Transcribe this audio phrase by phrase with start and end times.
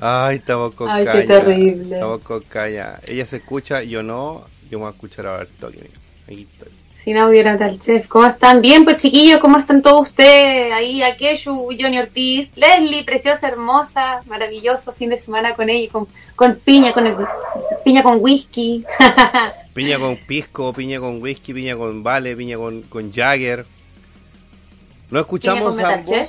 [0.00, 0.40] Ay,
[0.76, 2.00] con Ay, qué terrible.
[2.22, 2.98] Con caña.
[3.08, 4.44] Ella se escucha, yo no.
[4.70, 5.90] Yo me voy a escuchar ahora el toque.
[6.26, 6.72] Aquí estoy.
[6.92, 8.08] Sin audio era tal chef.
[8.08, 8.60] ¿Cómo están?
[8.60, 10.72] Bien, pues chiquillos, ¿cómo están todos ustedes?
[10.72, 16.56] Ahí, Akeshu, Johnny Ortiz, Leslie, preciosa, hermosa, maravilloso fin de semana con ella, con, con
[16.56, 17.16] piña, con el-
[17.84, 18.84] piña con whisky.
[19.74, 23.64] Piña con pisco, piña con whisky, piña con vale, piña con, con Jagger.
[25.08, 26.10] ¿No escuchamos Piña con ambos?
[26.10, 26.28] Metal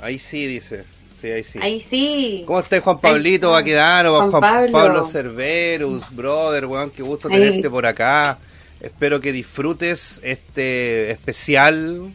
[0.00, 0.84] Ahí sí, dice.
[1.20, 1.58] Sí, ahí sí.
[1.60, 2.44] Ahí sí.
[2.46, 3.60] ¿Cómo estás, Juan Pablito, Ahí está.
[3.60, 4.72] Baquedano, Juan Juan, Pablo.
[4.72, 7.38] Pablo Cerverus, brother, weón, qué gusto Ahí.
[7.38, 8.38] tenerte por acá.
[8.80, 12.10] Espero que disfrutes este especial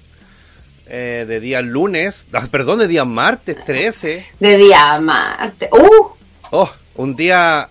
[0.87, 4.25] eh, de día lunes, ah, perdón, de día martes 13.
[4.39, 5.69] De día Marte.
[5.71, 6.07] ¡Uh!
[6.49, 7.69] Oh, un día,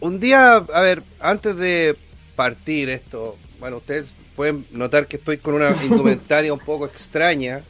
[0.00, 1.96] un día, a ver, antes de
[2.36, 7.62] partir esto, bueno, ustedes pueden notar que estoy con una indumentaria un poco extraña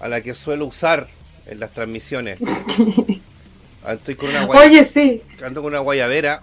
[0.00, 1.06] a la que suelo usar
[1.46, 2.38] en las transmisiones.
[3.88, 5.22] Estoy con una guay- Oye, sí.
[5.44, 6.42] ando con una guayabera,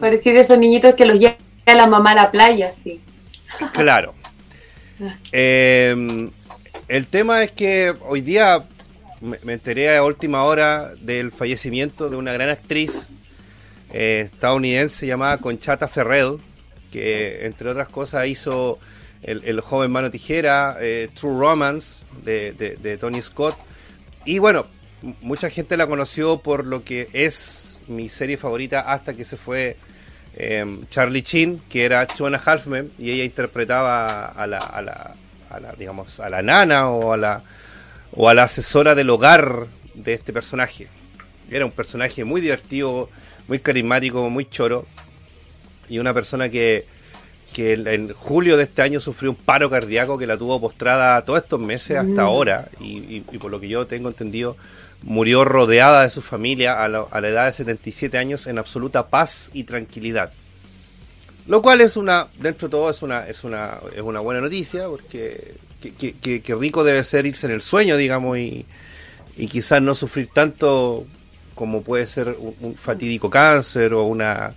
[0.00, 3.00] Parecía de esos niñitos que los lleva la mamá a la playa, sí.
[3.72, 4.14] claro.
[5.32, 6.28] Eh,
[6.88, 8.64] el tema es que hoy día
[9.20, 13.06] me, me enteré a última hora del fallecimiento de una gran actriz
[13.92, 16.38] eh, estadounidense llamada Conchata Ferrell,
[16.90, 18.80] que entre otras cosas hizo
[19.22, 23.56] el, el joven mano tijera, eh, True Romance de, de- de Tony Scott.
[24.24, 24.66] Y bueno,
[25.20, 29.76] mucha gente la conoció por lo que es mi serie favorita hasta que se fue
[30.34, 35.14] eh, Charlie Chin, que era Chona Halfman, y ella interpretaba a la, a la,
[35.50, 37.42] a la, digamos, a la nana o a la,
[38.12, 40.88] o a la asesora del hogar de este personaje.
[41.50, 43.08] Era un personaje muy divertido,
[43.46, 44.86] muy carismático, muy choro,
[45.88, 46.84] y una persona que,
[47.58, 51.42] que en- julio de este año sufrió un paro cardíaco que la tuvo postrada todos
[51.42, 54.56] estos meses hasta ahora, y, y- y por lo que yo tengo entendido,
[55.02, 59.08] murió rodeada de su familia a la, a la edad de 77 años en absoluta
[59.08, 60.30] paz y tranquilidad.
[61.48, 64.86] Lo cual es una, dentro de todo, es una, es una, es una buena noticia,
[64.86, 68.66] porque que, que- que- que rico debe ser irse en el sueño, digamos, y,
[69.36, 71.06] y quizás no sufrir tanto
[71.56, 74.54] como puede ser un, un fatídico cáncer o una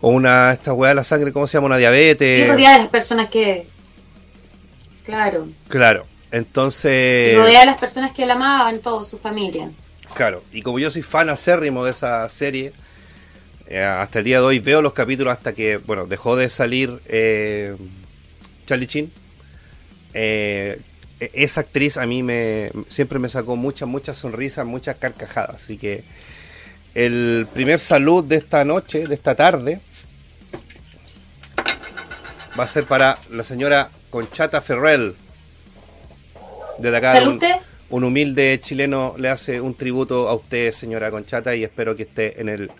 [0.00, 1.66] o una esta weá de la sangre, ¿cómo se llama?
[1.66, 2.48] Una Y diabetes.
[2.48, 3.66] rodeada de las personas que.
[5.04, 5.46] Claro.
[5.68, 6.06] Claro.
[6.32, 9.70] Y Entonces, rodeada de las personas que la amaban, todo, su familia.
[10.14, 12.72] claro, y como yo soy fan acérrimo de esa serie,
[13.66, 17.00] eh, hasta el día de hoy veo los capítulos hasta que, bueno, dejó de salir
[17.06, 17.74] eh,
[18.66, 19.12] Charlie Chin.
[20.14, 20.80] Eh,
[21.20, 25.56] e- esa actriz a mí me siempre me sacó muchas, muchas sonrisas, muchas carcajadas.
[25.62, 26.04] Así que
[26.94, 29.80] el primer salud de esta noche, de esta tarde,
[32.58, 35.14] va a ser para la señora Conchata Ferrell.
[36.78, 41.54] Desde acá, ¿Salud un, un humilde chileno le hace un tributo a usted, señora Conchata,
[41.54, 42.70] y espero que esté en el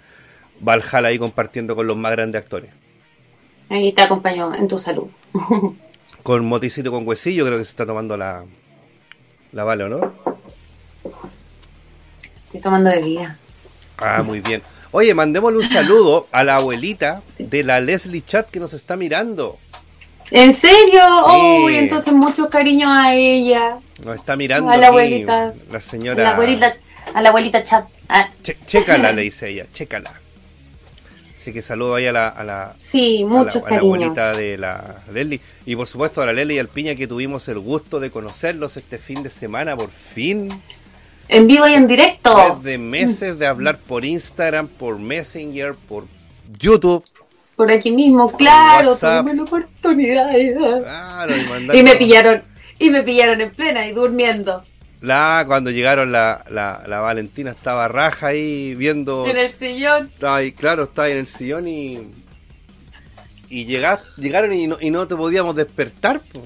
[0.60, 2.70] Valhalla ahí compartiendo con los más grandes actores.
[3.68, 5.08] Ahí te acompaño en tu salud.
[6.22, 8.44] Con moticito con huesillo creo que se está tomando la,
[9.52, 10.12] la vale, ¿o no?
[12.44, 13.38] Estoy tomando bebida.
[13.96, 14.62] Ah, muy bien.
[14.92, 19.58] Oye, mandémosle un saludo a la abuelita de la Leslie Chat que nos está mirando.
[20.30, 21.00] ¿En serio?
[21.26, 21.62] Sí.
[21.64, 23.76] Uy, entonces mucho cariño a ella.
[24.04, 25.52] Nos está mirando A la aquí abuelita.
[25.70, 26.22] la A señora.
[26.22, 26.74] la abuelita,
[27.14, 27.84] a la abuelita chat.
[28.08, 30.12] Ah, Che- chécala, le dice ella, chécala.
[31.36, 33.82] Así que saludo ahí a la, a la, sí, a la- muchos a la cariños.
[33.94, 35.40] abuelita de la Leslie.
[35.66, 38.76] Y por supuesto a la Leslie y al Piña que tuvimos el gusto de conocerlos
[38.76, 40.50] este fin de semana, por fin.
[41.32, 42.34] En vivo y en directo.
[42.34, 46.06] Después de meses de hablar por Instagram, por Messenger, por
[46.58, 47.04] YouTube.
[47.54, 50.30] Por aquí mismo, claro, tuve la oportunidad.
[50.82, 52.42] Claro, y Y me pillaron,
[52.80, 54.64] y me pillaron en plena y durmiendo.
[55.02, 59.24] La, cuando llegaron la, la, la Valentina estaba raja ahí viendo.
[59.28, 60.10] En el sillón.
[60.12, 62.08] Estaba ahí, claro, estaba ahí en el sillón y.
[63.48, 66.18] Y llegas, llegaron y no, y no te podíamos despertar.
[66.18, 66.44] po.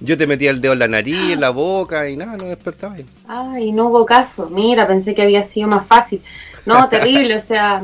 [0.00, 2.96] Yo te metía el dedo en la nariz, en la boca y nada, no despertaba.
[3.28, 4.48] Ay, no hubo caso.
[4.50, 6.22] Mira, pensé que había sido más fácil.
[6.66, 7.82] No, terrible, o sea.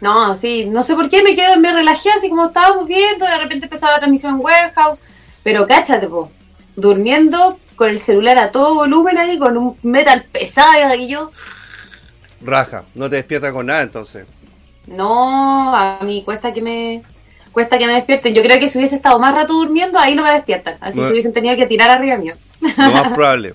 [0.00, 3.38] No, sí, no sé por qué me quedo, me relajé así como estábamos viendo, de
[3.38, 5.02] repente empezaba la transmisión en Warehouse,
[5.42, 6.30] pero cáchate, po,
[6.76, 11.32] durmiendo con el celular a todo volumen ahí, con un metal pesado y yo,
[12.40, 14.24] Raja, no te despiertas con nada entonces.
[14.86, 17.02] no, a mí cuesta que me
[17.52, 18.34] cuesta que me despierten.
[18.34, 21.06] Yo creo que si hubiese estado más rato durmiendo, ahí no me despiertan, así No.
[21.06, 22.34] se hubiesen tenido que tirar arriba mío.
[22.60, 23.54] Lo más probable.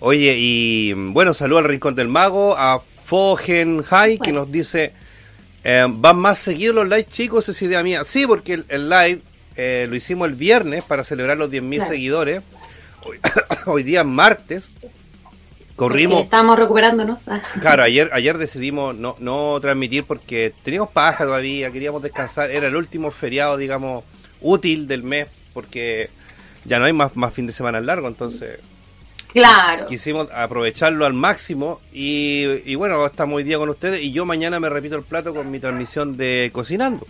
[0.00, 4.40] Oye, y bueno, saludo al Rincón del Mago, a Fogen High, que Bueno.
[4.40, 4.92] nos dice,
[5.64, 7.44] eh, ¿van más seguidos los live chicos?
[7.44, 8.02] Esa es idea mía.
[8.04, 9.20] Sí, porque el, el live
[9.56, 11.90] eh, lo hicimos el viernes para celebrar los 10.000 Claro.
[11.90, 12.42] seguidores.
[13.04, 13.18] Hoy,
[13.66, 14.72] hoy día es martes.
[15.88, 16.20] Corrimos.
[16.22, 17.26] Estamos recuperándonos.
[17.28, 17.40] Ah.
[17.60, 22.50] Claro, ayer, ayer decidimos no, no transmitir porque teníamos paja todavía, queríamos descansar.
[22.50, 24.04] Era el último feriado, digamos,
[24.42, 26.10] útil del mes porque
[26.64, 28.58] ya no hay más, más fin de semana largo, entonces
[29.32, 29.86] Claro.
[29.86, 34.58] quisimos aprovecharlo al máximo y, y bueno, estamos hoy día con ustedes y yo mañana
[34.60, 37.06] me repito el plato con mi transmisión de Cocinando.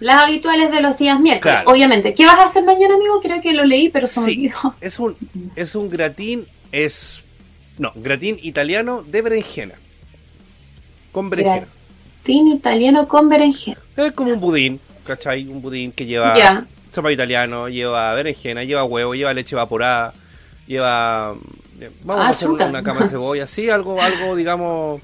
[0.00, 1.70] Las habituales de los días miércoles, Claro.
[1.70, 2.12] obviamente.
[2.14, 3.20] ¿Qué vas a hacer mañana, amigo?
[3.22, 4.74] Creo que lo leí, pero se me Sí, olvidó.
[4.80, 5.16] es un,
[5.56, 7.22] es un gratín, es...
[7.78, 9.74] No, gratín italiano de berenjena.
[11.12, 11.66] Con berenjena.
[12.22, 13.78] Gratín italiano con berenjena.
[13.96, 15.46] Es como un budín, ¿cachai?
[15.46, 16.66] Un budín que lleva Ya.
[16.90, 20.12] sopa italiano, lleva berenjena, lleva huevo, lleva leche evaporada,
[20.66, 21.34] lleva...
[22.04, 22.66] Vamos Ah, a hacer chuta.
[22.66, 25.00] una cama de cebolla, sí, algo, algo, digamos...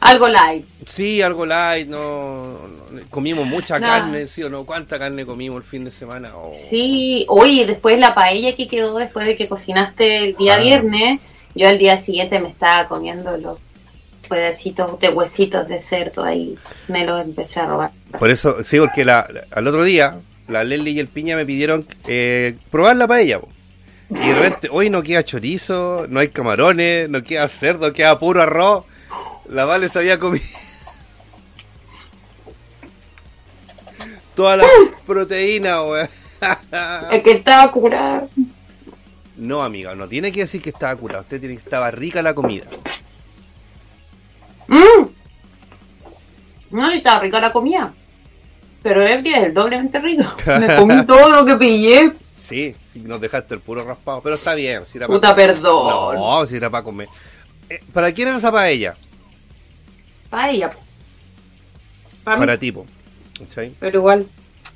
[0.00, 0.64] Algo light.
[0.86, 2.58] Sí, algo light, no,
[2.90, 6.36] no- comimos mucha carne, sí o no, cuánta carne comimos el fin de semana.
[6.36, 6.50] Oh.
[6.52, 10.60] Sí, oye, después la paella que quedó después de que cocinaste el día Ah.
[10.60, 11.20] viernes,
[11.54, 13.58] yo al día siguiente me estaba comiendo los
[14.28, 16.56] pedacitos de huesitos de cerdo ahí,
[16.88, 17.90] me los empecé a robar.
[18.18, 20.16] Por eso, sí, porque la, la- al otro día,
[20.48, 23.40] la Lely y el Piña me pidieron eh, probar la paella.
[23.40, 23.48] po.
[24.10, 28.42] Y de repente, hoy no queda chorizo, no hay camarones, no queda cerdo, queda puro
[28.42, 28.84] arroz.
[29.48, 30.44] La Vale se había comido
[34.34, 34.66] toda la
[35.06, 36.08] proteína, weón.
[37.10, 38.28] El que estaba curado.
[39.36, 41.22] No, amiga, no tiene que decir que estaba curado.
[41.22, 42.64] Usted tiene que estaba rica la comida.
[44.68, 45.06] Mm.
[46.70, 47.92] No, estaba rica la comida.
[48.82, 50.24] Pero es que es el doblemente rico.
[50.46, 52.12] Me comí todo lo que pillé.
[52.38, 54.84] Sí, nos dejaste el puro raspado, pero está bien.
[54.86, 56.16] Si era Puta, perdón.
[56.16, 57.08] No, si era para comer.
[57.70, 58.94] Eh, ¿Para quién era esa paella?
[60.28, 60.70] Paella.
[62.22, 62.38] Para.
[62.38, 62.86] Para tipo.
[63.80, 64.26] Pero igual.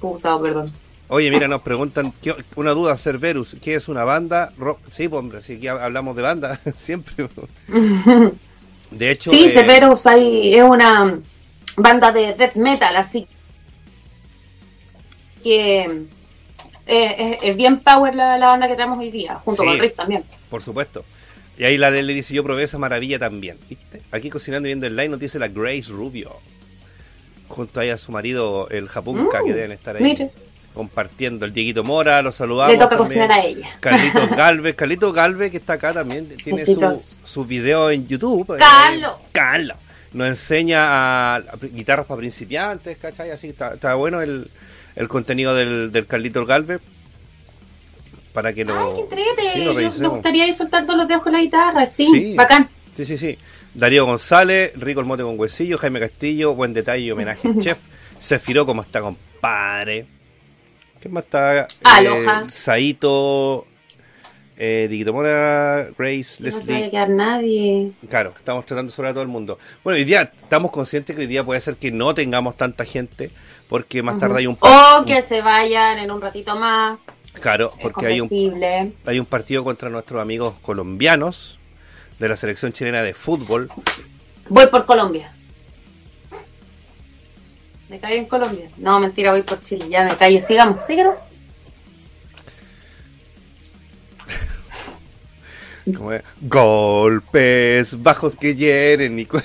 [0.01, 0.73] Puta, perdón.
[1.09, 4.53] Oye, mira, nos preguntan, ¿qué- una duda, Cerberus, ¿qué es una banda?
[4.59, 7.29] Ro- sí, pues, hombre, sí, aquí hablamos de banda, siempre.
[8.91, 11.19] De hecho, Sí, eh, Severus hay, es una
[11.77, 13.27] banda de death metal, así
[15.43, 15.81] que
[16.87, 19.69] eh, es, es bien power la, la banda que tenemos hoy día, junto Sí.
[19.69, 20.25] con Riff también.
[20.51, 21.05] por supuesto.
[21.59, 23.59] Y ahí la le dice, yo probé esa maravilla también.
[23.69, 24.01] ¿viste?
[24.13, 26.31] Aquí cocinando y viendo el live nos dice la Grace Rubio.
[27.49, 30.31] Junto ahí a su marido, el Japunka, Mm, que deben estar ahí mire.
[30.79, 31.45] Compartiendo.
[31.45, 32.73] El Dieguito Mora, lo saludamos.
[32.73, 33.07] Le toca también.
[33.21, 33.69] cocinar a ella.
[33.81, 37.19] Carlitos Galvez, Carlitos Galvez que está acá también, tiene su, Besitos.
[37.25, 38.55] su video en YouTube.
[38.55, 39.13] eh, Carlos.
[39.33, 39.77] Carlos.
[40.15, 41.43] Nos enseña a,
[41.75, 43.31] guitarras para principiantes, ¿cachai?
[43.31, 44.49] Así está, está bueno el,
[44.97, 46.81] el contenido del, del Carlitos Galvez.
[48.33, 49.05] Para que lo, Ay,
[49.53, 52.35] sí, lo Yo me gustaría ir soltar todos los dedos con la guitarra, sí, Sí.
[52.37, 52.69] bacán.
[52.97, 53.37] Sí, sí, sí.
[53.75, 57.79] Darío González, Rico el Mote con Huesillo, Jaime Castillo, buen detalle y homenaje al chef.
[58.19, 60.07] Sefiró, como está, compadre?
[61.01, 61.69] ¿Qué más está?
[61.85, 62.43] Aloha.
[62.47, 63.67] Eh, Saito,
[64.57, 66.75] eh, Dieguito Mora, Grace, No se Leslie.
[66.75, 67.93] vaya a quedar nadie.
[68.09, 69.59] Claro, estamos tratando sobre a todo el mundo.
[69.85, 73.31] Bueno, hoy día estamos conscientes que hoy día puede ser que no tengamos tanta gente,
[73.69, 76.99] porque más tarde hay un, O que se vayan en un ratito más.
[77.41, 78.29] claro, porque hay un
[79.07, 81.61] hay un partido contra nuestros amigos colombianos
[82.19, 83.71] de la selección chilena de fútbol.
[84.49, 85.31] Voy por Colombia.
[87.89, 88.69] Me callo en Colombia.
[88.77, 89.87] No, mentira, voy por Chile.
[89.89, 90.41] Ya me callo.
[90.43, 91.15] Sigamos, síguenos.
[95.97, 99.27] Como es, golpes bajos que hieren y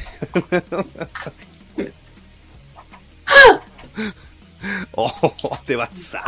[4.93, 6.23] oh, te vas a...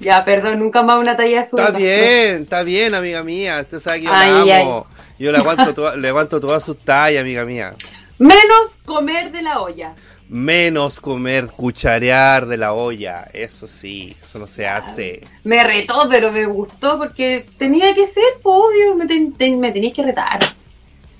[0.00, 1.58] Ya, perdón, nunca más una talla azul.
[1.58, 3.60] Está bien, está bien, amiga mía.
[3.62, 4.86] Usted sabe que yo Ay, la amo.
[5.18, 7.74] Yo le aguanto, toda- le aguanto todas sus tallas, amiga mía.
[8.18, 9.94] Menos comer de la olla.
[10.28, 13.28] Menos comer, cucharear de la olla.
[13.32, 15.20] Eso sí, eso no se hace.
[15.44, 18.96] Me retó, pero me gustó porque tenía que ser, obvio.
[18.96, 20.40] Me, ten- ten- me tenías que retar.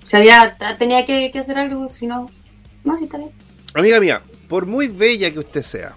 [0.04, 2.30] O sea, ya tenía que, que hacer algo, si no.
[2.82, 3.30] No, sí, está bien.
[3.75, 5.94] Amiga mía, por muy bella que usted sea,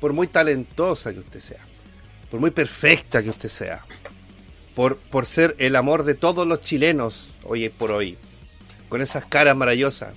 [0.00, 1.60] por muy talentosa que usted sea,
[2.30, 3.84] por muy perfecta que usted sea,
[4.74, 8.18] por, por ser el amor de todos los chilenos hoy por hoy,
[8.88, 10.10] con esas caras maravillosas,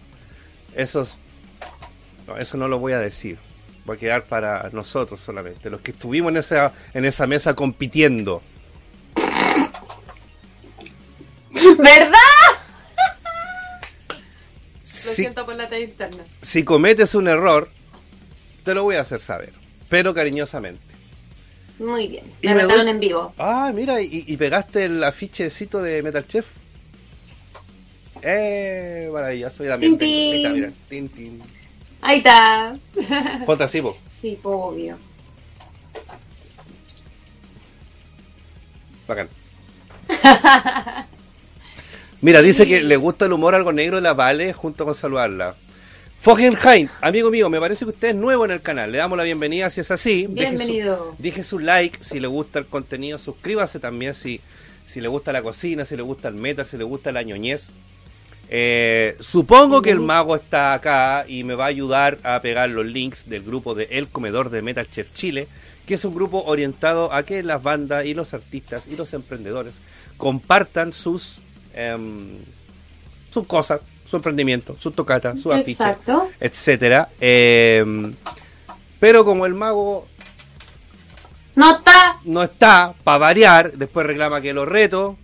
[0.75, 1.19] esos...
[2.27, 3.37] No, eso no lo voy a decir.
[3.89, 8.41] Va a quedar para nosotros solamente, los que estuvimos en esa, en esa mesa compitiendo.
[11.77, 12.11] ¿Verdad?
[14.07, 14.19] Lo
[14.81, 16.23] Si, siento por la talla interna.
[16.41, 17.69] si cometes un error,
[18.63, 19.53] te lo voy a hacer saber,
[19.89, 20.81] pero cariñosamente.
[21.77, 22.25] Muy bien.
[22.41, 23.33] Y Me retaron doy- en vivo.
[23.37, 26.45] Ah, mira, y, y pegaste el afichecito de Metal Chef.
[28.21, 29.63] Eh, maravilloso.
[29.65, 30.53] También Tin, tin.
[30.53, 30.71] mira.
[30.89, 31.41] Tin, tin.
[32.05, 32.77] Ahí está.
[33.47, 33.97] Ponte así, po.
[34.11, 34.95] Sí, obvio.
[39.07, 39.27] Bacán.
[40.07, 40.15] Sí,
[42.21, 45.55] Mira, dice que le gusta el humor algo negro de la Vale junto con saludarla.
[46.19, 48.91] Fogenheim, amigo mío, me parece que usted es nuevo en el canal.
[48.91, 50.27] Le damos la bienvenida si es así.
[50.29, 51.15] Bienvenido.
[51.17, 53.17] Deje su, like si le gusta el contenido.
[53.17, 54.41] Suscríbase también si,
[54.85, 57.69] si le gusta la cocina, si le gusta el meta, si le gusta la ñoñez.
[58.49, 62.85] Eh, supongo que el mago está acá y me va a ayudar a pegar los
[62.85, 65.47] links del grupo de El Comedor de Metal Chef Chile,
[65.85, 69.81] que es un grupo orientado a que las bandas y los artistas y los emprendedores
[70.17, 71.41] compartan sus,
[71.73, 72.37] em,
[73.31, 75.97] sus cosas, su emprendimiento, sus tocatas, sus afiches,
[76.39, 77.09] etcétera.
[77.19, 78.13] Em,
[78.99, 80.07] pero como el mago
[81.55, 85.15] no está, no está, para variar, después reclama que los retos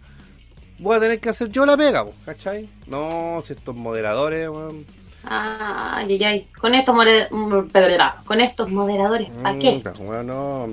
[0.81, 2.67] voy a tener que hacer yo la pega, ¿cachai?
[2.87, 4.85] No, si estos moderadores, weón.
[5.23, 6.47] Ay, ay, ay.
[6.59, 9.81] Con estos, moderadores, con estos moderadores, ¿para qué?
[9.99, 10.67] Bueno,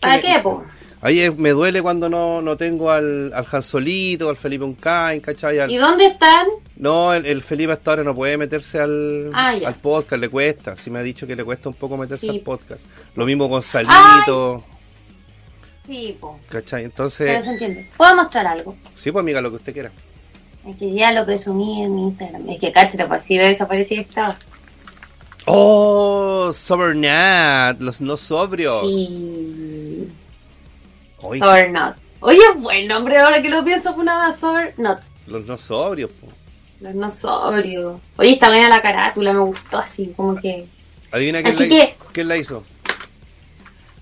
[0.00, 0.64] ¿Para qué, po?
[1.02, 5.72] Ahí me duele cuando no, no tengo al, al Jansolito, al Felipe Uncain, ¿cachai?
[5.72, 6.48] ¿Y dónde están?
[6.76, 10.74] No, el, Felipe hasta ahora no puede meterse al, ah, al podcast, le cuesta.
[10.74, 12.84] Sí me ha dicho que le cuesta un poco meterse al podcast.
[13.14, 14.64] Lo mismo con Salito.
[15.86, 16.38] Sí, po.
[16.48, 16.84] ¿Cachai?
[16.84, 17.26] Entonces.
[17.26, 17.88] Pero se entiende.
[17.96, 18.74] ¿Puedo mostrar algo?
[18.94, 19.92] Sí, pues amiga, lo que usted quiera.
[20.66, 22.48] Es que ya lo presumí en mi Instagram.
[22.48, 24.36] Es que cáchate, pues si desapareció estaba.
[25.46, 26.50] ¡Oh!
[26.52, 28.82] Sobernat, los no sobrios.
[28.82, 30.08] Sí.
[31.20, 31.96] Sobernat.
[32.20, 35.04] Oye, buen nombre ahora que lo pienso por nada, Sobernat.
[35.28, 36.26] Los no sobrios, po.
[36.80, 38.00] Los no sobrios.
[38.16, 40.66] Oye, está buena la carátula, me gustó así, como que.
[41.12, 41.94] Adivina quién, la, que...
[42.12, 42.64] quién la hizo.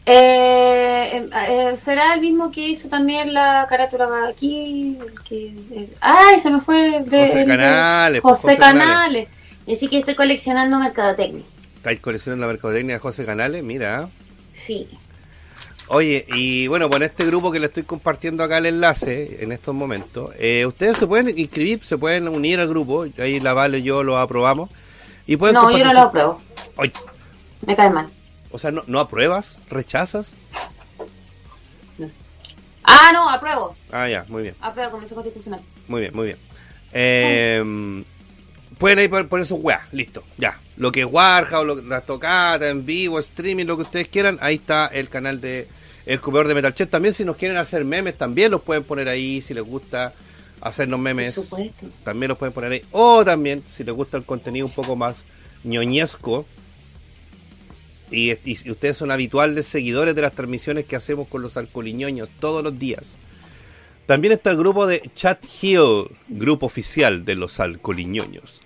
[0.07, 4.99] Eh, eh, ¿Será el mismo que hizo también la carátula aquí?
[5.27, 6.39] que, ¡Ay!
[6.41, 7.27] Se me fue de.
[7.27, 8.23] José Canales.
[8.23, 9.29] José, Canales.
[9.71, 11.45] Así que estoy coleccionando mercadotecnia.
[11.77, 13.63] ¿Estáis coleccionando la mercadotecnia de José Canales?
[13.63, 14.09] Mira.
[14.53, 14.89] Sí.
[15.89, 19.75] Oye, y bueno, con este grupo que le estoy compartiendo acá el enlace en estos
[19.75, 23.83] momentos, eh, ustedes se pueden inscribir, se pueden unir al grupo, ahí la Vale y
[23.83, 24.71] yo lo aprobamos.
[25.27, 26.41] Y pueden no, yo no lo apruebo.
[27.67, 28.09] Me cae mal.
[28.55, 29.59] O sea, ¿no, no apruebas?
[29.69, 30.37] ¿Rechazas?
[32.85, 33.75] Ah, no, apruebo.
[33.91, 34.55] Ah, ya, muy bien.
[34.61, 35.61] Apruebo Convención Constitucional.
[35.89, 36.39] Muy bien, muy bien.
[36.93, 38.05] Eh,
[38.79, 40.57] pueden ahí poner sus weas, listo, ya.
[40.77, 44.87] Lo que es Warhouse, las tocatas en vivo, streaming, lo que ustedes quieran, ahí está
[44.87, 45.67] el canal de
[46.07, 49.43] El Comedor de Metal También si nos quieren hacer memes, también los pueden poner ahí,
[49.43, 50.13] si les gusta
[50.61, 51.35] hacernos memes.
[51.35, 51.87] Por supuesto.
[52.05, 52.83] También los pueden poner ahí.
[52.93, 55.25] O también, si les gusta el contenido un poco más
[55.65, 56.47] ñoñesco,
[58.15, 62.79] y, ustedes son habituales seguidores de las transmisiones que hacemos con los alcoholiñoños todos los
[62.79, 63.15] días.
[64.07, 68.61] También está el grupo de Chat Hill, grupo oficial de los alcoholiñoños,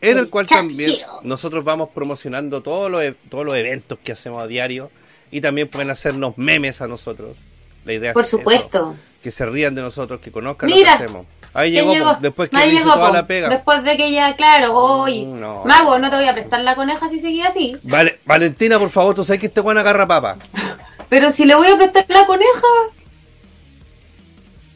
[0.00, 0.92] en el, cual también
[1.22, 4.90] nosotros vamos promocionando todos los, e, todos los eventos que hacemos a diario
[5.30, 7.38] y también pueden hacernos memes a nosotros.
[7.84, 8.96] La idea Por supuesto.
[9.22, 11.26] que se rían de nosotros, que conozcan lo que hacemos.
[11.52, 13.48] Ahí llegó, después que hizo toda la pega.
[13.48, 15.26] Después de que ya, claro, hoy.
[15.26, 17.76] Mm, Mago, no te voy a prestar la coneja si seguía así.
[17.82, 20.36] Vale, Valentina, por favor, tú sabes que este Juan agarra papa.
[21.08, 22.66] Pero si le voy a prestar la coneja.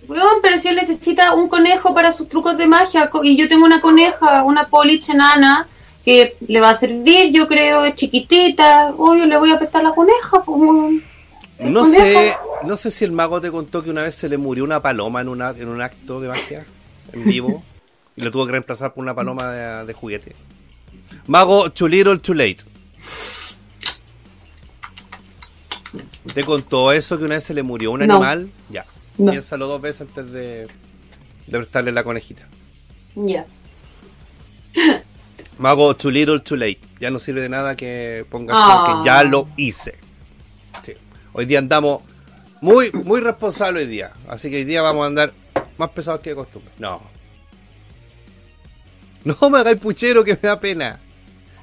[0.07, 3.65] Weón, pero si él necesita un conejo para sus trucos de magia y yo tengo
[3.65, 5.67] una coneja, una poliche enana
[6.05, 8.93] que le va a servir, yo creo, es chiquitita.
[8.99, 10.43] Obvio, le voy a prestar la coneja.
[10.45, 11.03] Pues,
[11.61, 12.35] no sé,
[12.65, 15.21] no sé si el mago te contó que una vez se le murió una paloma
[15.21, 16.67] en, una, en un acto de magia
[17.13, 17.63] en vivo
[18.17, 19.51] y lo tuvo que reemplazar por una paloma
[19.85, 20.35] de, juguete.
[21.27, 22.59] Mago, too little, too late.
[26.33, 28.49] ¿Te contó eso que una vez se le murió un animal?
[28.71, 28.85] Ya.
[29.17, 30.67] Piénsalo dos veces antes de,
[31.47, 32.49] de prestarle la conejita.
[33.15, 33.47] Ya.
[35.59, 36.81] Mago, too little, too late.
[37.01, 38.57] Ya no sirve de nada que pongas
[38.87, 39.25] que ya ah.
[39.25, 40.04] lo hice.
[41.37, 42.01] Hoy día andamos
[42.61, 44.13] muy, muy responsables hoy día.
[44.29, 45.33] Así que hoy día vamos a andar
[45.77, 46.73] más pesados que de costumbre.
[46.79, 47.03] No.
[49.25, 51.01] No me hagáis puchero que me da pena.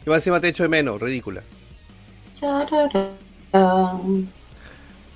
[0.05, 1.41] Y más encima te echo de menos, ridícula.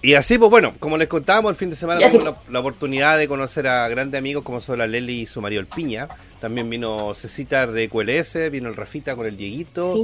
[0.02, 3.28] Y así, pues bueno, como les contábamos, el fin de semana tuvimos la, oportunidad de
[3.28, 6.08] conocer a grandes amigos como son la Leli y su marido el Piña.
[6.40, 9.96] También vino Cecita de QLS, vino el Rafita con el Dieguito,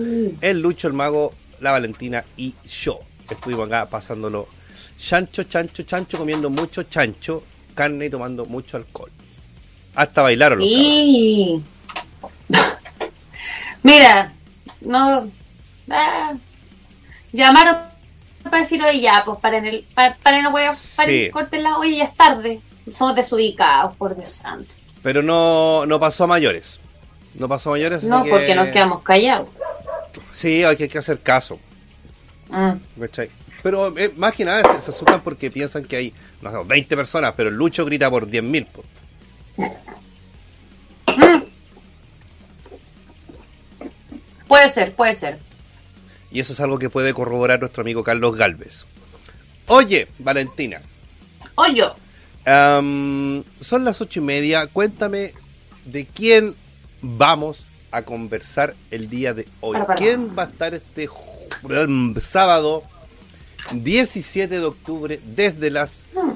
[0.41, 2.99] el Lucho, el Mago, la Valentina y yo
[3.33, 4.47] estuvimos acá pasándolo
[4.97, 9.09] chancho, chancho, chancho, comiendo mucho chancho, carne y tomando mucho alcohol.
[9.95, 10.59] Hasta bailaron.
[10.59, 11.61] Sí.
[13.83, 14.31] Mira,
[14.81, 15.29] no.
[15.89, 16.33] Ah,
[17.33, 17.77] llamaron
[18.43, 19.85] para decir, oye, ya, pues para en el.
[19.93, 20.73] Para, para no voy a.
[20.95, 22.61] Para corten la oye, ya es tarde.
[22.89, 24.73] Somos desubicados, por Dios santo.
[25.03, 26.79] Pero no, no pasó a mayores.
[27.35, 28.03] No pasó a mayores.
[28.03, 29.49] No, porque nos quedamos callados.
[30.31, 31.59] Sí, hay que hacer caso.
[32.51, 32.75] Ah.
[33.63, 36.13] Pero eh, más que nada se, se, asustan porque piensan que hay,
[36.65, 38.67] 20 personas, pero Lucho grita por 10.000.
[44.51, 45.39] Puede ser, puede ser.
[46.29, 48.85] Y eso es algo que puede corroborar nuestro amigo Carlos Galvez.
[49.67, 50.81] Oye, Valentina.
[51.55, 51.85] Oye.
[52.45, 54.67] Um, son las ocho y media.
[54.67, 55.33] Cuéntame
[55.85, 56.53] de quién
[57.01, 59.77] vamos a conversar el día de hoy.
[59.79, 61.30] Para, ¿Quién va a estar este jueves?
[62.21, 62.83] Sábado
[63.71, 66.35] 17 de octubre desde las Hmm.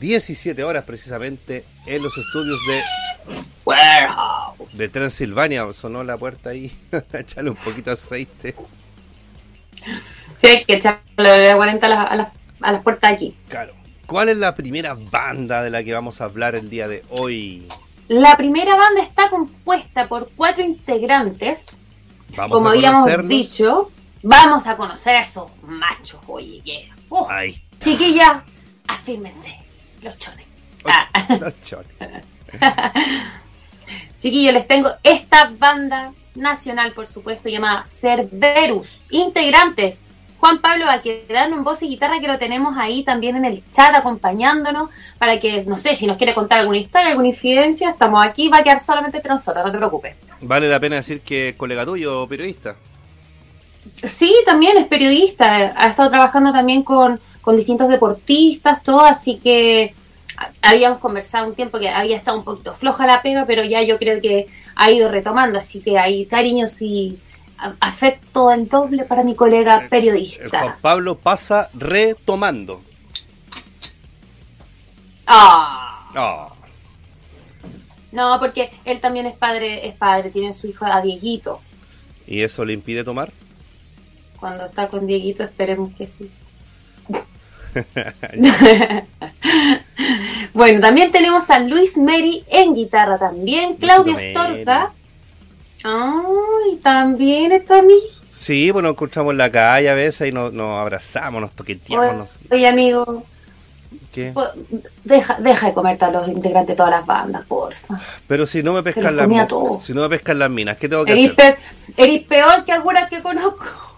[0.00, 2.80] 17 horas precisamente en los estudios de,
[3.64, 4.78] Warehouse.
[4.78, 5.70] de Transilvania?
[5.74, 6.72] Sonó la puerta ahí.
[7.12, 8.54] Échale un poquito de aceite.
[10.38, 12.28] Sí, hay que echarle de 40 a las, a las,
[12.60, 13.36] a las puertas aquí.
[13.48, 13.74] Claro.
[14.06, 17.68] ¿Cuál es la primera banda de la que vamos a hablar el día de hoy?
[18.08, 21.76] La primera banda está compuesta por cuatro integrantes.
[22.36, 23.90] Vamos Como a habíamos dicho,
[24.22, 26.88] vamos a conocer a esos machos, oye, que...
[27.10, 27.26] uh,
[27.80, 28.42] chiquilla,
[28.86, 29.56] afírmense,
[30.02, 30.46] los chones.
[30.84, 31.08] Ah.
[31.40, 31.86] Los chones.
[34.18, 39.00] Chiquillos, les tengo esta banda nacional, por supuesto, llamada Cerberus.
[39.10, 40.04] Integrantes.
[40.38, 43.44] Juan Pablo va a quedarnos en voz y guitarra que lo tenemos ahí también en
[43.44, 47.90] el chat acompañándonos para que, no sé, si nos quiere contar alguna historia, alguna infidencia,
[47.90, 50.16] estamos aquí, va a quedar solamente entre nosotros, no te preocupes.
[50.40, 52.74] Vale la pena decir que es colega tuyo, periodista.
[54.04, 59.94] Sí, también es periodista, ha estado trabajando también con, con distintos deportistas, todo, así que
[60.60, 63.98] habíamos conversado un tiempo que había estado un poquito floja la pega, pero ya yo
[63.98, 67.18] creo que ha ido retomando, así que hay cariños y
[67.80, 70.78] afecto del doble para mi colega El Juan periodista.
[70.80, 72.80] Pablo pasa retomando.
[75.26, 76.52] Ah, Ah,
[78.10, 81.60] no, porque él también es padre, es padre, tiene su hijo a Dieguito.
[82.26, 83.32] ¿Y eso le impide tomar?
[84.42, 86.28] Cuando está con Dieguito, esperemos que sí.
[90.52, 94.90] bueno, también tenemos a Luis Meri en guitarra también, Claudio Astorga.
[95.84, 97.94] Ay, también está mi...
[98.34, 102.16] Sí, bueno, encontramos en la calle a veces y nos, nos abrazamos, nos toqueteamos.
[102.16, 103.22] nos- Oye, amigo,
[104.10, 104.34] ¿Qué?
[105.04, 108.00] deja, deja de comerte a los integrantes de todas las bandas, porfa.
[108.26, 109.80] Pero si no me pescan las todo.
[109.80, 111.56] si no me pescan las minas, ¿qué tengo que Eres, hacer?
[111.94, 113.91] pe- eres peor que algunas que conozco.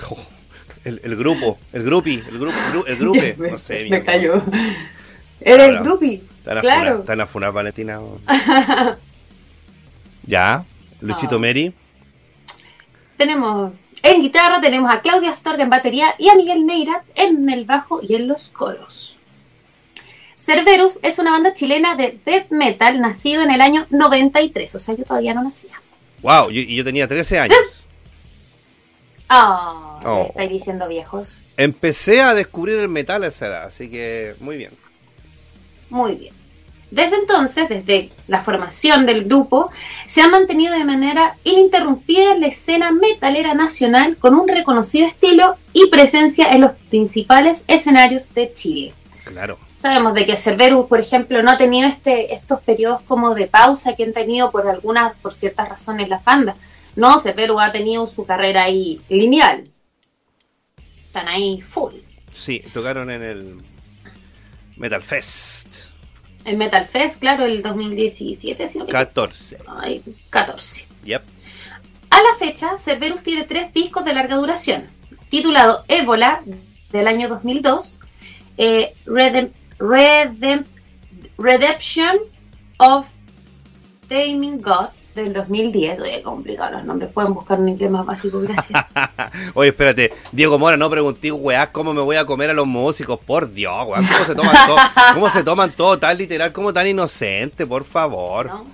[0.84, 3.86] El, el grupo, el grupi, el grupo, el, gru- el grupe, no sé.
[3.90, 4.42] Me cayó.
[5.42, 5.82] Eres el funar,
[6.62, 7.00] Claro.
[7.00, 8.00] están a funar, Valentina.
[10.26, 10.64] ya,
[11.00, 11.38] Luchito Ah.
[11.38, 11.74] Meri.
[13.16, 17.66] Tenemos en guitarra, tenemos a Claudia Astorga en batería y a Miguel Neira en el
[17.66, 19.18] bajo y en los coros.
[20.36, 24.94] Cerberus es una banda chilena de death metal nacido en el año 93, o sea,
[24.94, 25.74] yo todavía no nacía.
[26.22, 27.86] Wow, yo- y yo tenía 13 años.
[29.30, 30.16] Ah, Oh.
[30.22, 31.38] me estáis diciendo viejos.
[31.56, 34.72] Empecé a descubrir el metal a esa edad, así que muy bien.
[35.90, 36.34] Muy bien.
[36.90, 39.70] Desde entonces, desde la formación del grupo,
[40.06, 45.86] se ha mantenido de manera ininterrumpida la escena metalera nacional con un reconocido estilo y
[45.86, 48.94] presencia en los principales escenarios de Chile.
[49.24, 49.56] Claro.
[49.80, 53.94] Sabemos de que Cerberus, por ejemplo, no ha tenido este, estos periodos como de pausa
[53.94, 56.56] que han tenido por algunas, por ciertas razones las bandas.
[56.96, 59.64] No, Cerberus ha tenido su carrera ahí lineal.
[61.06, 61.94] Están ahí full.
[62.32, 63.56] Sí, tocaron en el
[64.76, 65.66] Metal Fest
[66.44, 69.04] En Metal Fest, claro, el 2017, si no me equivoco.
[69.06, 69.58] 14.
[69.66, 70.86] Ay, 14.
[71.04, 71.22] Yep.
[72.10, 74.86] A la fecha, Cerberus tiene tres discos de larga duración,
[75.28, 76.42] titulado Ébola
[76.92, 78.00] del año 2002,
[78.58, 80.64] eh, Redem- Redem-
[81.38, 82.18] Redemption
[82.78, 83.06] of
[84.08, 84.88] Taming God
[85.22, 86.00] del 2010.
[86.00, 88.84] Oye, complicado los nombres, pueden buscar un inglés más básico, gracias.
[89.54, 93.18] Oye, espérate, Diego Mora, no pregunté, weá, cómo me voy a comer a los músicos,
[93.18, 94.76] por Dios, weá, cómo se toman todo,
[95.14, 98.46] cómo se toman todo tan literal, como tan inocente, por favor.
[98.46, 98.64] No,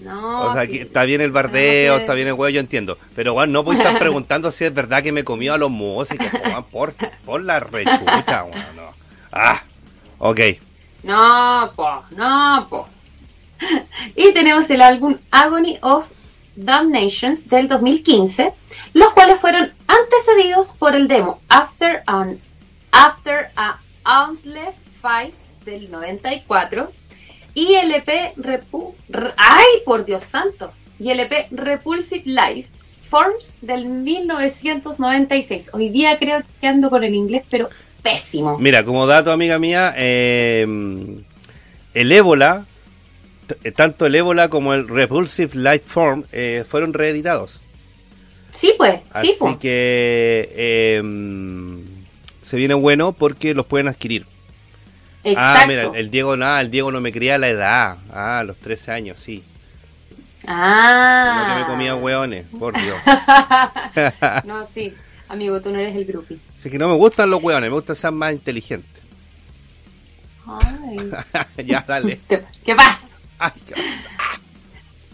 [0.00, 0.72] no o sea, sí.
[0.72, 2.98] que está bien el bardeo, que- está bien el huevo, yo entiendo.
[3.14, 5.70] Pero, weón, no voy a estar preguntando si es verdad que me comió a los
[5.70, 8.82] músicos, weón, por, por la rechucha, weón, no.
[9.32, 9.62] Ah,
[10.18, 10.40] ok.
[11.02, 12.88] No, po, no, po.
[14.16, 16.06] Y tenemos el álbum Agony of
[16.56, 18.52] Damnations del 2015,
[18.94, 22.38] los cuales fueron antecedidos por el demo After an
[22.92, 25.34] After a Ounceless Fight
[25.66, 26.90] del 94
[27.54, 30.72] y el EP Repu Re- ¡Ay, por Dios santo!
[30.98, 32.70] Y el EP Repulsive Life
[33.10, 35.70] Forms del 1996.
[35.74, 37.68] Hoy día creo que ando con el inglés, pero
[38.02, 38.56] pésimo.
[38.58, 40.66] Mira, como dato, amiga mía, eh,
[41.94, 42.64] el ébola,
[43.74, 47.62] tanto el ébola como el Repulsive Light Form eh, fueron reeditados.
[48.52, 49.56] Sí, pues, sí, Así pues.
[49.58, 51.02] que eh,
[52.42, 54.24] se viene bueno porque los pueden adquirir.
[55.24, 55.60] Exacto.
[55.62, 57.96] Ah, mira, el Diego, nada, el Diego no me cría a la edad.
[58.12, 59.42] Ah, a los 13 años, sí.
[60.46, 61.42] Ah.
[61.48, 62.96] No que me comía hueones, por Dios.
[64.44, 64.94] no, sí.
[65.28, 66.38] Amigo, tú no eres el groupie.
[66.56, 68.86] Así que no me gustan los hueones, me gusta ser más inteligente.
[70.46, 70.98] Ay.
[71.66, 72.20] ya, dale.
[72.28, 73.05] ¿Qué, qué pasa?
[73.38, 73.52] Ay.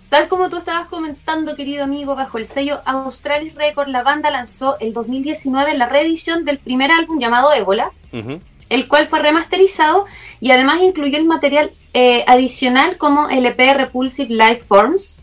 [0.08, 4.78] Tal como tú estabas comentando, querido amigo, bajo el sello Australis Record, la banda lanzó
[4.78, 7.92] el 2019 la reedición del primer álbum llamado Ébola,
[8.68, 10.04] el cual fue remasterizado
[10.38, 15.16] y además incluyó el material eh, adicional como el EP Repulsive Life Forms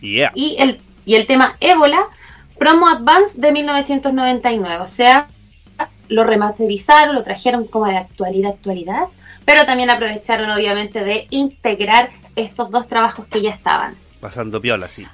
[0.00, 0.32] Yeah.
[0.34, 2.08] y el, y el tema Ébola
[2.58, 4.82] Promo Advance de 1999.
[4.82, 5.28] O sea,
[6.08, 9.08] lo remasterizaron, lo trajeron como a la actualidad, actualidad,
[9.44, 13.94] pero también aprovecharon obviamente de integrar estos dos trabajos que ya estaban.
[14.20, 15.06] Pasando piola, sí.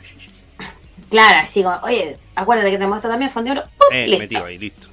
[1.10, 3.88] Claro, así como, oye, acuérdate que tenemos esto también, fondo de oro, ¡pum!
[3.92, 4.22] Eh, listo.
[4.22, 4.88] metido ahí, listo.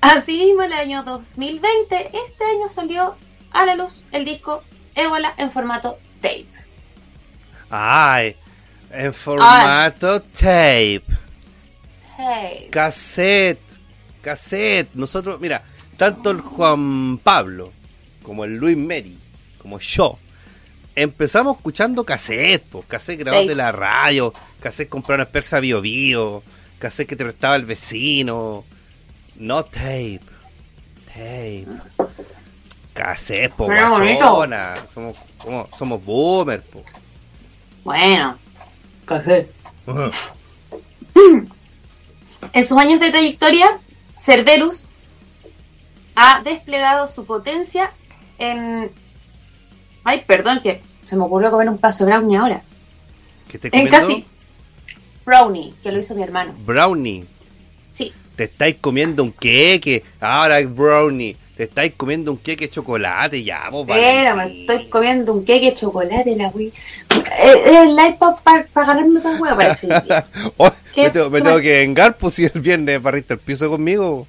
[0.00, 3.14] Asimismo, el año 2020, este año salió
[3.52, 4.62] a la luz el disco
[4.94, 6.46] Ébola en formato tape.
[7.70, 8.36] Ay,
[8.90, 11.02] en formato tape.
[12.16, 12.68] Tape.
[12.70, 13.63] Cassette.
[14.24, 14.88] Cassette.
[14.94, 15.62] Nosotros, mira,
[15.96, 17.70] tanto el Juan Pablo
[18.22, 19.18] como el Luis Meri,
[19.58, 20.18] como yo,
[20.96, 23.50] empezamos escuchando cassette, pues, cassette grabados Tape.
[23.50, 26.42] de la radio, cassette comprado en Persa Bio Bio,
[26.78, 28.64] cassette que te prestaba el vecino.
[29.36, 30.20] No tape.
[31.06, 31.66] Tape.
[32.94, 34.76] Cassette, po, guachona.
[34.88, 36.82] Somos, como- somos boomer, po.
[37.84, 38.38] Bueno,
[39.04, 39.50] café.
[42.52, 43.78] En sus años de trayectoria,
[44.18, 44.86] Cerberus
[46.14, 47.90] ha desplegado su potencia
[48.38, 48.90] en...
[50.04, 52.62] Ay, perdón, que se me ocurrió comer un paso brownie ahora.
[53.48, 54.08] ¿Qué te En comiendo?
[54.08, 54.26] casi...
[55.24, 56.54] Brownie, que lo hizo mi hermano.
[56.66, 57.24] Brownie.
[57.92, 58.12] Sí.
[58.36, 60.04] Te estáis comiendo un queque.
[60.20, 61.36] Ahora es brownie.
[61.56, 63.42] Te estáis comiendo un queque de chocolate.
[63.44, 66.72] Ya, vos, Espera, me estoy comiendo un queque de chocolate, la wey.
[67.38, 69.86] Eh, El iPod para para parece.
[69.86, 70.26] hoy día.
[70.56, 74.26] Oh, ¿Qué- me tengo, me que vengar, pues si el viernes barriste el piso conmigo.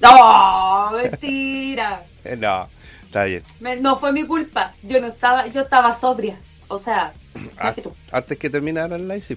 [0.00, 0.92] ¡No!
[0.92, 2.02] ¡Mentira!
[2.24, 2.68] Eh, no,
[3.04, 3.42] está bien.
[3.60, 4.72] Me- no fue mi culpa.
[4.82, 6.36] Yo no estaba, yo estaba sobria.
[6.68, 7.12] O sea,
[7.58, 7.92] Ah, que tú.
[8.12, 9.36] antes que terminara el live, sí.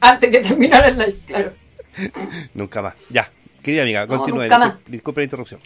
[0.00, 1.52] Antes que terminara el live, claro.
[2.54, 2.94] Nunca más.
[3.10, 3.30] Ya,
[3.66, 4.48] querida amiga, No, continúe.
[4.86, 5.60] Disculpe la interrupción.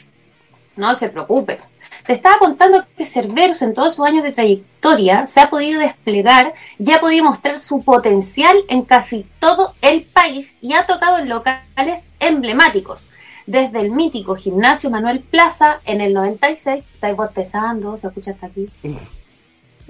[0.76, 1.58] No se preocupe.
[2.06, 6.54] Te estaba contando que Cerberus en todos sus años de trayectoria se ha podido desplegar
[6.78, 11.28] y ha podido mostrar su potencial en casi todo el país y ha tocado en
[11.28, 13.10] locales emblemáticos.
[13.46, 18.68] Desde el mítico gimnasio Manuel Plaza en el 96, estáis bostezando, se escucha hasta aquí.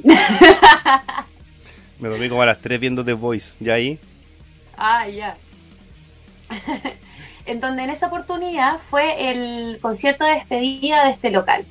[2.01, 3.55] Me dormí como a las 3 viendo The Voice.
[3.61, 3.99] ¿Ya ahí?
[4.77, 5.37] Ah, ya.
[7.51, 11.67] en donde en esa oportunidad fue el concierto de despedida de este local.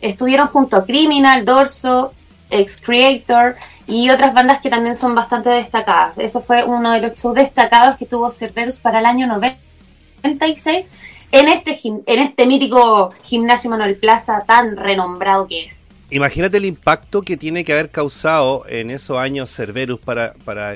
[0.00, 2.14] Estuvieron junto a Criminal, Dorso,
[2.48, 6.16] Ex Creator y otras bandas que también son bastante destacadas.
[6.16, 10.90] Eso fue uno de los shows destacados que tuvo Cerberus para el año 96
[11.30, 15.94] en este, en este mítico gimnasio Manuel Plaza tan renombrado que es.
[16.10, 20.74] Imagínate el impacto que tiene que haber causado en esos años Cerberus para, para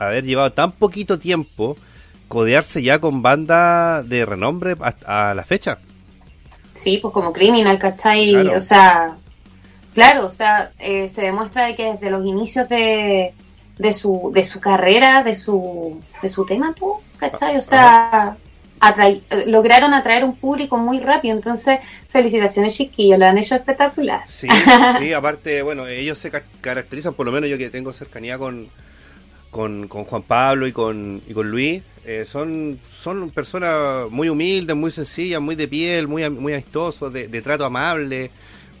[0.00, 1.76] haber llevado tan poquito tiempo
[2.32, 5.76] codearse ya con bandas de renombre hasta a la fecha.
[6.72, 8.30] Sí, pues como criminal, ¿cachai?
[8.30, 8.56] Claro.
[8.56, 9.16] O sea,
[9.92, 13.34] claro, o sea, eh, se demuestra de que desde los inicios de,
[13.76, 16.94] de, su, de su carrera, de su, de su tema, ¿tú?
[17.18, 17.58] ¿cachai?
[17.58, 18.36] O sea,
[19.46, 21.34] lograron atraer un público muy rápido.
[21.36, 24.22] Entonces, felicitaciones, chiquillos, lo han hecho espectacular.
[24.26, 24.48] Sí,
[24.98, 28.68] sí, aparte, bueno, ellos se ca- caracterizan, por lo menos yo que tengo cercanía con,
[29.50, 34.76] con, con Juan Pablo y con, y con Luis, eh, son, son personas muy humildes,
[34.76, 38.30] muy sencillas, muy de piel, muy, muy amistosos, de, de trato amable.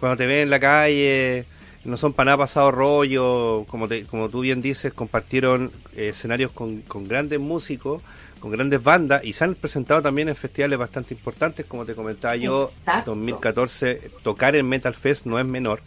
[0.00, 1.44] Cuando te ven en la calle,
[1.84, 6.50] no son para nada pasado rollo, como, te- como tú bien dices, compartieron eh, escenarios
[6.50, 8.02] con, con grandes músicos,
[8.40, 12.34] con grandes bandas y se han presentado también en festivales bastante importantes, como te comentaba
[12.34, 13.12] yo, Exacto.
[13.12, 15.80] 2014, tocar en Metal Fest no es menor.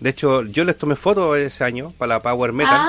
[0.00, 2.80] De hecho, yo les tomé fotos ese año para la Power Metal.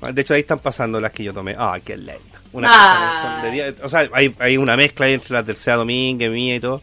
[0.00, 1.54] Ay, De hecho, ahí están pasando las que yo tomé.
[1.58, 2.35] Ah, qué lindo.
[2.56, 3.42] Una Ah.
[3.44, 6.60] de día- O sea, hay, hay una mezcla entre las del Sea Domínguez, mía y
[6.60, 6.82] todo.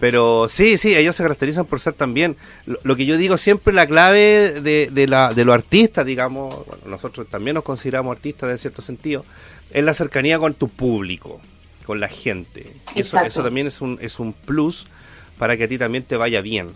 [0.00, 2.36] Pero sí, sí, ellos se caracterizan por ser también.
[2.66, 6.66] Lo, lo que yo digo siempre, la clave de, de, la, de los artistas, digamos,
[6.66, 9.24] bueno, nosotros también nos consideramos artistas en cierto sentido,
[9.70, 11.40] es la cercanía con tu público,
[11.86, 12.72] con la gente.
[12.94, 14.86] Eso, eso también es un, es un plus
[15.38, 16.70] para que a ti también te vaya bien.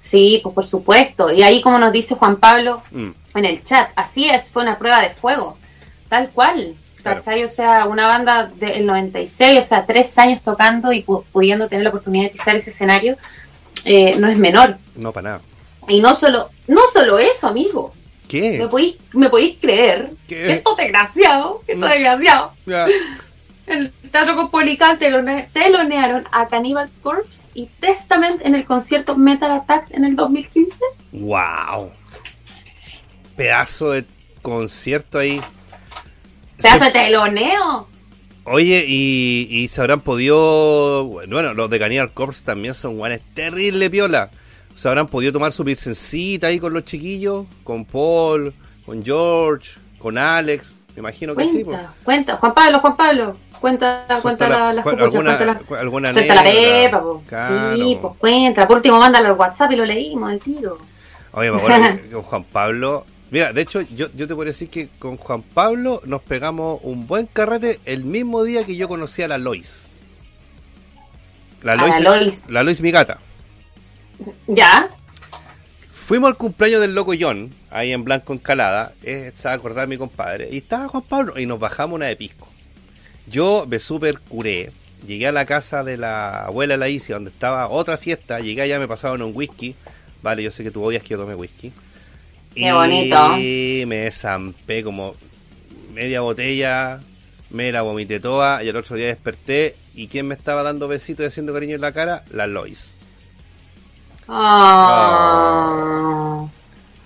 [0.00, 1.30] sí, pues por supuesto.
[1.30, 3.10] Y ahí, como nos dice Juan Pablo, Mm.
[3.34, 3.90] en el chat.
[3.96, 5.56] Así es, fue una prueba de fuego,
[6.08, 6.74] tal cual.
[7.02, 7.18] Claro.
[7.20, 7.44] ¿Cachai?
[7.44, 11.84] O sea, una banda del 96, o sea, tres años tocando y pu- pudiendo tener
[11.84, 13.16] la oportunidad de pisar ese escenario,
[13.84, 14.76] eh, no es menor.
[14.96, 15.42] No, para nada.
[15.88, 17.92] Y no solo, no solo eso, amigo.
[18.28, 18.58] ¿Qué?
[18.58, 20.62] ¿Me podéis, me podéis creer ¿Qué?
[20.76, 21.92] desgraciados, que estos No.
[21.94, 22.86] desgraciados, Ya.
[23.66, 29.90] el Teatro Cospolicán telone- telonearon a Cannibal Corpse y Testament en el concierto Metal Attacks
[29.92, 30.76] en el 2015?
[31.12, 31.90] ¡Wow!
[33.36, 34.04] Pedazo de
[34.42, 35.40] concierto ahí.
[36.62, 37.88] ¡Pedazo de teloneo!
[38.44, 41.04] Oye, y, y se habrán podido.
[41.04, 44.30] Bueno, los de Cannibal Corpse también son guanes terrible piola.
[44.74, 48.54] Se habrán podido tomar su virgencita ahí con los chiquillos, con Paul,
[48.86, 50.76] con George, con Alex.
[50.96, 51.64] Me imagino que sí.
[51.64, 51.76] pues.
[51.76, 55.36] Cuenta, cuenta, Juan Pablo, Juan Pablo, cuenta, cuenta Suelta la, la- las cu- cucuchas, alguna-
[55.36, 56.70] cuenta la- alguna Suelta la anécdota.
[56.82, 57.22] pepa, po.
[57.28, 58.66] Claro, Sí, pues cuenta.
[58.66, 60.78] Por último, mándalo al WhatsApp y lo leímos al tiro.
[61.32, 63.06] Oye, me acuerdo que Juan Pablo.
[63.30, 67.06] Mira, de hecho, yo, yo te podría decir que con Juan Pablo nos pegamos un
[67.06, 69.86] buen carrete el mismo día que yo conocí a la Lois.
[71.62, 72.50] La A la Lois, Lois.
[72.50, 73.18] la Lois mi gata.
[74.48, 74.88] ¿Ya?
[75.92, 79.86] Fuimos al cumpleaños del loco John, ahí en Blanco Encalada, eh, se va a acordar
[79.86, 82.48] mi compadre, y estaba Juan Pablo, y nos bajamos una de pisco.
[83.28, 84.72] Yo me super curé,
[85.06, 88.62] llegué a la casa de la abuela de la Isia, donde estaba otra fiesta, llegué
[88.62, 89.76] allá, me pasaron un whisky,
[90.20, 91.72] vale, yo sé que tú odias que yo tome whisky.
[92.54, 93.36] Qué y bonito.
[93.86, 95.14] me zampé como
[95.92, 97.00] media botella,
[97.50, 101.24] me la vomité toda, y el otro día desperté, y ¿quién me estaba dando besitos
[101.24, 102.24] y haciendo cariño en la cara?
[102.30, 102.96] La Lois.
[104.28, 105.60] Ah.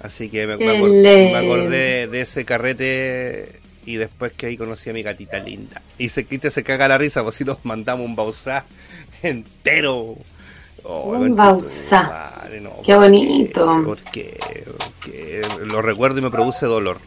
[0.03, 5.39] Así que me, acordé de ese carrete y después que ahí conocí a mi gatita
[5.39, 5.81] linda.
[5.97, 8.67] Y se quita se caga la risa, pues si nos mandamos un bausá
[9.23, 10.17] entero.
[10.85, 12.03] Oh, Un bausá.
[12.05, 13.83] madre, no, Qué ¿por bonito.
[13.85, 14.39] ¿Por qué?
[14.67, 15.43] ¿Por qué?
[15.73, 16.99] Lo recuerdo y me produce dolor.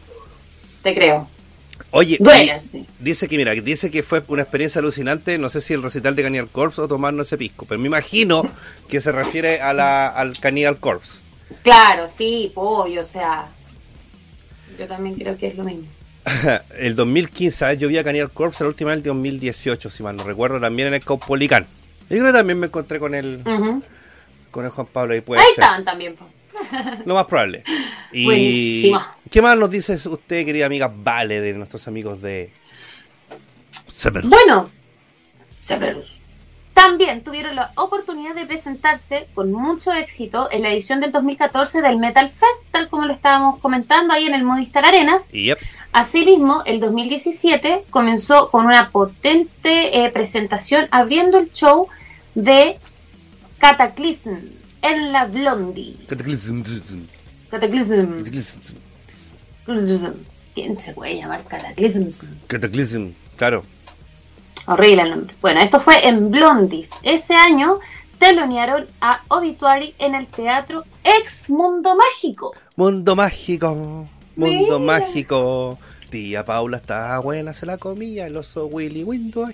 [0.82, 1.28] Te creo.
[1.92, 2.18] Oye,
[3.00, 6.24] dice que mira, dice que fue una experiencia alucinante, no sé si el recital de
[6.24, 8.44] Cannibal Corpse o tomarnos ese pisco, pero me imagino
[8.90, 11.22] que se refiere a la, al Cannibal Corpse.
[11.64, 13.48] Claro, sí, pollo, o sea.
[14.78, 15.86] Yo también creo que es lo mismo.
[16.78, 17.80] el 2015, ¿sabes?
[17.80, 20.90] yo vi a Cannibal Corpse la última vez el 2018, si mal no recuerdo, también
[20.90, 21.66] en el Caupolicán.
[22.10, 23.42] Yo creo que también me encontré con el,
[24.52, 25.64] con el Juan Pablo ahí puede Ahí ser.
[25.64, 26.16] estaban también.
[26.16, 26.26] po.
[27.06, 27.64] Lo más probable.
[28.12, 29.02] Y Buenísimo.
[29.30, 32.52] ¿Qué más nos dice usted, querida amiga Vale, de nuestros amigos de
[33.92, 34.30] Severus?
[34.30, 34.70] Bueno,
[35.60, 36.18] Severus.
[36.74, 41.98] También tuvieron la oportunidad de presentarse con mucho éxito en la edición del 2014 del
[41.98, 45.34] Metal Fest, tal como lo estábamos comentando ahí en el Movistar Arenas.
[45.34, 45.58] Y yep.
[45.92, 51.88] Asimismo, el 2017 comenzó con una potente eh, presentación abriendo el show
[52.38, 52.78] de
[53.58, 54.38] Cataclysm
[54.84, 55.98] en la Blondie.
[56.08, 56.62] Cataclysm.
[57.50, 58.24] Cataclysm.
[59.66, 60.14] Cataclysm.
[60.54, 62.10] ¿Quién se puede llamar Cataclysm?
[62.46, 63.10] Cataclysm.
[63.38, 63.64] Claro.
[64.68, 65.36] Horrible el nombre.
[65.42, 66.92] Bueno, esto fue en Blondies.
[67.02, 67.80] Ese año
[68.20, 72.54] telonearon a Obituary en el teatro Ex Mundo Mágico.
[72.76, 74.08] Mundo mágico.
[74.36, 75.00] Mundo Mira.
[75.00, 75.80] mágico.
[76.12, 78.28] Tía Paula está buena, se la comía.
[78.28, 79.50] El oso Willy Window.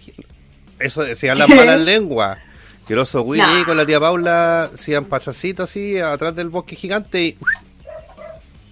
[0.80, 2.40] Eso decían las malas lenguas.
[2.88, 3.66] Que el oso Willy Nah.
[3.66, 7.38] con la tía Paula se iban pachacito así, atrás del bosque gigante y.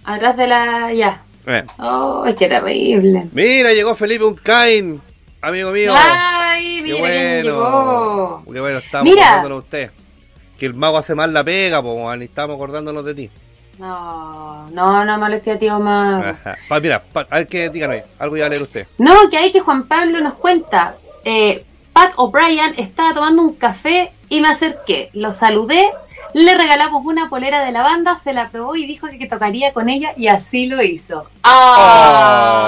[0.04, 0.92] Atrás de la...
[0.92, 1.22] ya.
[1.46, 1.64] Eh.
[1.78, 3.26] ¡Oh, qué terrible!
[3.32, 5.00] Mira, llegó Felipe Uncain,
[5.40, 5.92] amigo mío.
[5.96, 7.42] ¡Ay, Qué mira quién bueno.
[7.42, 8.42] llegó!
[8.52, 9.42] Qué bueno, estamos Mira.
[9.46, 9.90] de usted.
[10.58, 13.30] Que el mago hace mal la pega, pues, y estamos acordándonos de ti.
[13.78, 16.36] No, no, no molestia, tío más.
[16.68, 18.86] Pa- mira, pa- a ver que dígame, algo iba a leer usted.
[18.98, 20.94] No, que hay que Juan Pablo nos cuenta.
[21.24, 25.10] Eh, Pat O'Brien estaba tomando un café y me acerqué.
[25.12, 25.90] Lo saludé,
[26.34, 29.88] le regalamos una polera de la banda, se la probó y dijo que, tocaría con
[29.88, 31.28] ella y así lo hizo.
[31.42, 32.62] ¡Ah!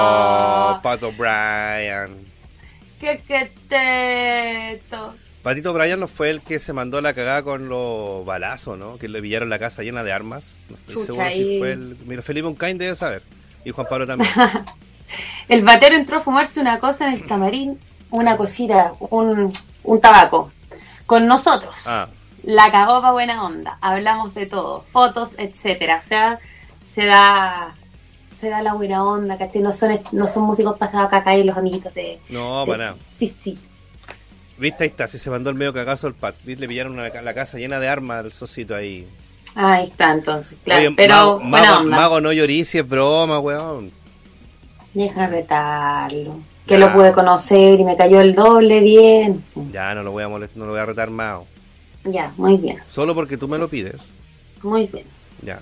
[0.77, 2.11] Oh, Pato Bryan.
[2.99, 5.15] ¡Qué, qué teto!
[5.45, 8.97] Patito Bryan no fue el que se mandó la cagada con los balazos, ¿no?
[8.97, 10.55] Que le pillaron la casa llena de armas.
[10.69, 11.97] No estoy Chucha, seguro si fue el.
[12.07, 13.21] Mira, Felipe Uncain debe saber.
[13.63, 14.31] Y Juan Pablo también.
[15.47, 17.79] El batero entró a fumarse una cosa en el camarín,
[18.15, 19.51] una cosita, un,
[19.83, 20.51] un tabaco,
[21.05, 21.75] con nosotros.
[21.85, 22.07] Ah.
[22.43, 23.77] La cagó pa' buena onda.
[23.81, 25.97] Hablamos de todo, fotos, etcétera.
[25.97, 26.39] O sea,
[26.91, 27.73] se da
[28.39, 29.61] se da la buena onda, ¿cachai?
[29.61, 32.19] No son, no son músicos pasados acá, y los amiguitos de...
[32.29, 32.97] No, de- para nada.
[33.03, 33.57] Sí, sí.
[34.57, 36.35] Viste, ahí está, si se mandó el medio cagazo al Pat.
[36.45, 39.07] Le pillaron una- la casa llena de armas al socito ahí.
[39.55, 40.81] Ahí está, entonces, claro.
[40.81, 41.95] Oye, pero mago, buena mago- onda.
[41.97, 43.89] mago no llorí si es broma, weón.
[44.93, 46.39] Deja retarlo.
[46.65, 46.79] Que Ya.
[46.79, 49.43] lo pude conocer y me cayó el doble bien.
[49.71, 51.41] Ya no lo voy a molestar, no lo voy a retar más.
[52.05, 53.95] Ya, muy bien, Solo porque tú me lo pides.
[54.63, 55.05] muy bien.
[55.41, 55.59] Ya.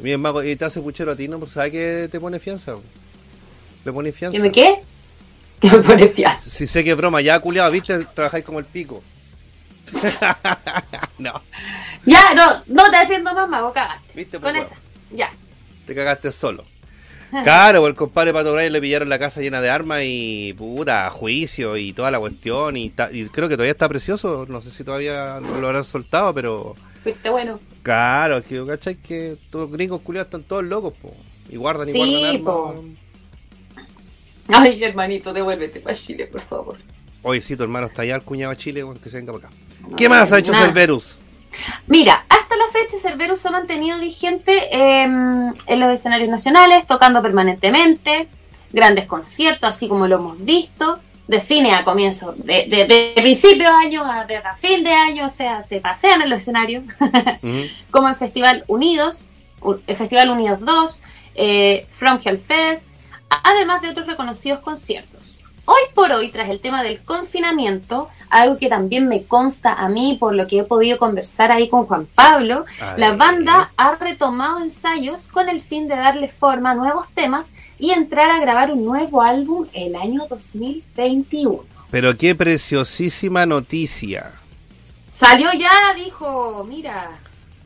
[0.00, 1.38] Bien, mago, y te hace puchero a ti, ¿no?
[1.38, 2.74] Pues sabes que te pone fianza.
[3.84, 4.36] Le pone fianza.
[4.36, 4.80] ¿Que me qué?
[5.60, 6.30] Que me pone fiel.
[6.40, 9.02] Si sé que es broma, ya culiado, viste, trabajáis como el pico.
[11.18, 11.40] no.
[12.06, 14.12] Ya, no, no te haciendo más mago, cagaste.
[14.14, 14.74] ¿Viste, Con pues, esa.
[15.12, 15.30] Ya.
[15.86, 16.64] Te cagaste solo.
[17.42, 21.76] Claro, el compadre Pato Bryan le pillaron la casa llena de armas y puta, juicio
[21.76, 22.76] y toda la cuestión.
[22.76, 24.46] Y, ta- y creo que todavía está precioso.
[24.48, 26.74] No sé si todavía no lo habrán soltado, pero.
[27.02, 27.58] Fuiste bueno.
[27.82, 28.94] Claro, es que, ¿cachai?
[28.96, 31.14] Que todos los gringos culiados están todos locos, po.
[31.50, 32.40] Y guardan y Sí, guardan armas.
[32.42, 32.84] po.
[34.48, 36.76] Ay, hermanito, devuélvete para Chile, por favor.
[37.22, 39.56] Oye, sí, tu hermano está allá, el cuñado de Chile, que se venga para acá.
[39.96, 40.66] ¿Qué más ha hecho Nada.
[40.66, 41.18] Cerberus?
[41.86, 47.22] Mira, hasta la fecha Cerberus se ha mantenido vigente eh, en los escenarios nacionales, tocando
[47.22, 48.28] permanentemente,
[48.72, 53.68] grandes conciertos, así como lo hemos visto, de fines a comienzo, de, de, de principio
[53.68, 56.84] de año a, de a fin de año, o sea, se pasean en los escenarios,
[57.90, 59.24] como el Festival Unidos,
[59.86, 61.00] el Festival Unidos 2,
[61.36, 62.88] eh, From Hellfest,
[63.42, 65.33] además de otros reconocidos conciertos.
[65.66, 70.16] Hoy por hoy, tras el tema del confinamiento, algo que también me consta a mí
[70.20, 75.26] por lo que he podido conversar ahí con Juan Pablo, la banda ha retomado ensayos
[75.28, 79.22] con el fin de darle forma a nuevos temas y entrar a grabar un nuevo
[79.22, 81.64] álbum el año 2021.
[81.90, 84.32] Pero qué preciosísima noticia.
[85.12, 87.10] Salió ya, dijo, mira,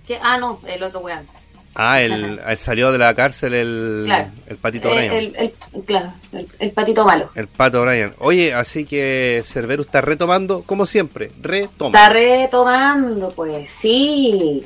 [0.07, 1.38] que ah no, el otro weón.
[1.75, 4.29] Ah, el, el salió de la cárcel el, Claro.
[4.49, 5.15] el patito Eh, Bryan.
[5.37, 6.13] el, claro,
[6.59, 7.31] el, patito malo.
[7.37, 8.15] El pato Bryan.
[8.19, 11.97] Oye, así que Cerberus está retomando, como siempre, retoma.
[11.97, 14.65] Está retomando, pues sí.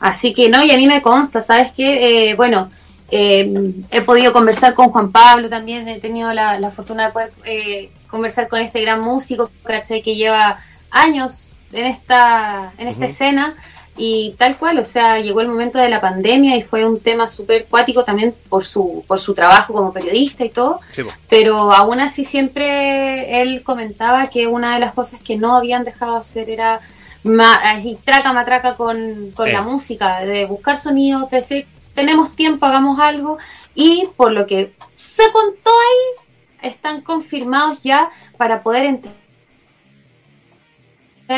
[0.00, 2.30] Así que no, y a mí me consta, ¿sabes qué?
[2.30, 2.70] Eh, bueno,
[3.10, 7.32] eh, he podido conversar con Juan Pablo también, he tenido la, la fortuna de poder
[7.46, 10.02] eh, conversar con este gran músico, ¿cachai?
[10.02, 10.58] Que lleva
[10.90, 13.54] años en esta, en esta escena
[13.96, 17.28] y tal cual, o sea, llegó el momento de la pandemia y fue un tema
[17.28, 20.80] súper cuático también por su, por su trabajo como periodista y todo.
[20.90, 25.84] Sí, pero aún así siempre él comentaba que una de las cosas que no habían
[25.84, 26.80] dejado de hacer era
[27.22, 29.52] ma- así, traca matraca con, con Eh.
[29.52, 33.38] la música, de buscar sonidos, de decir, tenemos tiempo, hagamos algo,
[33.76, 39.14] y por lo que se contó ahí, están confirmados ya para poder entrar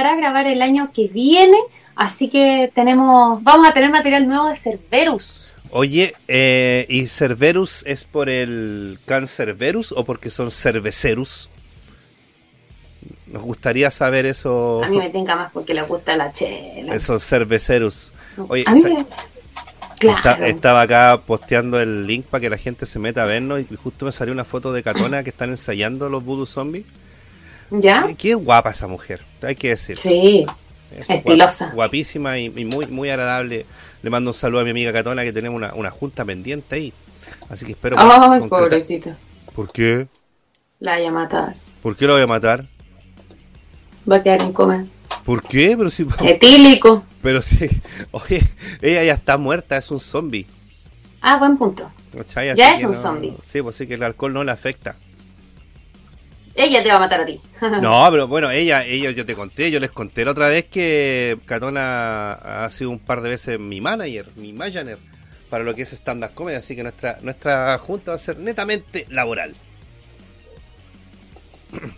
[0.06, 1.56] a grabar el año que viene,
[1.96, 5.42] así que tenemos, vamos a tener material nuevo de Cerberus.
[5.70, 11.50] Oye, eh, ¿y Cerberus es por el Cancerberus o porque son cervecerus?
[13.26, 14.82] Nos gustaría saber eso.
[14.85, 16.94] A mí me tinca más porque le gusta la chela.
[16.94, 18.12] Esos cervecerus.
[18.48, 19.06] Oye, a mí me-
[19.98, 20.18] Claro.
[20.18, 23.76] Está- estaba acá posteando el link para que la gente se meta a vernos y
[23.76, 26.85] justo me salió una foto de Catona que están ensayando los voodoo zombies.
[27.70, 28.06] ¿Ya?
[28.09, 29.96] Qué, qué guapa esa mujer, hay que decir.
[29.96, 30.44] Sí.
[30.94, 31.66] Es estilosa.
[31.70, 33.66] guap- guapísima y, y muy muy agradable.
[34.03, 36.92] Le mando un saludo a mi amiga Catona que tenemos una, una junta pendiente ahí.
[37.49, 37.96] Así que espero.
[37.99, 39.16] Ay, pobrecita.
[39.55, 40.07] ¿Por qué?
[40.81, 41.55] La vaya a matar.
[41.83, 42.66] ¿Por qué lo voy a matar?
[44.11, 44.87] Va a quedar en coma.
[45.25, 45.75] ¿Por qué?
[45.77, 47.05] Pero si, Etílico.
[47.22, 47.68] pero si,
[48.12, 48.42] oye,
[48.81, 50.46] ella ya está muerta, es un zombie.
[51.20, 51.90] Ah, buen punto.
[52.57, 53.35] Ya es que un no- zombie.
[53.44, 54.94] Sí, pues sí que el alcohol no le afecta.
[56.56, 57.40] Ella te va a matar a ti.
[57.82, 61.38] No, pero bueno, ella, ella, yo te conté, yo les conté la otra vez que
[61.46, 62.32] Catona
[62.64, 64.98] ha sido un par de veces mi manager, mi manager,
[65.50, 69.06] para lo que es stand-up comedy, así que nuestra, nuestra junta va a ser netamente
[69.10, 69.54] laboral.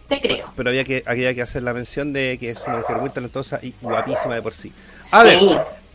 [0.08, 0.46] Te creo.
[0.56, 3.60] Pero había que, había que hacer la mención de que es una mujer muy talentosa
[3.62, 4.72] y guapísima de por sí.
[5.12, 5.42] A sí, ver,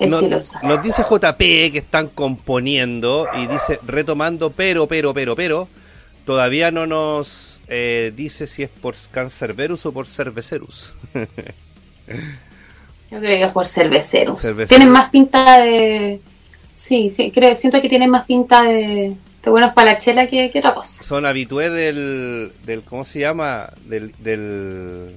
[0.09, 0.61] no- estilosa.
[0.63, 1.37] nos dice JP
[1.71, 5.67] que están componiendo y dice retomando, pero, pero, pero, pero,
[6.25, 10.93] todavía no nos eh, dice si es por Cancerberus o por Cervecerus.
[13.09, 14.39] Yo creo que es por cerveceros.
[14.39, 14.69] Cerveceros.
[14.69, 16.19] Tienen más pinta de.
[16.75, 20.51] Sí, sí, creo, siento que tienen más pinta de, de buenos para la chela que,
[20.51, 21.03] que otra cosa.
[21.03, 23.69] Son habitué del, del, ¿cómo se llama?
[23.85, 25.15] Del, del,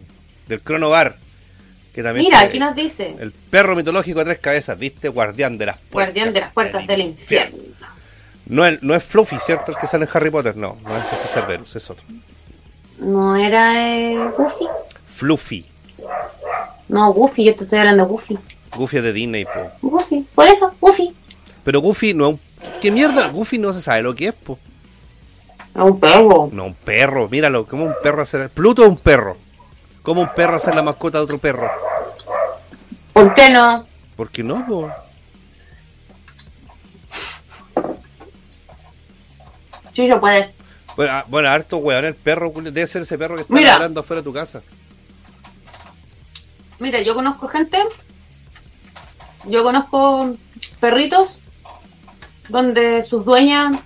[0.49, 1.16] del Cronobar.
[1.95, 5.09] Que también Mira, aquí nos dice: El perro mitológico de tres cabezas, ¿viste?
[5.09, 5.92] Guardián de las puertas.
[6.14, 7.59] Guardián de las puertas del infierno.
[8.47, 9.73] No es, no es Fluffy, ¿cierto?
[9.73, 10.57] El que sale en Harry Potter.
[10.57, 12.05] No, no es ese Cerberus, es otro.
[12.98, 14.66] ¿No era eh, Goofy?
[15.09, 15.66] Fluffy.
[16.88, 18.38] No, Goofy, yo te estoy hablando de Goofy.
[18.76, 19.88] Goofy es de Disney, po.
[19.88, 21.14] Goofy, por eso, Goofy.
[21.64, 22.40] Pero Goofy no es un...
[22.80, 23.28] ¿Qué mierda?
[23.28, 24.59] Goofy no se sabe lo que es, po.
[25.74, 26.49] Es un perro.
[26.53, 27.66] No, un perro, míralo.
[27.66, 28.49] ¿Cómo un perro hacer...
[28.51, 29.36] Pluto es un perro.
[30.03, 31.68] ¿Cómo un perro hacer la mascota de otro perro?
[33.12, 33.86] ¿Por qué no?
[34.14, 34.90] ¿Por qué no, po?
[39.92, 40.55] Sí, yo puede.
[40.97, 43.72] Bueno, ah, bueno, harto weón, el perro, debe ser ese perro que está Mira.
[43.72, 44.62] ladrando afuera de tu casa.
[46.78, 47.78] Mira, yo conozco gente,
[49.44, 50.36] yo conozco
[50.80, 51.38] perritos
[52.49, 53.78] donde sus dueñas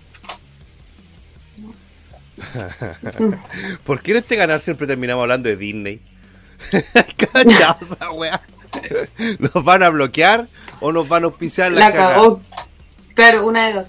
[3.84, 6.00] ¿Por qué en este canal siempre terminamos hablando de Disney?
[7.16, 8.40] Cachao esa weá.
[9.38, 10.46] ¿Nos van a bloquear
[10.80, 12.40] o nos van a auspiciar la cagó.
[13.14, 13.86] Claro, una de dos.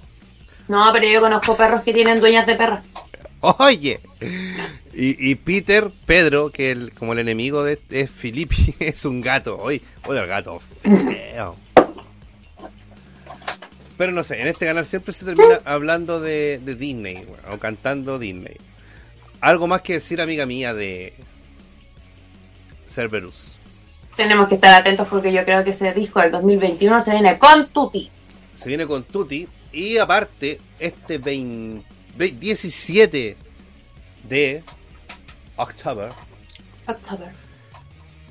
[0.67, 2.83] No, pero yo conozco perros que tienen dueñas de perras.
[3.41, 3.99] Oye.
[4.93, 9.57] Y, Peter, Pedro, que el, como el enemigo de es Filippi, es un gato.
[9.57, 11.55] Oye, oye, el gato feo.
[13.97, 18.57] Pero no sé, en este canal siempre se termina hablando de, Disney, o cantando Disney.
[19.39, 21.13] Algo más que decir, amiga mía, de
[22.87, 23.57] Cerberus.
[24.15, 27.69] Tenemos que estar atentos porque yo creo que ese disco del 2021 se viene con
[27.69, 28.09] Tutti.
[28.55, 29.47] Se viene con Tutti.
[29.71, 31.19] Y aparte, este
[32.29, 33.37] 17
[34.29, 34.63] de
[35.55, 36.09] octubre,
[36.87, 37.31] octubre.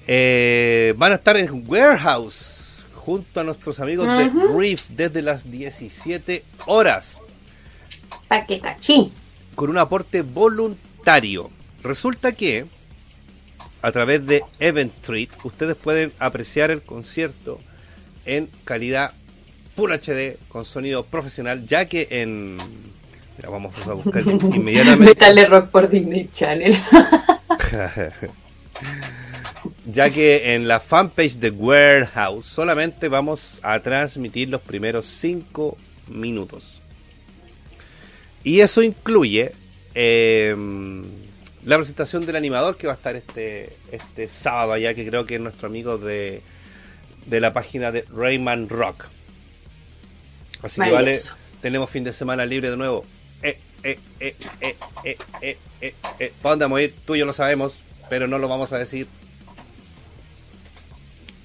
[0.07, 6.45] Eh, van a estar en Warehouse junto a nuestros amigos de Reef desde las 17
[6.67, 7.21] horas.
[8.29, 9.13] Pa' que cachín.
[9.55, 11.51] Con un aporte voluntario.
[11.83, 12.67] Resulta que
[13.83, 17.59] a través de Event Street ustedes pueden apreciar el concierto
[18.27, 19.13] en calidad
[19.77, 22.59] Full HD con sonido profesional, ya que en
[23.49, 25.05] Vamos a buscar inmediatamente.
[25.05, 26.77] Metal Rock por Disney Channel.
[29.87, 35.77] ya que en la fanpage de Warehouse solamente vamos a transmitir los primeros 5
[36.09, 36.81] minutos.
[38.43, 39.53] Y eso incluye
[39.95, 41.05] em,
[41.65, 45.35] la presentación del animador que va a estar este, este sábado allá, que creo que
[45.35, 46.43] es nuestro amigo de,
[47.27, 49.07] de la página de Rayman Rock.
[50.63, 51.19] Así que vale,
[51.61, 53.05] tenemos fin de semana libre de nuevo.
[53.43, 56.33] Eh, eh, eh, eh, eh, eh, eh, eh.
[56.43, 56.95] ¿Para dónde vamos a ir?
[57.07, 59.07] Tú y yo lo sabemos, pero no lo vamos a decir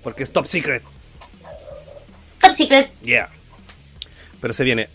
[0.04, 0.84] porque es top secret.
[2.40, 2.92] Top secret.
[3.02, 3.30] Yeah.
[4.40, 4.88] Pero se viene.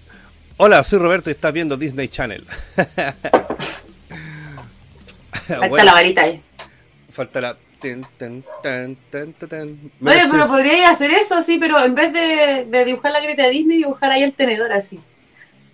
[0.57, 2.46] Hola, soy Roberto y estás viendo Disney Channel.
[5.48, 6.40] Falta la varita ahí.
[7.11, 7.57] Falta la.
[7.82, 8.05] Oye,
[10.30, 13.78] pero podría hacer eso, sí, pero en vez de, de dibujar la grita de Disney,
[13.78, 15.01] dibujar ahí el tenedor así.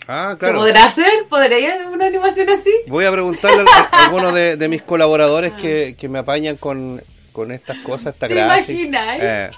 [0.08, 0.58] Ah, claro.
[0.58, 1.26] ¿Se podrá hacer?
[1.28, 2.72] ¿Podría hacer una animación así?
[2.86, 7.02] Voy a preguntarle a algunos de, de mis colaboradores que, que me apañan con
[7.36, 9.18] con estas cosas, esta ¿Te imaginas?
[9.20, 9.50] Eh,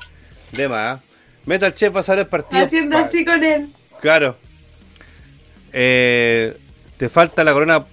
[0.50, 0.98] de más.
[1.46, 2.64] Metal Chef va a ser el partido.
[2.64, 3.68] Haciendo así con él.
[4.00, 4.36] Claro.
[5.72, 6.56] Eh,
[6.96, 7.84] te falta la corona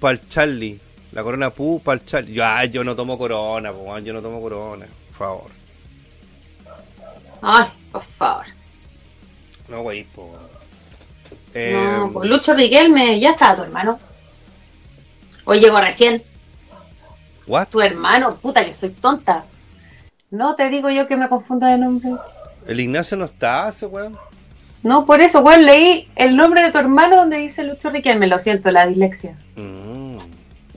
[0.00, 0.80] para el Charlie.
[1.12, 2.32] La corona Pu para el Charlie.
[2.32, 3.70] Yo, yo no tomo corona,
[4.02, 4.86] yo no tomo corona.
[5.10, 5.50] Por favor.
[7.42, 8.46] Ay, por favor.
[9.68, 10.38] No, güey, po.
[11.54, 13.98] No, eh, pues Lucho Riquelme, ya está tu hermano.
[15.44, 16.22] Hoy llegó recién.
[17.70, 19.44] Tu hermano, puta que soy tonta.
[20.30, 22.10] No te digo yo que me confunda de nombre.
[22.66, 24.18] El Ignacio no está, ese weón.
[24.82, 28.38] No, por eso, weón, leí el nombre de tu hermano donde dice Lucho Riquelme, lo
[28.38, 29.36] siento, la dislexia.
[29.56, 30.18] Mm,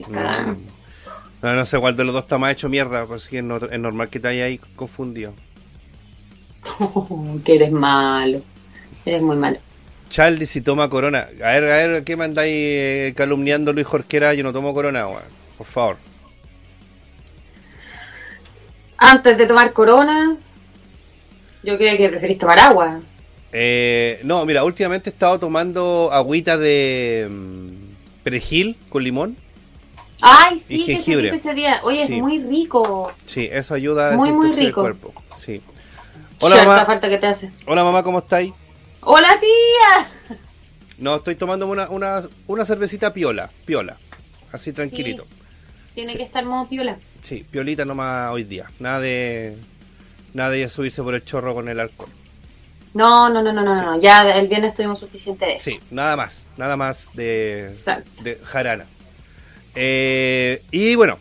[0.08, 1.54] no.
[1.54, 4.28] no, sé cuál de los dos está más hecho mierda, pues es, normal que te
[4.28, 5.32] haya ahí confundido.
[7.44, 8.40] que eres malo,
[9.04, 9.58] eres muy malo.
[10.08, 11.28] Charlie si toma corona.
[11.42, 14.34] A ver, a ver, ¿qué me andáis eh, calumniando Luis Jorquera?
[14.34, 15.22] Yo no tomo corona, weón.
[15.56, 15.96] Por favor.
[18.96, 20.36] Antes de tomar corona,
[21.62, 23.00] yo creo que preferís tomar agua.
[23.52, 29.36] Eh, no, mira, últimamente he estado tomando agüita de mm, perejil con limón.
[30.20, 31.28] Ay, sí, que jengibre.
[31.28, 31.80] ese día.
[31.84, 33.12] Oye, es muy rico.
[33.24, 34.86] Sí, eso ayuda a muy, muy rico.
[34.86, 35.12] el cuerpo.
[35.36, 35.62] Sí.
[36.40, 36.84] Hola, mamá.
[36.84, 37.50] falta que te hace.
[37.66, 38.52] Hola, mamá, ¿cómo estáis?
[39.10, 40.36] Hola, tía.
[40.98, 43.96] No, estoy tomando una, una, una cervecita piola, piola.
[44.52, 45.26] Así tranquilito.
[45.94, 46.98] Tiene que estar modo piola.
[47.22, 48.70] Sí, piolita nomás hoy día.
[48.80, 49.56] Nada de.
[50.34, 52.10] Nada de subirse por el chorro con el alcohol.
[52.92, 55.70] No, no, no, no, no, Ya el viernes tuvimos suficiente de eso.
[55.70, 56.46] Sí, nada más.
[56.58, 57.74] Nada más de.
[58.22, 58.84] De jarana.
[59.74, 61.18] Eh, y bueno.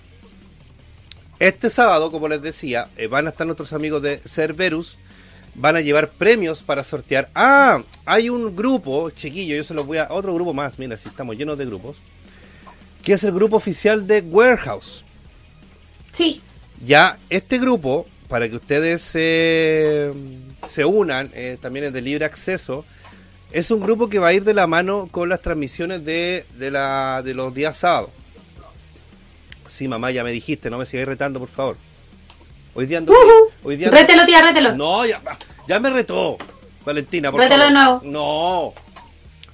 [1.40, 4.98] Este sábado, como les decía, eh, van a estar nuestros amigos de Cerberus.
[5.58, 7.30] Van a llevar premios para sortear.
[7.34, 10.08] Ah, hay un grupo, chiquillo, yo se los voy a.
[10.12, 11.98] Otro grupo más, mira, si estamos llenos de grupos.
[13.04, 15.04] Que es el grupo oficial de Warehouse.
[16.14, 16.42] Sí.
[16.86, 20.14] Ya este grupo, para que ustedes se,
[20.86, 22.86] unan, eh, también es de libre acceso,
[23.52, 26.70] es un grupo que va a ir de la mano con las transmisiones de, de,
[26.70, 28.12] la, de los días sábados.
[29.70, 31.78] Sí, mamá, ya me dijiste, no me sigáis retando, por favor.
[32.78, 33.12] Hoy día ando...
[33.64, 34.76] hoy día rételo, tía, rételo.
[34.76, 35.20] No, ya,
[35.68, 36.38] ya me retó.
[36.86, 38.02] Valentina, por rételo de nuevo.
[38.04, 38.74] No.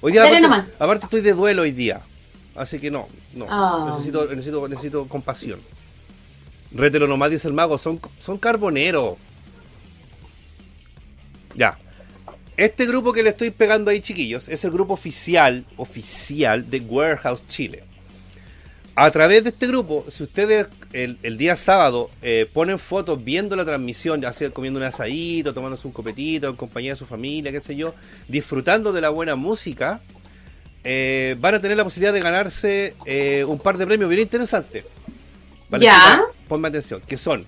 [0.02, 2.02] Hoy día, aparte, aparte, estoy de duelo hoy día.
[2.54, 3.46] Así que no, no.
[3.48, 3.86] Ah.
[3.88, 5.58] Necesito, necesito, necesito compasión.
[6.70, 9.14] Rételo nomás, dice el mago, son, son carboneros.
[11.54, 11.78] Ya.
[12.58, 17.46] Este grupo que le estoy pegando ahí, chiquillos, es el grupo oficial, oficial de Warehouse
[17.46, 17.84] Chile.
[18.96, 23.56] A través de este grupo, si ustedes el, el día sábado eh, ponen fotos viendo
[23.56, 27.50] la transmisión, ya sea comiendo un asadito, tomándose un copetito en compañía de su familia,
[27.50, 27.92] qué sé yo,
[28.28, 30.00] disfrutando de la buena música,
[30.84, 34.84] eh, van a tener la posibilidad de ganarse eh, un par de premios bien interesantes.
[35.80, 36.22] Ya.
[36.46, 37.44] Ponme atención, que son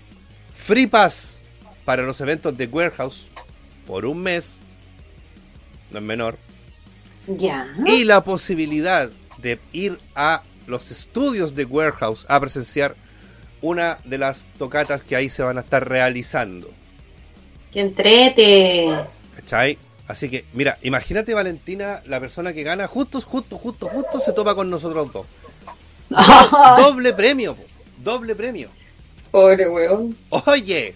[0.55, 1.41] Free Pass
[1.85, 3.29] para los eventos de Warehouse
[3.87, 4.57] por un mes,
[5.93, 6.37] no es menor,
[7.29, 7.69] Ya.
[7.87, 12.95] y la posibilidad de ir a los estudios de Warehouse a presenciar
[13.63, 16.71] una de las tocatas que ahí se van a estar realizando.
[17.73, 18.95] Que entrete.
[19.37, 19.79] ¿Cachai?
[20.09, 24.55] Así que, mira, imagínate Valentina, la persona que gana, justo, justo, justo, justo se topa
[24.55, 25.27] con nosotros dos.
[26.79, 27.65] Doble premio, po,
[27.99, 28.69] doble premio.
[29.33, 30.17] Pobre weón.
[30.31, 30.95] Oye,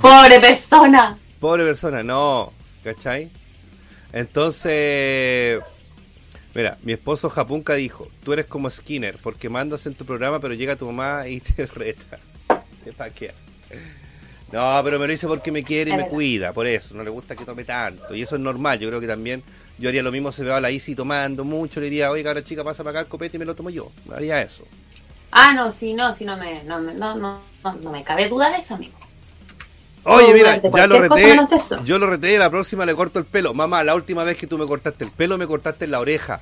[0.00, 1.16] Pobre persona.
[1.40, 2.52] pobre persona, no,
[2.84, 3.30] ¿cachai?
[4.12, 5.62] Entonces,
[6.54, 10.54] mira, mi esposo Japunka dijo, tú eres como Skinner, porque mandas en tu programa, pero
[10.54, 12.18] llega tu mamá y te reta.
[12.84, 13.34] Te paquea.
[14.52, 17.08] No, pero me lo dice porque me quiere y me cuida, por eso, no le
[17.10, 18.14] gusta que tome tanto.
[18.14, 19.42] Y eso es normal, yo creo que también
[19.78, 22.44] yo haría lo mismo si veo a la Isi tomando mucho, le diría, oye, ahora
[22.44, 23.90] chica, pasa para acá el copete y me lo tomo yo.
[24.14, 24.64] Haría eso.
[25.30, 28.28] Ah, no, sí, no, sí, no me, no, me- no, no, no, no me cabe
[28.28, 28.98] duda de eso, amigo.
[30.04, 31.36] Oye, No, mira, ya lo reté.
[31.84, 33.54] Yo lo reté y la próxima le corto el pelo.
[33.54, 36.40] Mamá, la última vez que tú me cortaste el pelo, me cortaste en la oreja.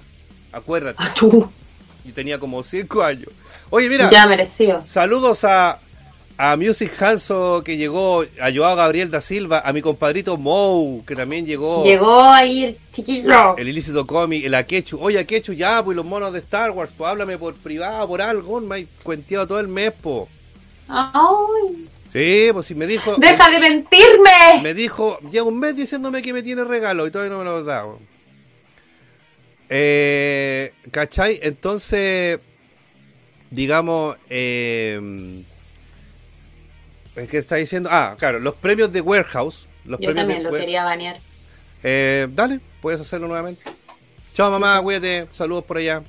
[0.52, 1.48] Acuérdate, Achú.
[2.04, 3.28] yo tenía como 5 años.
[3.70, 4.82] Oye, mira, Ya merecido.
[4.86, 5.78] saludos a,
[6.38, 11.14] a Music Hanso que llegó, a Joao Gabriel da Silva, a mi compadrito Mou, que
[11.14, 11.84] también llegó.
[11.84, 13.56] Llegó ahí el chiquillo.
[13.58, 14.98] El ilícito comi, el Akechu.
[15.00, 18.60] Oye, Akechu, ya, pues los monos de Star Wars, pues háblame por privado, por algo.
[18.60, 20.28] Me hay cuenteado todo el mes, po.
[20.88, 23.16] Ay, Sí, pues si me dijo.
[23.16, 24.62] deja de mentirme.
[24.62, 27.56] Me dijo, lleva un mes diciéndome que me tiene regalo y todavía no me lo
[27.56, 28.00] ha dado.
[29.68, 31.38] Eh, ¿Cachai?
[31.42, 32.40] Entonces,
[33.50, 35.42] digamos, eh,
[37.14, 39.68] es que está diciendo, ah, claro, los premios de Warehouse.
[39.84, 41.18] Los Yo premios también de lo quería banear.
[41.82, 43.62] Eh, dale, puedes hacerlo nuevamente.
[44.34, 46.02] Chao mamá, cuídate, saludos por allá.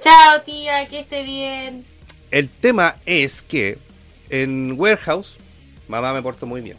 [0.00, 1.84] Chao, tía, que esté bien.
[2.30, 3.78] El tema es que
[4.30, 5.38] en Warehouse,
[5.88, 6.76] mamá me porto muy bien.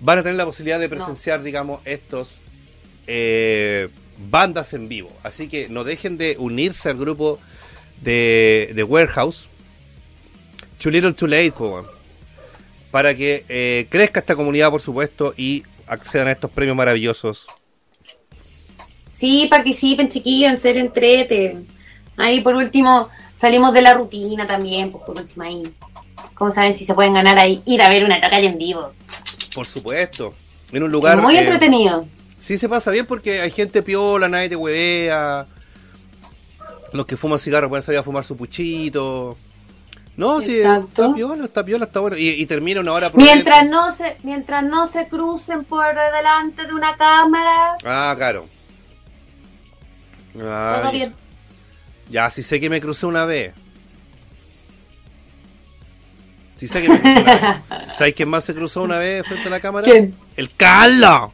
[0.00, 2.40] Van a tener la posibilidad de presenciar, digamos, estos
[3.06, 3.88] eh,
[4.30, 5.10] bandas en vivo.
[5.22, 7.38] Así que no dejen de unirse al grupo
[8.02, 9.48] de, de Warehouse.
[10.78, 11.86] Too Little Too Late, po,
[12.90, 17.46] para que eh, crezca esta comunidad, por supuesto, y accedan a estos premios maravillosos.
[19.12, 21.56] Sí, participen, chiquillos, en serio, entrete.
[22.16, 25.72] Ahí, por último, salimos de la rutina también, pues por último ahí.
[26.34, 27.62] ¿Cómo saben si se pueden ganar ahí?
[27.64, 28.92] Ir a ver una tocaya en vivo.
[29.54, 30.34] Por supuesto.
[30.72, 31.20] En un lugar.
[31.20, 32.06] Muy eh, entretenido.
[32.38, 35.46] Sí se pasa bien porque hay gente piola, nadie te huevea.
[36.92, 39.36] Los que fuman cigarro pueden salir a fumar su puchito.
[40.16, 40.86] No, sí, Exacto.
[41.02, 42.16] está piola, está piola, está bueno.
[42.16, 46.72] Y, y termina una hora Mientras no se, mientras no se crucen por delante de
[46.72, 48.46] una cámara, Ah, claro.
[50.92, 51.14] Bien.
[52.10, 53.54] Ya, sí sé que me crucé una vez.
[56.56, 59.84] ¿Sabes quién más se cruzó una vez frente a la cámara?
[59.84, 60.14] ¿Quién?
[60.36, 61.30] El Carlos.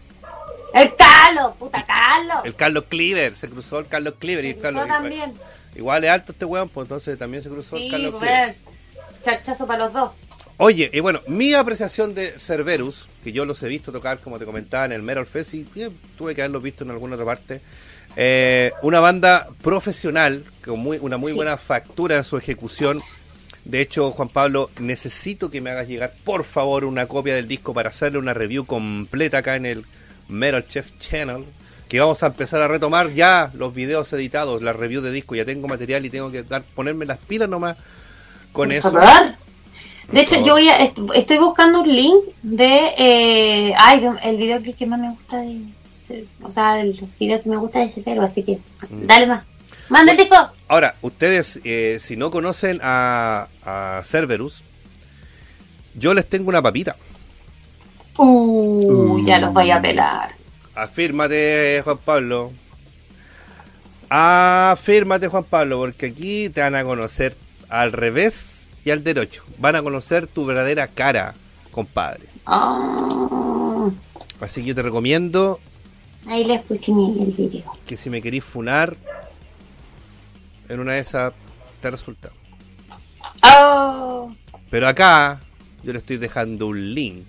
[0.72, 2.38] El Carlos, puta Carlos.
[2.44, 3.36] El Carlos Cleaver.
[3.36, 4.44] Se cruzó el Carlos Cleaver.
[4.44, 5.32] Y el Carlos, Yo también.
[5.76, 8.56] Igual es alto este weón, pues entonces también se cruzó el Carlos pues, Cleaver.
[9.22, 10.10] charchazo para los dos.
[10.56, 14.44] Oye, y bueno, mi apreciación de Cerberus, que yo los he visto tocar, como te
[14.44, 17.60] comentaba, en el Metal Fest, y eh, tuve que haberlos visto en alguna otra parte.
[18.16, 21.36] Eh, una banda profesional, con muy, una muy Sí.
[21.36, 23.00] buena factura en su ejecución.
[23.70, 27.72] De hecho, Juan Pablo, necesito que me hagas llegar, por favor, una copia del disco
[27.72, 29.84] para hacerle una review completa acá en el
[30.28, 31.44] Metal Chef Channel.
[31.88, 35.34] Que vamos a empezar a retomar ya los videos editados, la review de disco.
[35.36, 37.76] Ya tengo material y tengo que dar, ponerme las pilas nomás
[38.52, 38.90] con eso.
[38.90, 39.34] favor.
[40.10, 42.92] De hecho, yo voy a, est- estoy buscando un link de.
[42.98, 45.60] Eh, ay, el video que, que más me gusta de.
[46.42, 48.58] O sea, el video que me gusta de ese pero así que.
[48.88, 49.06] Mm.
[49.06, 49.44] Dale más.
[49.90, 50.36] ¡Manda el disco!
[50.68, 54.62] Ahora, ustedes, eh, si no conocen a, a Cerberus,
[55.94, 56.96] yo les tengo una papita.
[58.16, 60.30] Uh, ya los voy a pelar.
[60.74, 62.52] Afírmate, Juan Pablo.
[64.08, 67.36] Afírmate, Juan Pablo, porque aquí te van a conocer
[67.68, 69.44] al revés y al derecho.
[69.58, 71.34] Van a conocer tu verdadera cara,
[71.70, 72.24] compadre.
[72.46, 73.88] Ah,
[74.40, 75.60] Así que yo te recomiendo
[76.26, 77.64] ahí les puse mi- el video.
[77.86, 78.96] que si me querís funar,
[80.70, 81.34] en una de esas
[81.82, 82.30] te resulta.
[83.42, 84.34] ¡Oh!
[84.70, 85.40] Pero acá
[85.82, 87.26] yo le estoy dejando un link.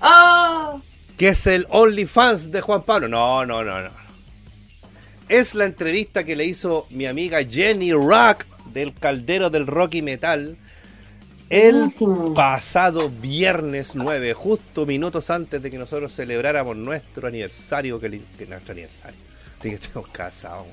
[0.00, 0.80] ¡Oh!
[1.16, 3.08] que es el OnlyFans de Juan Pablo.
[3.08, 3.90] No, no, no, no.
[5.28, 10.02] es la entrevista que le hizo mi amiga Jenny Rock del Caldero del Rock y
[10.02, 10.56] Metal
[11.50, 12.34] el Buenísimo.
[12.34, 18.72] pasado viernes 9, justo minutos antes de que nosotros celebráramos nuestro aniversario, que, que nuestro
[18.72, 19.20] aniversario,
[19.62, 20.66] de que estemos casados.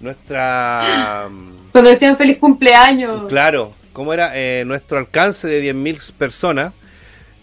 [0.00, 1.28] Nuestra...
[1.72, 3.28] Cuando decían feliz cumpleaños.
[3.28, 4.30] Claro, ¿cómo era?
[4.34, 6.72] Eh, nuestro alcance de 10.000 personas.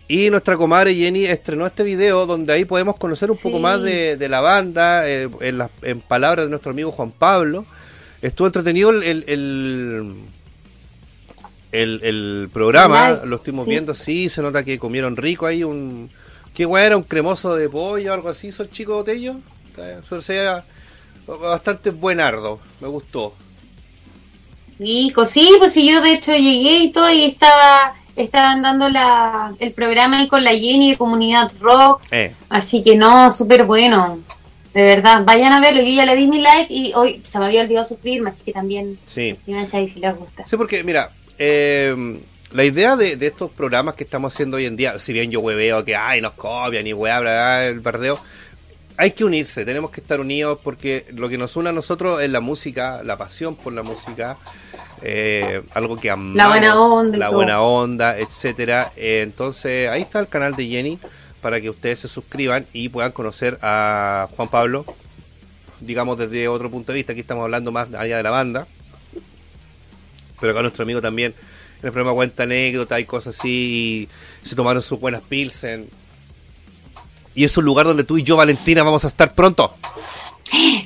[0.07, 3.43] Y nuestra comadre Jenny estrenó este video donde ahí podemos conocer un Sí.
[3.43, 7.11] poco más de, de la banda, eh, en, las- en palabras de nuestro amigo Juan
[7.11, 7.65] Pablo.
[8.21, 10.15] Estuvo entretenido el, el, el,
[11.71, 13.71] el- el programa, live, lo estuvimos sí.
[13.71, 16.09] viendo, sí, se nota que comieron rico ahí, un...
[16.53, 16.97] ¿Qué guay era?
[16.97, 18.47] ¿Un cremoso de pollo o algo así?
[18.47, 19.35] ¿Hizo el chico Botello?
[19.77, 20.63] Eh, O sea,
[21.25, 23.33] bastante buenardo, me gustó.
[24.77, 29.53] Rico, sí, pues sí, yo de hecho llegué y todo y estaba, estaban dando la,
[29.59, 34.19] el programa ahí con la Jenny de Comunidad Rock, Eh, así que no, súper bueno,
[34.73, 37.45] de verdad, vayan a verlo, yo ya le di mi like y hoy se me
[37.45, 39.37] había olvidado suscribirme, así que también sí.
[39.71, 40.43] ahí si les gusta.
[40.45, 41.09] Sí, porque mira,
[41.39, 42.19] eh,
[42.51, 45.39] la idea de, de estos programas que estamos haciendo hoy en día, si bien yo
[45.39, 48.19] hueveo que ay nos copian y hueá, el bardeo,
[48.97, 52.29] hay que unirse, tenemos que estar unidos porque lo que nos une a nosotros es
[52.29, 54.37] la música, la pasión por la música,
[55.01, 58.91] eh, algo que amamos, La buena onda la buena onda, etcétera.
[58.95, 60.99] Eh, entonces ahí está el canal de Jenny
[61.41, 64.85] para que ustedes se suscriban y puedan conocer a Juan Pablo,
[65.81, 67.11] digamos desde otro punto de vista.
[67.11, 68.67] Aquí estamos hablando más allá de la banda,
[70.39, 71.33] pero acá nuestro amigo también
[71.81, 74.09] en el programa cuenta anécdotas y cosas así,
[74.43, 75.89] y se tomaron sus buenas pilsen.
[77.35, 79.75] Y es un lugar donde tú y yo, Valentina, vamos a estar pronto.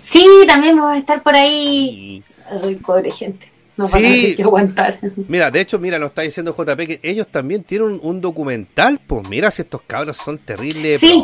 [0.01, 2.23] Sí, también vamos a estar por ahí.
[2.63, 3.93] Ay, pobre gente, nos Sí.
[3.97, 4.99] van a tener que aguantar.
[5.27, 8.99] mira, de hecho, mira, nos está diciendo JP que ellos también tienen un, un documental.
[9.05, 10.99] Pues mira, si estos cabros son terribles.
[10.99, 11.23] Sí.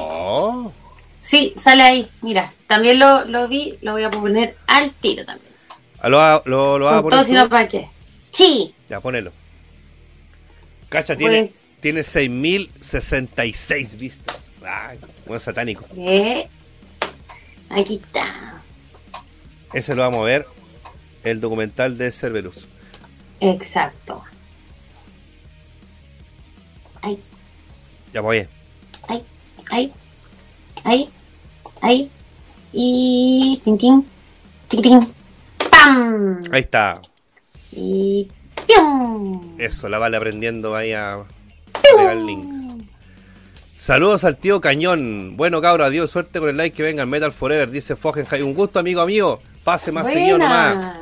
[1.21, 5.51] Sí, sale ahí, mira, también lo, lo vi, lo voy a poner al tiro también.
[5.99, 7.27] Ah, ¿Lo, lo, lo vas a poner todo, tú?
[7.27, 7.87] si no, ¿para qué?
[8.29, 9.31] Sí, Ya, ponelo.
[10.89, 11.29] Cacha, Bueno.
[11.31, 14.44] tiene, tiene 6.066 vistas.
[14.67, 15.85] Ay, buen satánico.
[15.95, 16.47] Eh,
[17.69, 18.61] Aquí está.
[19.73, 20.45] Ese lo vamos a ver.
[21.23, 22.67] El documental de Cerberus.
[23.39, 24.23] Exacto.
[27.01, 27.19] Ahí,
[28.13, 28.47] Ya voy.
[29.07, 29.23] ahí,
[29.69, 29.93] ahí,
[30.83, 31.09] ahí,
[31.81, 32.11] ahí.
[32.73, 33.61] Y.
[33.63, 34.05] Tin, tin,
[34.69, 35.13] chiquitín.
[35.71, 36.41] ¡Pam!
[36.51, 37.01] Ahí está.
[37.71, 38.27] Y.
[38.67, 39.55] ¡Pium!
[39.59, 41.23] Eso, la vale aprendiendo ahí a
[41.81, 42.64] pegar links.
[43.85, 45.37] Saludos al tío Cañón.
[45.37, 48.43] Bueno, cabros, adiós, suerte con el like que venga el Metal Forever, dice Fogenheim.
[48.43, 49.39] Un gusto, amigo mío.
[49.63, 50.75] Pase más seguido nomás.
[50.75, 51.01] Buena.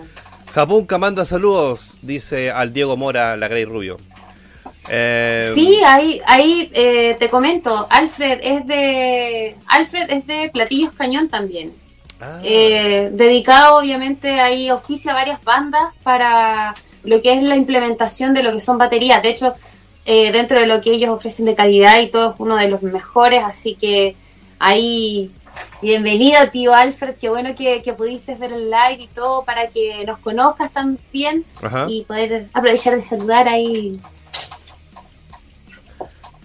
[0.53, 3.95] Japunka manda saludos, dice al Diego Mora, la Grey Rubio.
[4.89, 11.29] Eh, Sí, ahí, ahí eh, te comento, Alfred es de Alfred es de Platillos Cañón
[11.29, 11.71] también.
[12.19, 16.75] ah, Eh, dedicado obviamente ahí auspicia varias bandas para
[17.05, 19.23] lo que es la implementación de lo que son baterías.
[19.23, 19.53] De hecho,
[20.05, 22.81] eh, dentro de lo que ellos ofrecen de calidad y todo es uno de los
[22.81, 24.15] mejores, así que
[24.59, 25.31] ahí
[25.81, 30.03] bienvenido tío Alfred, qué bueno que, que pudiste ver el live y todo para que
[30.05, 31.85] nos conozcas también ajá.
[31.89, 33.99] y poder aprovechar de saludar ahí.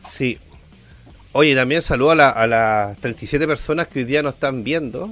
[0.08, 0.38] Sí.
[1.32, 5.10] Oye, también saludo a, la- a las 37 personas que hoy día nos están viendo.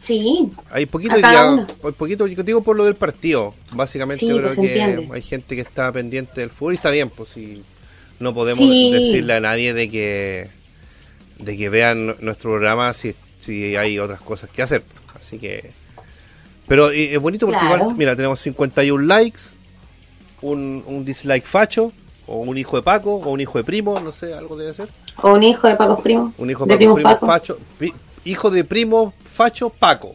[0.00, 3.54] Sí, Hay poquito, hay poquito, yo digo por lo del partido.
[3.72, 5.14] Básicamente Sí, creo pues, se que entiende.
[5.14, 7.62] hay gente que está pendiente del fútbol y está bien, pues si
[8.20, 8.90] no podemos Sí.
[8.92, 10.48] decirle a nadie de que
[11.38, 14.82] de que vean nuestro programa si, si hay otras cosas que hacer.
[15.18, 15.70] Así que
[16.68, 17.82] pero es bonito porque Claro.
[17.84, 19.40] igual, mira, tenemos 51 likes,
[20.42, 21.92] un, un dislike facho,
[22.26, 24.88] o un hijo de Paco, o un hijo de primo, no sé, algo debe ser.
[25.22, 26.32] o un hijo de Pacos Primo.
[26.38, 27.26] Un hijo de de Paco, primo Paco.
[27.26, 27.58] facho.
[28.24, 30.14] hijo de primo facho Paco.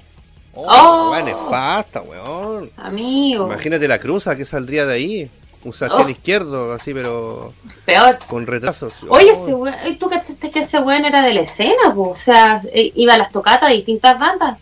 [0.53, 1.11] Oh, Oh.
[1.11, 2.69] weón, nefasta, weón.
[2.78, 5.32] Amigo, Imagínate la cruza que saldría de ahí.
[5.63, 6.09] Un sartén Oh.
[6.09, 7.53] izquierdo, así, pero
[7.86, 8.17] peor.
[8.28, 9.03] con retrasos.
[9.07, 9.43] Oye, Oh.
[9.43, 11.93] ese weón, ¿y ¿tú cachaste que ese weón era de la escena?
[11.95, 12.09] po?
[12.09, 14.57] O sea, eh, iba a las tocatas de distintas bandas.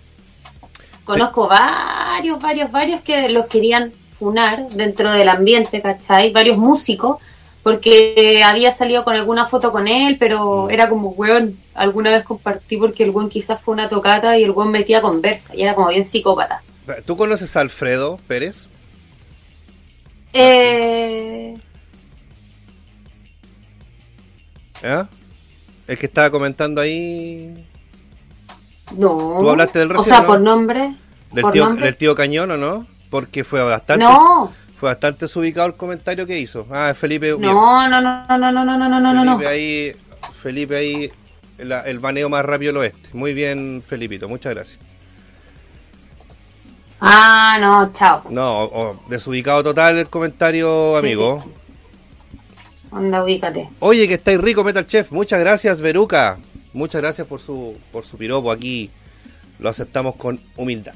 [1.05, 6.31] Conozco varios, varios, varios que los querían funar dentro del ambiente, ¿cachai?
[6.31, 7.17] Varios músicos,
[7.73, 10.71] porque había salido con alguna foto con él, pero Mm.
[10.71, 14.51] era como, weón, alguna vez compartí porque el weón quizás fue una tocata y el
[14.51, 16.61] weón metía conversa y era como bien psicópata.
[17.05, 18.67] ¿Tú conoces a Alfredo Pérez?
[20.33, 21.55] Eh,
[24.83, 25.03] ¿Eh?
[25.87, 27.65] El que estaba comentando ahí.
[28.95, 29.37] no.
[29.39, 30.27] ¿Tú hablaste del O recién, sea, no?
[30.27, 30.95] por nombre.
[31.31, 31.85] Del ¿Por tío, nombre?
[31.85, 32.87] del tío Cañón, ¿o no?
[33.09, 34.03] Porque fue bastante.
[34.03, 36.65] No, Fue bastante desubicado el comentario que hizo.
[36.71, 37.35] Ah, Felipe.
[37.37, 39.37] no, no, no, no, no, no, no, no, no, no, no.
[39.37, 39.91] Felipe ahí,
[40.41, 41.11] Felipe ahí,
[41.57, 43.09] la- el baneo más rápido del oeste.
[43.13, 44.79] Muy bien, Felipito, muchas gracias.
[47.01, 48.23] Ah, no, chao.
[48.29, 50.97] No, desubicado total el comentario, Sí.
[50.99, 51.45] amigo.
[52.91, 53.69] Anda, ubícate.
[53.79, 55.11] Oye, que estáis rico, Metal Chef.
[55.11, 56.37] Muchas gracias, Veruca.
[56.73, 58.51] Muchas gracias por su, por su piropo.
[58.51, 58.89] Aquí
[59.59, 60.93] lo aceptamos con humildad.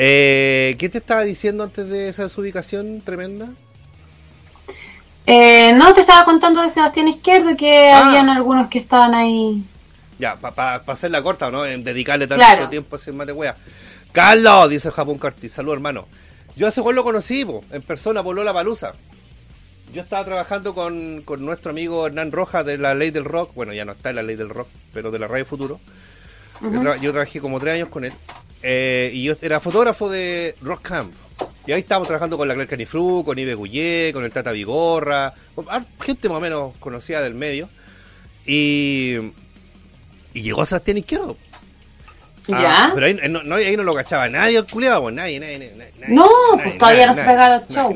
[0.00, 3.48] Eh, ¿Qué te estaba diciendo antes de esa desubicación tremenda?
[5.26, 8.06] Eh, no, te estaba contando de Sebastián Izquierdo que Ah.
[8.08, 9.62] habían algunos que estaban ahí.
[10.20, 11.66] Ya, para hacerla corta, ¿no?
[11.66, 12.68] En dedicarle tanto Claro.
[12.68, 13.56] tiempo a hacer mate wea.
[14.12, 15.48] Carlos, dice Japón Carti.
[15.48, 16.06] Salud, hermano.
[16.56, 18.94] Yo ese juego lo conocí, po, en persona, por Lola Palusa.
[19.92, 23.52] Yo estaba trabajando con, con nuestro amigo Hernán Rojas de la Ley del Rock.
[23.54, 25.80] Bueno, ya no está en la Ley del Rock, pero de la Radio Futuro.
[27.00, 28.12] yo trabajé como tres años con él.
[28.62, 31.12] Eh, y yo era fotógrafo de Rock Camp.
[31.66, 35.32] Y ahí estábamos trabajando con la Claire Canifru, con Ibe Guyé, con el Tata Vigorra,
[35.54, 35.66] con
[36.00, 37.68] gente más o menos conocida del medio.
[38.46, 39.16] Y,
[40.32, 41.36] y llegó Sebastián Izquierdo.
[42.50, 42.90] Ah, ¿Ya?
[42.94, 45.70] Pero ahí no, no- ahí no lo cachaba nadie, el culiado, pues nadie, nadie,
[46.08, 47.94] No, nadie, pues todavía no se pegaba los shows.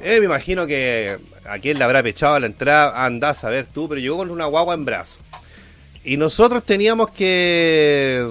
[0.00, 3.66] Eh, me imagino que a quién le habrá pechado a la entrada, andás a ver
[3.66, 5.18] tú, pero llegó con una guagua en brazo.
[6.04, 8.26] Y nosotros teníamos que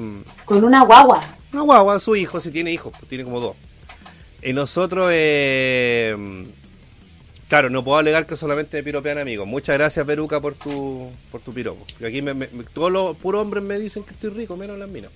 [0.45, 1.21] Con una guagua.
[1.53, 3.55] Una guagua, su hijo, si tiene hijos, pues tiene como dos.
[4.43, 6.15] Y nosotros, eh,
[7.49, 9.47] claro, no puedo alegar que solamente me piropean amigos.
[9.47, 11.85] Muchas gracias, Peruca, por tu, por tu piropo.
[11.99, 14.89] Y aquí me, me- todos los puros hombres me dicen que estoy rico, menos las
[14.89, 15.11] minas.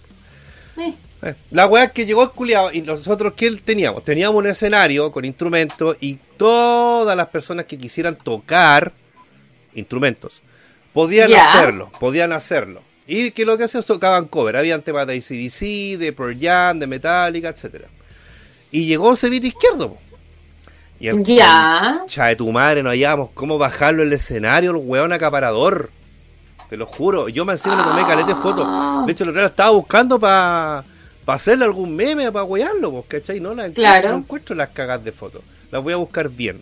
[0.78, 4.04] Eh, Eh, La weá es que llegó el culiado y nosotros, ¿qué teníamos?
[4.04, 8.92] Teníamos un escenario con instrumentos y todas las personas que quisieran tocar
[9.76, 10.42] instrumentos
[10.94, 12.82] podían hacerlo, podían hacerlo.
[13.14, 16.88] Y que lo que hacían tocaban cover, habían temas de ACDC, de Pearl Jam, de
[16.88, 17.89] Metallica, etcétera
[18.72, 19.97] Y llegó Cevita Izquierdo.
[20.97, 22.03] Y el, Ya.
[22.05, 25.89] Cha de tu madre, no hallábamos cómo bajarlo el escenario, el weón acaparador.
[26.70, 27.28] Te lo juro.
[27.28, 28.66] Yo me encima le tomé calete fotos.
[29.05, 30.86] De hecho, lo estaba buscando para
[31.26, 33.41] hacerle algún meme, para wearlo, ¿cachai?
[33.41, 34.12] No, la Claro.
[34.12, 35.41] no encuentro las cagas de fotos.
[35.70, 36.62] Las voy a buscar bien.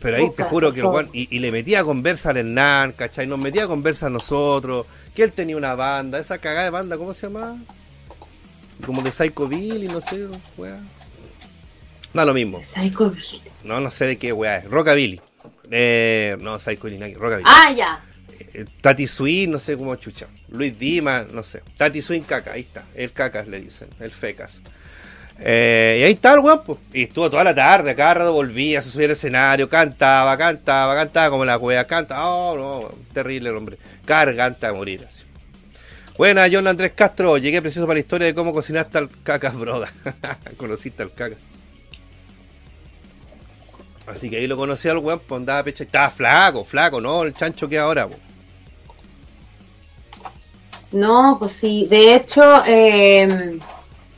[0.00, 1.10] Pero ahí Busca, te juro que el weón.
[1.12, 3.28] Y, y le metía a conversa al Hernán, ¿cachai?
[3.28, 4.86] Nos metía a conversa a nosotros.
[5.14, 6.18] Que él tenía una banda.
[6.18, 7.56] Esa cagada de banda, ¿cómo se llamaba?
[8.86, 10.78] Como de Psycho Bill y no sé, weá.
[12.14, 12.60] No, lo mismo.
[12.62, 13.40] Psycho Bill.
[13.64, 14.64] No, no sé de qué weá es.
[14.70, 15.20] Rockabilly.
[15.70, 17.48] Eh, no, Psycho que- Rockabilly.
[17.48, 18.04] Ah, ya.
[18.54, 20.26] Eh, Tati Swing, no sé cómo chucha.
[20.48, 21.62] Luis Dima, no sé.
[21.76, 22.84] Tati Swing Caca, ahí está.
[22.94, 24.62] El Cacas le dicen, el Fecas.
[25.42, 26.80] Eh, y ahí está el weón, pues.
[26.92, 31.30] Y estuvo toda la tarde, cada rato volvía, se subía al escenario, cantaba, cantaba, cantaba
[31.30, 32.26] como la wea, canta.
[32.26, 33.78] Oh, no, terrible el hombre.
[34.06, 35.24] Garganta a morir así.
[36.18, 37.38] Buena, John Andrés Castro.
[37.38, 39.90] Llegué preciso para la historia de cómo cocinaste al Cacas, broda.
[40.58, 41.38] Conociste al Cacas.
[44.06, 45.84] Así que ahí lo conocí al weón, pues andaba pecha.
[45.84, 47.22] Estaba flaco, flaco, ¿no?
[47.22, 48.18] El chancho que ahora, pues.
[50.92, 51.86] No, pues sí.
[51.88, 53.58] De hecho, eh,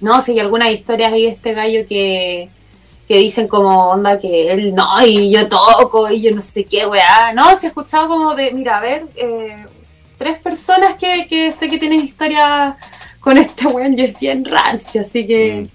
[0.03, 2.49] no, sí, hay algunas historias ahí de este gallo que,
[3.07, 6.87] que dicen como onda que él no, y yo toco, y yo no sé qué,
[6.87, 7.33] weá.
[7.33, 9.65] No, se ha escuchado como de, mira, a ver, eh,
[10.19, 12.77] tres personas que, que sé que tienen historia
[13.21, 15.63] con este weón y es bien rancio, así que.
[15.63, 15.69] Mm.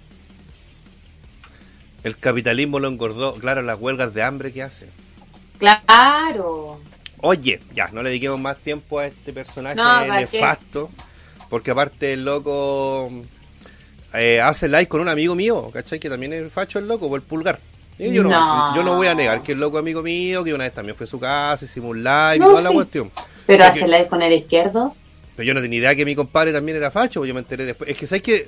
[2.03, 4.87] El capitalismo lo engordó, claro, las huelgas de hambre que hace.
[5.57, 6.79] Claro.
[7.21, 9.75] Oye, ya, no le dediquemos más tiempo a este personaje
[10.11, 10.89] nefasto.
[11.49, 13.09] Porque aparte el loco
[14.13, 15.99] eh, hace live con un amigo mío, ¿cachai?
[15.99, 17.59] Que también es facho el loco, por el pulgar.
[17.99, 18.29] Y yo, no.
[18.29, 18.75] No.
[18.75, 21.05] yo no voy a negar que el loco amigo mío, que una vez también fue
[21.05, 23.11] a su casa, hicimos un live No, y toda la cuestión.
[23.45, 24.95] Pero Porque- hace live con el izquierdo.
[25.35, 27.65] Pero yo no tenía idea que mi compadre también era facho, pues yo me enteré
[27.65, 27.89] después.
[27.89, 28.47] Es que sabes que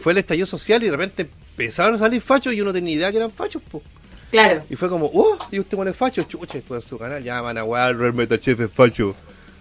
[0.00, 2.94] fue el estallido social y de repente empezaron a salir fachos y yo no tenía
[2.94, 3.82] idea que eran fachos, pues.
[4.30, 4.62] Claro.
[4.70, 7.64] Y fue como, oh, y usted pone facho, chucha, y su canal ya van a
[7.64, 9.14] wear, Real Metal Chef es facho,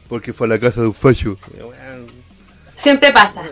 [0.08, 1.38] porque fue a la casa de un facho.
[1.58, 1.60] Y,
[2.80, 3.44] Siempre pasa.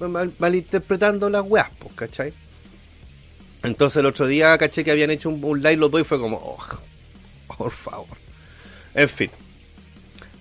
[0.00, 2.32] mal- malinterpretando las weas, pues, ¿cachai?
[3.62, 6.18] Entonces el otro día caché que habían hecho un, un live los dos y fue
[6.20, 6.58] como, oh,
[7.56, 8.16] por favor.
[8.94, 9.30] En fin.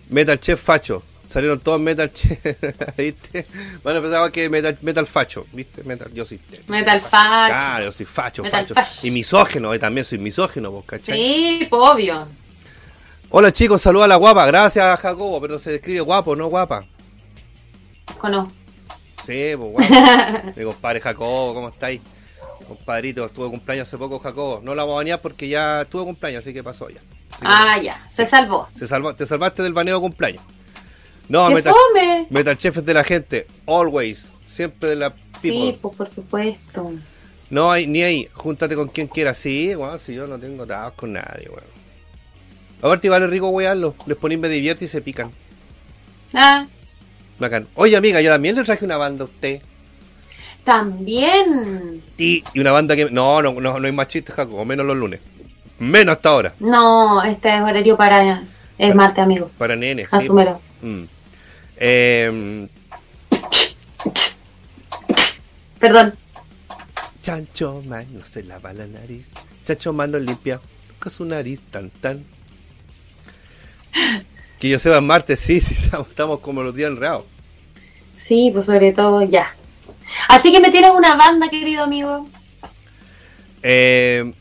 [0.09, 1.01] Metal Chef facho.
[1.27, 2.39] Salieron todos Metal Chef,
[2.97, 3.45] ¿viste?
[3.83, 5.83] Bueno, pensaba que Metal, metal facho, ¿viste?
[5.83, 6.39] Metal, yo sí.
[6.67, 7.47] Metal facho.
[7.47, 8.75] Claro, yo soy facho, Metal facho.
[8.75, 9.07] facho.
[9.07, 11.17] Y misógeno, eh, también soy misógeno, vos, ¿cachai?
[11.17, 12.27] Sí, obvio.
[13.31, 14.45] Hola chicos, saluda a la guapa.
[14.45, 16.85] Gracias, Jacobo, pero se describe guapo, no guapa.
[18.17, 18.51] Conozco.
[19.25, 20.51] Sí, pues guapo.
[20.55, 22.01] Mi compadre Jacobo, ¿cómo estáis?
[22.67, 24.61] Compadrito, estuvo cumpleaños hace poco, Jacobo.
[24.63, 26.99] No la vamos a banear porque ya estuvo cumpleaños, así que pasó ya.
[27.31, 28.07] Así que Ah, ya.
[28.13, 28.67] Se salvó.
[28.75, 30.43] se salvó, te salvaste del baneo cumpleaños.
[31.27, 32.27] No, ¡Qué Metal, fome!
[32.29, 35.77] Metal Chef es de la gente, always, siempre de la Sí, people.
[35.81, 36.91] pues por supuesto.
[37.49, 39.37] No hay ni ahí, júntate con quien quieras.
[39.37, 41.63] Sí, bueno, si yo no tengo atados con nadie, weón.
[42.79, 45.31] Aparte vale rico wearlo, les ponen me divierte y se pican.
[46.33, 46.65] Ah,
[47.39, 47.67] Bacán.
[47.75, 49.61] Oye amiga, yo también le traje una banda a usted.
[50.63, 52.01] También.
[52.17, 53.09] Y, y una banda que.
[53.11, 55.19] No, no, no, no hay más chistes, Jacobo, menos los lunes.
[55.77, 56.53] Menos hasta ahora.
[56.59, 58.43] No, este es horario para.
[58.77, 59.51] Es martes, amigo.
[59.57, 60.09] Para nenes.
[60.09, 60.15] sí.
[60.17, 60.59] Asúmelo.
[60.81, 61.03] Mm.
[61.77, 62.67] Eh,
[65.79, 66.15] Perdón.
[67.21, 69.31] Chancho Man no se lava la nariz.
[69.65, 70.59] Chancho Man no limpia
[70.89, 72.23] nunca su nariz tan tan.
[74.65, 75.75] Que yo sepa martes, sí, sí,
[76.09, 77.25] estamos, como los días enredados.
[78.15, 79.53] Sí, pues sobre todo ya.
[80.27, 82.27] Así que me tienes una banda, querido amigo.
[83.61, 84.33] Eh,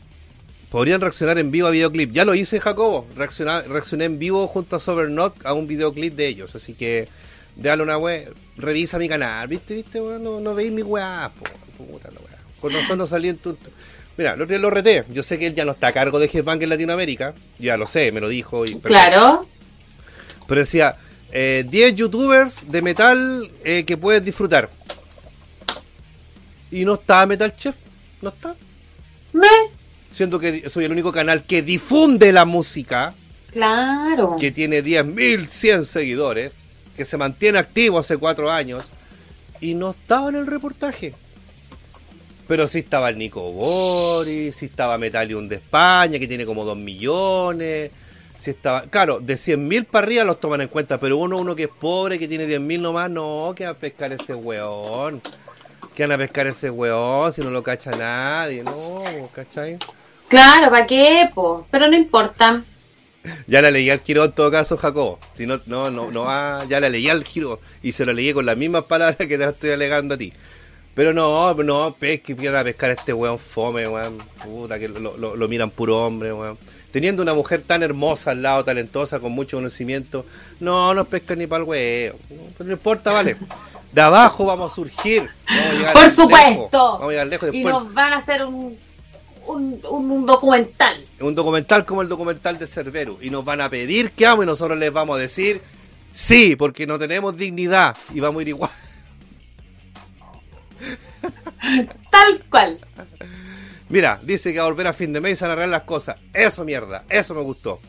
[0.71, 2.11] podrían reaccionar en vivo a videoclip.
[2.11, 3.05] Ya lo hice, Jacobo.
[3.15, 6.55] Reacciona- reaccioné en vivo junto a Soberknock a un videoclip de ellos.
[6.55, 7.07] Así que,
[7.55, 8.33] dale una web.
[8.57, 9.75] Revisa mi canal, ¿viste?
[9.75, 10.01] ¿Viste?
[10.01, 10.23] weón?
[10.23, 11.45] No, no veis mi weá, po.
[11.85, 12.39] Puta la weá.
[12.59, 13.55] Con nosotros salí en tu.
[14.17, 15.03] Mira, el otro día lo reté.
[15.11, 17.35] Yo sé que él ya no está a cargo de Headbang en Latinoamérica.
[17.59, 18.65] Ya lo sé, me lo dijo.
[18.65, 19.45] Y, Claro.
[20.47, 20.95] Pero decía,
[21.31, 24.69] eh, 10 youtubers de metal eh, que puedes disfrutar.
[26.71, 27.75] Y no está Metal Chef.
[28.21, 28.55] No está.
[29.33, 29.47] Me.
[30.11, 33.13] Siento que soy el único canal que difunde la música,
[33.51, 34.37] Claro.
[34.39, 36.55] que tiene 10.100 seguidores,
[36.95, 38.87] que se mantiene activo hace cuatro años,
[39.59, 41.13] y no estaba en el reportaje.
[42.47, 46.77] Pero sí estaba el Nico Boris, sí estaba Metalium de España, que tiene como 2
[46.77, 47.91] millones.
[48.45, 51.63] Sí estaba, claro, de 100.000 para arriba los toman en cuenta, pero uno, uno que
[51.63, 55.19] es pobre, que tiene 10.000 nomás, no, que va a pescar ese weón.
[55.95, 59.79] Que van a pescar ese weón si no lo cacha nadie, no, ¿cachai?
[60.27, 61.65] Claro, ¿para qué, po?
[61.71, 62.61] Pero no importa.
[63.47, 65.17] Ya la leí al giro en todo caso, Jacobo.
[65.33, 68.31] Si no, no, no, no va, ya la leí al giro y se lo leí
[68.31, 70.31] con las mismas palabras que te las estoy alegando a ti.
[70.93, 74.19] Pero no, no, pesque, que van a pescar a este weón fome, weón.
[74.43, 76.59] Puta, que lo, lo- lo miran puro hombre, weón.
[76.95, 80.25] Teniendo una mujer tan hermosa al lado, talentosa, con mucho conocimiento,
[80.61, 82.13] no, no pescan ni para el.
[82.57, 83.35] Pero no importa, vale.
[83.91, 85.29] De abajo vamos a surgir.
[85.45, 86.13] Vamos a Por lejos.
[86.13, 86.77] supuesto.
[86.93, 87.73] Vamos a llegar lejos Y después.
[87.73, 88.77] nos van a hacer un,
[89.45, 90.95] un, documental.
[91.19, 94.45] un documental como el documental de Cerveru y nos van a pedir que amo y
[94.45, 95.61] nosotros les vamos a decir
[96.13, 98.71] sí, porque no tenemos dignidad y vamos a ir igual.
[102.09, 102.79] Tal cual.
[103.95, 105.79] Mira, dice que va a volver a fin de mes y se van a arreglar
[105.79, 106.17] las cosas.
[106.33, 107.79] Eso mierda, eso me gustó.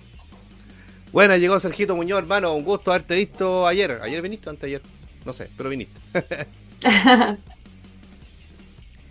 [1.11, 3.99] Bueno, llegó Sergito Muñoz, hermano, un gusto haberte visto ayer.
[4.01, 4.83] ¿Ayer viniste o antes ayer?
[5.25, 5.99] No sé, pero viniste.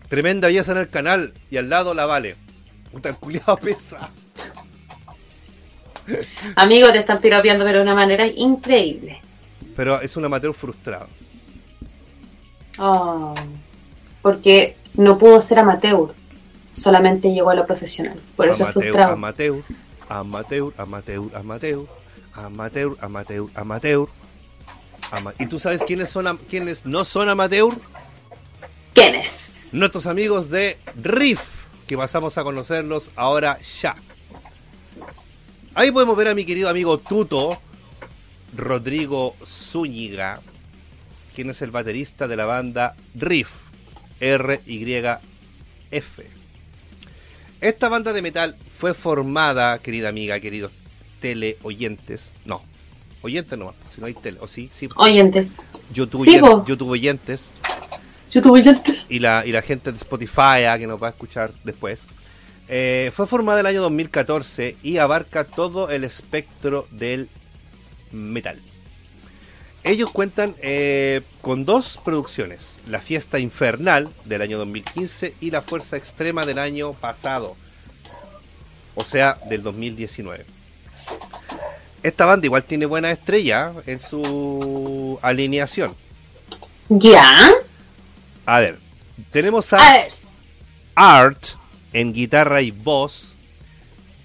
[0.07, 2.37] Tremenda belleza en el canal y al lado la vale.
[2.93, 4.09] Puta, el culiado pesa.
[6.55, 9.19] Amigo, te están piropeando pero de una manera increíble.
[9.75, 11.09] Pero es un amateur frustrado.
[12.77, 13.35] Oh,
[14.21, 16.15] porque no pudo ser amateur.
[16.75, 18.19] Solamente llegó a lo profesional.
[18.35, 19.13] Por eso es amateur, frustrado.
[19.13, 19.55] amateur,
[20.09, 21.85] amateur, amateur, amateur,
[22.33, 24.07] amateur, amateur, amateur.
[25.11, 27.73] ama- ¿Y tú sabes quiénes son quiénes no son amateur?
[28.93, 29.69] ¿Quién es?
[29.71, 33.95] Nuestros amigos de Riff, que pasamos a conocerlos ahora ya.
[35.75, 37.57] Ahí podemos ver a mi querido amigo Tuto,
[38.55, 40.39] Rodrigo Zúñiga,
[41.35, 43.49] quien es el baterista de la banda Riff,
[44.21, 45.19] R-Y-F.
[47.65, 50.71] Esta banda de metal fue formada, querida amiga, queridos
[51.19, 52.31] teleoyentes.
[52.45, 52.61] No,
[53.23, 54.87] oyentes no, si no hay tele, o sí, sí.
[54.95, 55.55] Oyentes.
[55.91, 56.65] YouTube, Sí, oyen- po.
[56.65, 57.49] YouTube oyentes
[58.31, 59.09] YouTube oyentes.
[59.09, 62.07] y la, y la gente de Spotify ah, que nos va a escuchar después.
[62.67, 67.29] Eh, fue formada el año 2014 y abarca todo el espectro del
[68.11, 68.59] metal.
[69.85, 75.95] Ellos cuentan eh, con dos producciones, La Fiesta Infernal del año 2015 y La Fuerza
[75.95, 77.55] Extrema del año pasado,
[78.95, 80.43] o sea, del 2019.
[82.01, 85.95] Esta banda igual tiene buena estrella en su alineación.
[86.89, 87.51] Ya.
[88.47, 88.79] A ver,
[89.29, 90.11] tenemos A a ver.
[90.95, 91.45] Art
[91.93, 93.35] en guitarra y voz,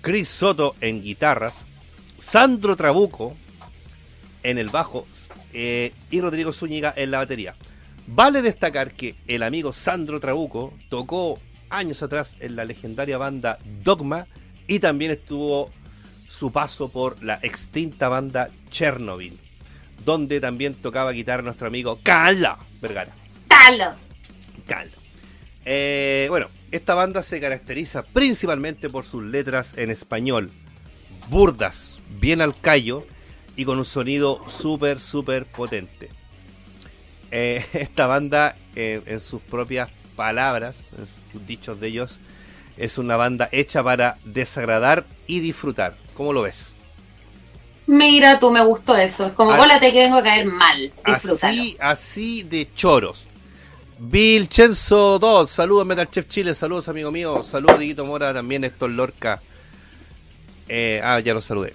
[0.00, 1.66] Chris Soto en guitarras,
[2.18, 3.36] Sandro Trabuco
[4.42, 5.06] en el bajo
[5.53, 7.55] eh, y Rodrigo Zúñiga en la batería.
[8.07, 11.38] Vale destacar que el amigo Sandro Trabuco tocó
[11.68, 14.26] años atrás en la legendaria banda Dogma
[14.66, 15.70] y también estuvo
[16.28, 19.38] su paso por la extinta banda Chernobyl,
[20.05, 23.12] donde también tocaba guitarra nuestro amigo Carla Vergara.
[23.48, 23.94] Talo.
[24.66, 24.96] Caldo.
[25.64, 30.51] Eh, bueno, esta banda se caracteriza principalmente por sus letras en español,
[31.28, 33.07] burdas, bien al callo
[33.61, 36.08] y con un sonido súper, súper potente.
[37.30, 42.20] Eh, esta banda, eh, en sus propias palabras, en sus dichos de ellos,
[42.78, 45.94] es una banda hecha para desagradar y disfrutar.
[46.14, 46.74] ¿Cómo lo ves?
[47.86, 49.26] Mira tú, me gustó eso.
[49.26, 50.90] Es como, hola, te que vengo a caer mal.
[51.04, 51.61] Disfrútalo.
[51.61, 53.26] Así, así de choros.
[53.98, 58.88] Bill Chenzo 2, saludos Metal Chef Chile, saludos amigo mío, saludos Diguito Mora, también Héctor
[58.88, 59.42] Lorca.
[60.66, 61.74] Eh, ah, ya lo saludé.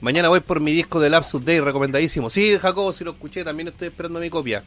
[0.00, 2.28] Mañana voy por mi disco de Lapsus Day, recomendadísimo.
[2.28, 4.62] Sí, Jacobo, si lo escuché, también estoy esperando mi copia.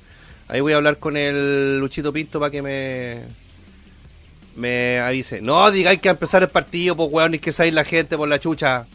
[0.47, 3.23] Ahí voy a hablar con el Luchito Pinto para que me
[4.55, 5.41] me avise.
[5.41, 8.27] No, digáis que a empezar el partido, pues weón, y que salir la gente por
[8.27, 8.85] la chucha.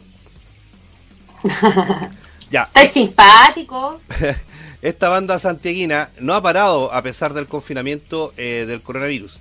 [2.51, 2.69] ya.
[2.73, 3.99] Es simpático.
[4.81, 9.39] Esta banda santiaguina no ha parado a pesar del confinamiento eh, del coronavirus.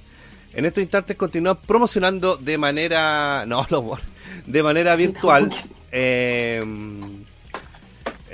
[0.55, 3.45] En estos instantes continúa promocionando de manera.
[3.49, 3.99] No, lo
[4.47, 5.51] de manera virtual.
[5.97, 6.61] Eh,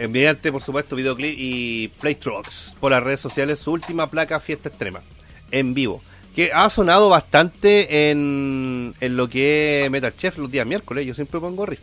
[0.08, 5.02] mediante, por supuesto, videoclip y playtrucks por las redes sociales su última placa Fiesta Extrema
[5.50, 6.00] en vivo
[6.34, 11.06] que ha sonado bastante en, en lo que es Metal Chef los días miércoles.
[11.06, 11.80] Yo siempre pongo riff.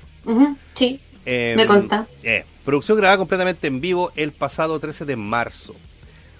[0.73, 2.07] sí, em, me consta.
[2.23, 5.75] Eh, producción grabada completamente en vivo el pasado 13 de marzo.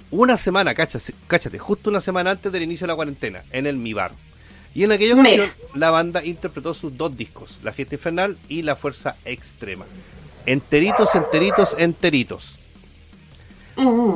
[0.10, 3.76] Una semana, cáchate, cáchate, justo una semana antes del inicio de la cuarentena, en el
[3.76, 4.12] Mi Bar.
[4.78, 8.76] Y en aquella ocasión, la banda interpretó sus dos discos, La Fiesta Infernal y La
[8.76, 9.88] Fuerza Extrema.
[10.46, 12.60] Enteritos, enteritos, enteritos.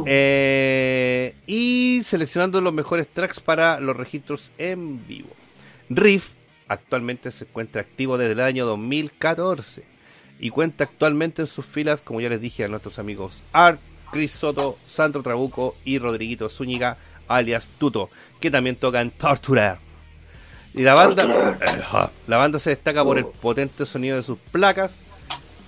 [0.05, 5.30] Eh, y seleccionando los mejores tracks para los registros en vivo.
[5.89, 6.34] Riff
[6.68, 9.84] actualmente se encuentra activo desde el año 2014
[10.39, 13.80] y cuenta actualmente en sus filas, como ya les dije a nuestros amigos Art,
[14.12, 16.97] Chris Soto, Sandro Trabuco y Rodriguito Zúñiga,
[17.28, 19.91] alias Tuto, que también tocan Torturar.
[20.74, 21.26] Y la banda,
[22.28, 24.99] la banda se destaca por el potente sonido de sus placas,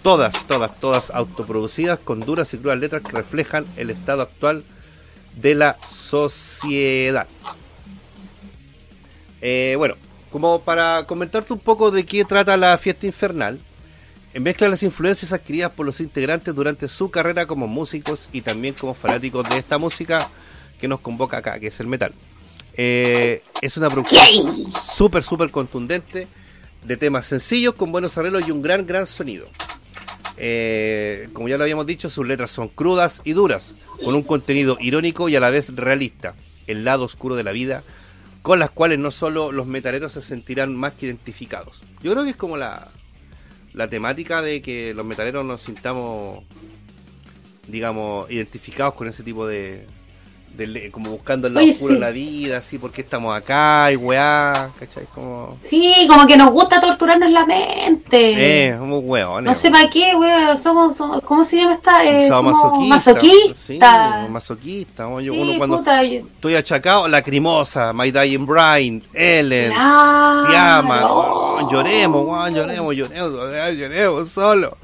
[0.02, 4.64] todas, todas, todas autoproducidas con duras y crudas letras que reflejan el estado actual
[5.36, 7.28] de la sociedad.
[9.42, 9.96] Eh, bueno,
[10.32, 13.60] como para comentarte un poco de qué trata la fiesta infernal,
[14.40, 18.94] mezcla las influencias adquiridas por los integrantes durante su carrera como músicos y también como
[18.94, 20.30] fanáticos de esta música
[20.80, 22.14] que nos convoca acá, que es el metal.
[22.76, 26.28] Eh, es una producción súper, súper contundente
[26.84, 29.48] de temas sencillos con buenos arreglos y un gran, gran sonido.
[30.38, 34.78] Eh, como ya lo habíamos dicho, sus letras son crudas y duras, con un contenido
[34.80, 36.36] irónico y a la vez realista,
[36.68, 37.84] el lado oscuro de la vida,
[38.42, 41.84] con las cuales no solo los metaleros se sentirán más que identificados.
[42.02, 42.90] Yo creo que es como la,
[43.74, 46.44] la temática de que los metaleros nos sintamos,
[47.68, 49.86] digamos, identificados con ese tipo de,
[50.92, 55.06] como buscando el lado oscuro de la vida, así, porque estamos acá y weá, ¿cachai?
[55.14, 55.58] Como...
[55.64, 58.68] Sí, como que nos gusta torturarnos la mente.
[58.68, 59.44] Eh, somos weones.
[59.46, 62.04] No sé para qué, weá, somos, ¿cómo se llama esta?
[62.04, 63.58] Eh, somos, somos masoquistas.
[63.58, 63.80] Sí,
[64.30, 65.10] masoquistas.
[65.20, 66.20] Sí, uno cuando puta, yo...
[66.20, 70.48] estoy achacado, lacrimosa, My Dying Brian, Ellen, claro.
[70.48, 71.02] Tiama,
[71.72, 74.78] lloremos, weón, lloremos, lloremos, lloremos, solo.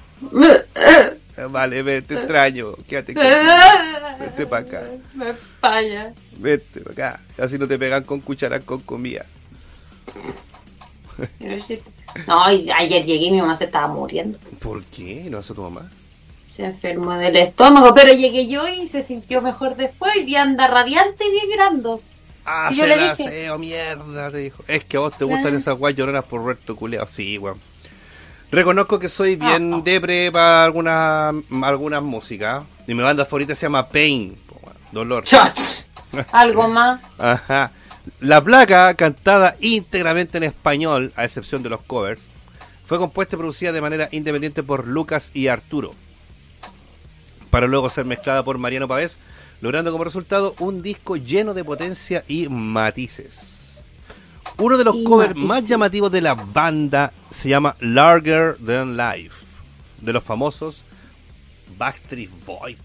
[1.49, 2.73] Vale, vete, te extraño.
[2.87, 4.19] Quédate aquí.
[4.19, 4.83] Vete para acá.
[5.13, 6.13] Me falla.
[6.37, 7.19] Vete para acá.
[7.37, 9.25] Así no te pegan con cucharas con comida.
[12.25, 14.39] No, ayer llegué y mi mamá se estaba muriendo.
[14.59, 15.27] ¿Por qué?
[15.29, 15.91] ¿No hace tu mamá?
[16.55, 21.25] Se enfermó del estómago, pero llegué yo y se sintió mejor después y anda radiante
[21.25, 22.01] y bien llorando.
[22.45, 24.63] Ah, se le dije, mierda, te dijo.
[24.67, 27.05] Es que a vos te gustan esas guay lloronas por Roberto Culeado.
[27.05, 27.59] Sí, weón.
[28.51, 32.63] Reconozco que soy bien ah, depre para algunas algunas músicas.
[32.87, 34.35] Y mi banda favorita se llama Pain.
[34.91, 35.23] Dolor.
[36.31, 36.99] Algo más.
[37.17, 37.71] Ajá.
[38.19, 42.29] La placa, cantada íntegramente en español, a excepción de los covers,
[42.87, 45.93] fue compuesta y producida de manera independiente por Lucas y Arturo,
[47.51, 49.19] para luego ser mezclada por Mariano Pavés,
[49.61, 53.58] logrando como resultado un disco lleno de potencia y matices.
[54.59, 59.35] Uno de los covers más llamativos de la banda se llama Larger Than Life,
[60.01, 60.83] de los famosos
[61.77, 62.77] Backstreet Boys,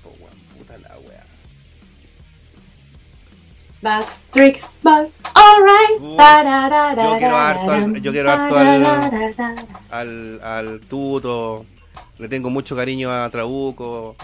[0.57, 1.25] puta la wea.
[3.83, 6.97] Backstreet Boys, alright.
[6.97, 8.57] yo quiero harto al, yo quiero harto
[9.91, 11.67] al, al, tuto,
[12.19, 14.15] le tengo mucho cariño a Trabuco,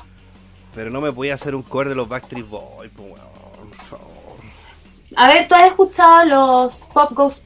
[0.75, 3.30] pero no me podía hacer un cover de los Backstreet Boys, pues,
[5.17, 7.45] a ver, ¿tú has escuchado los Pop Ghost...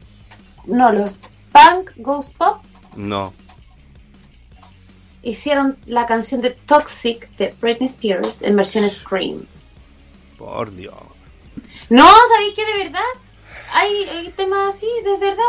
[0.67, 1.13] No, los
[1.53, 2.59] Punk Ghost Pop?
[2.97, 3.33] No.
[5.23, 9.47] Hicieron la canción de Toxic de Britney Spears en versión Scream.
[10.39, 10.95] Por Dios.
[11.89, 13.01] No, ¿sabéis que de verdad?
[13.73, 15.43] Hay, temas así, de verdad.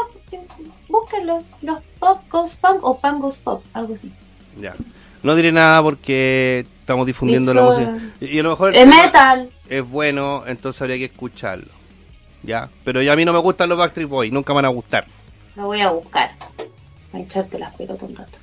[0.88, 1.46] Búsquenlos.
[1.62, 4.12] Los Pop Ghost Punk o Punk Ghost Pop, algo así.
[4.60, 4.74] Ya.
[5.24, 7.98] No diré nada porque estamos difundiendo la música.
[8.22, 8.76] Y a lo mejor.
[8.76, 9.50] Es metal.
[9.68, 11.85] Es bueno, entonces habría que escucharlo.
[12.46, 12.70] ¿Ya?
[12.84, 15.06] Pero ya a mí no me gustan los Backstreet Boys, nunca me van a gustar.
[15.56, 16.32] Lo voy a buscar.
[17.12, 18.38] Voy a echarte las pelotas un rato.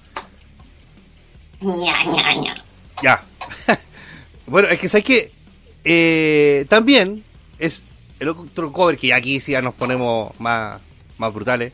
[1.61, 2.55] Ña, ña, ña.
[3.03, 3.23] Ya.
[4.47, 5.33] bueno, es que sabes que
[5.85, 7.23] eh, también
[7.59, 7.83] es
[8.21, 10.81] el otro cover que ya aquí sí ya nos ponemos más,
[11.19, 11.73] más brutales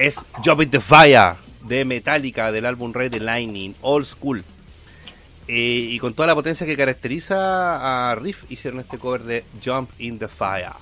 [0.00, 4.42] es Jump in the Fire de Metallica del álbum Red the Lightning, Old School.
[5.46, 9.90] Eh, y con toda la potencia que caracteriza a Riff hicieron este cover de Jump
[9.98, 10.72] in the Fire.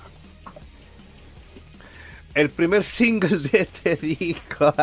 [2.39, 4.73] El primer single de este disco.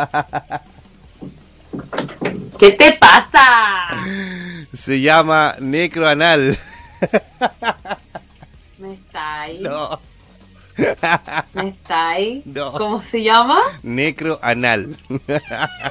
[2.59, 3.96] ¿Qué te pasa?
[4.74, 6.59] Se llama Necroanal.
[8.76, 9.61] ¿Me está ahí?
[9.61, 9.98] No.
[11.54, 12.42] ¿Me está ahí?
[12.44, 12.72] No.
[12.72, 13.62] ¿Cómo se llama?
[13.82, 14.94] Necroanal.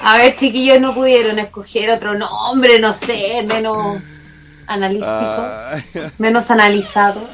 [0.04, 4.04] A ver, chiquillos, no pudieron escoger otro nombre, no sé, menos
[4.68, 5.84] analítico, Ay.
[6.20, 7.28] menos analizado.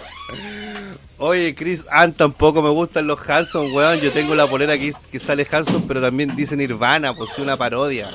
[1.23, 3.99] Oye, Chris Ann, tampoco me gustan los Hanson, weón.
[3.99, 7.55] Yo tengo la polera aquí que sale Hanson, pero también dice Nirvana, pues es una
[7.57, 8.09] parodia.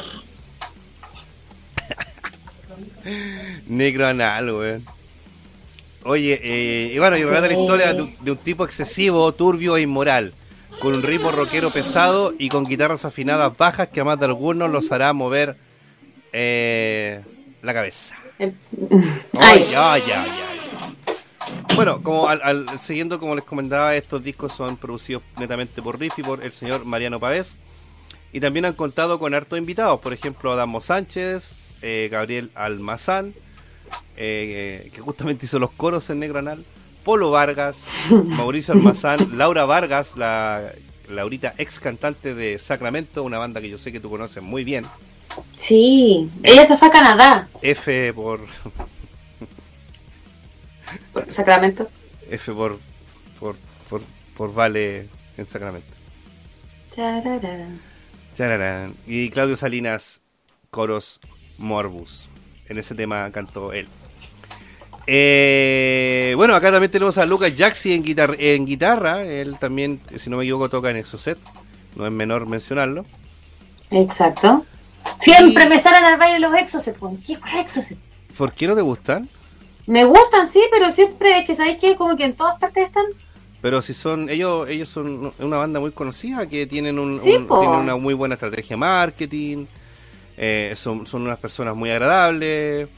[3.68, 4.84] Negro anal, weón.
[6.02, 9.76] Oye, eh, y bueno, y relata la historia de, un- de un tipo excesivo, turbio
[9.76, 10.34] e inmoral,
[10.80, 14.70] con un ritmo rockero pesado y con guitarras afinadas bajas que a más de algunos
[14.70, 15.57] los hará mover
[16.32, 17.22] eh,
[17.62, 18.16] la cabeza.
[18.38, 18.52] Ay,
[19.32, 20.55] ay, ay, ay.
[21.76, 26.18] Bueno, como al, al- siguiendo como les comentaba, estos discos son producidos netamente por Riff
[26.18, 27.56] y por el señor Mariano Pavés.
[28.32, 33.34] Y también han contado con hartos invitados, por ejemplo, Adamo Sánchez, eh, Gabriel Almazán,
[34.16, 36.64] eh, que justamente hizo los coros en Negro Anal,
[37.04, 40.72] Polo Vargas, Mauricio Almazán, Laura Vargas, la
[41.08, 44.84] Laurita ex cantante de Sacramento, una banda que yo sé que tú conoces muy bien.
[45.52, 48.40] sí, ella se fue a Canadá, F por
[51.16, 51.88] por Sacramento.
[52.30, 52.78] F por
[53.40, 53.56] por,
[53.88, 54.02] por,
[54.36, 55.88] por Vale en Sacramento.
[56.94, 57.68] Chararara.
[58.34, 58.94] Chararán.
[59.06, 60.20] Y Claudio Salinas,
[60.70, 61.20] coros
[61.58, 62.28] Morbus.
[62.68, 63.88] En ese tema cantó él.
[65.06, 69.24] Eh, bueno, acá también tenemos a Lucas Jaxi en, guitar en guitarra.
[69.24, 71.38] Él también, si no me equivoco, toca en Exocet.
[71.94, 73.06] No es menor mencionarlo.
[73.90, 74.66] Exacto.
[75.20, 76.96] Siempre me salen al baile los exocet.
[77.24, 77.98] ¿Qué fue exocet?
[78.36, 79.28] ¿Por qué no te gustan?
[79.87, 83.05] Me gustan, sí, pero siempre es que sabéis que como que en todas partes están.
[83.62, 87.47] Pero si son, ellos, ellos son una banda muy conocida que tienen, un, Sí, un-
[87.47, 87.61] po.
[87.61, 89.66] tienen una muy buena estrategia de marketing,
[90.37, 92.89] eh, son, son unas personas muy agradables.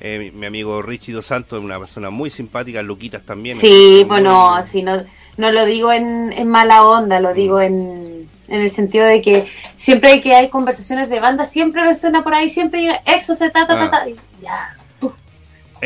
[0.00, 3.56] eh, mi, mi amigo Richie Dos Santos es una persona muy simpática, Luquitas también.
[3.56, 5.02] Sí, pues muy- no, no,
[5.36, 9.46] no lo digo en, en mala onda, lo digo en, en el sentido de que
[9.76, 13.66] siempre que hay conversaciones de banda, siempre me suena por ahí, siempre llega exocet, ta,
[13.66, 13.90] ta, ta, Ah.
[13.90, 14.76] ta, y ya,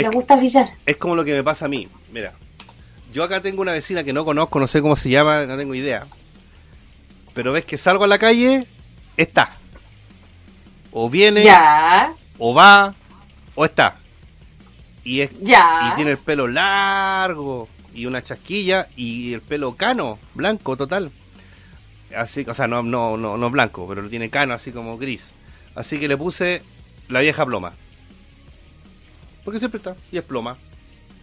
[0.07, 0.71] Es, gusta brillar.
[0.87, 1.89] es como lo que me pasa a mí.
[2.13, 2.33] Mira,
[3.13, 5.75] yo acá tengo una vecina que no conozco, no sé cómo se llama, no tengo
[5.75, 6.07] idea.
[7.35, 8.67] Pero ves que salgo a la calle,
[9.17, 9.51] está.
[10.93, 12.95] O viene, Ya, o va,
[13.55, 13.97] o está.
[15.05, 15.91] Y es ya.
[15.91, 21.11] Y tiene el pelo largo y una chasquilla y el pelo cano, blanco total.
[22.17, 25.33] Así, o sea, no, no, no, no blanco, pero lo tiene cano así como gris.
[25.75, 26.63] Así que le puse
[27.09, 27.73] la vieja ploma.
[29.49, 30.59] Porque siempre está, y es ploma.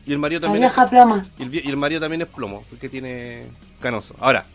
[0.07, 1.27] Y el marido La también es, vieja ploma.
[1.37, 3.45] y el, y el marido también es plomo, porque tiene
[3.79, 4.15] canoso.
[4.19, 4.45] Ahora,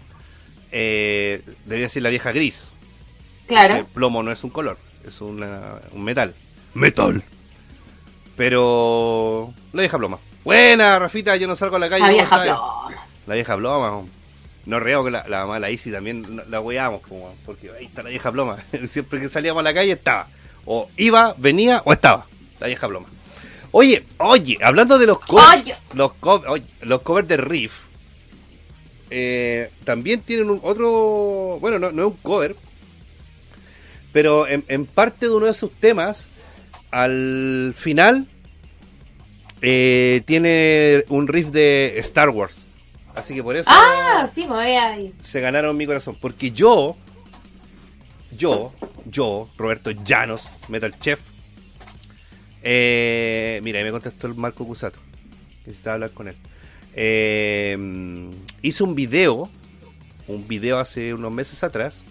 [0.72, 2.72] eh, debería decir la vieja gris.
[3.42, 3.86] El Claro.
[3.94, 6.34] plomo no es un color, es una- un metal.
[6.74, 7.22] ¡Metal!
[8.36, 9.52] Pero.
[9.72, 10.18] La vieja ploma.
[10.42, 12.00] Buena, Rafita, yo no salgo a la calle.
[12.02, 13.02] La ¿cómo vieja ploma.
[13.28, 14.02] La vieja ploma.
[14.66, 18.02] No reo que la, la mamá, la Isi también la- la como, porque ahí está
[18.02, 18.56] la vieja ploma.
[18.88, 20.26] Siempre que salíamos a la calle estaba.
[20.64, 22.26] O iba, venía o estaba.
[22.58, 23.06] La vieja ploma.
[23.72, 25.62] Oye, oye, hablando de los covers.
[25.62, 25.76] Oye.
[25.94, 27.72] Los, co- oye, los covers de Riff.
[29.10, 31.58] eh, también tienen un otro.
[31.60, 32.56] Bueno, no, no es un cover.
[34.12, 36.26] Pero en, en parte de uno de sus temas,
[36.90, 38.26] al final,
[39.62, 42.66] eh, tiene un riff de Star Wars.
[43.14, 45.12] Así que por eso Ah, sí, me voy a ir.
[45.22, 46.16] se ganaron mi corazón.
[46.20, 46.96] Porque yo,
[48.36, 48.72] yo,
[49.06, 51.20] yo, Roberto Llanos, Metal Chef,
[52.62, 54.98] eh, mira, ahí me contestó el Marco Cusato.
[55.66, 56.36] Necesitaba hablar con él.
[56.94, 57.76] Eh,
[58.62, 59.48] hizo un video,
[60.26, 62.02] un video hace unos meses atrás,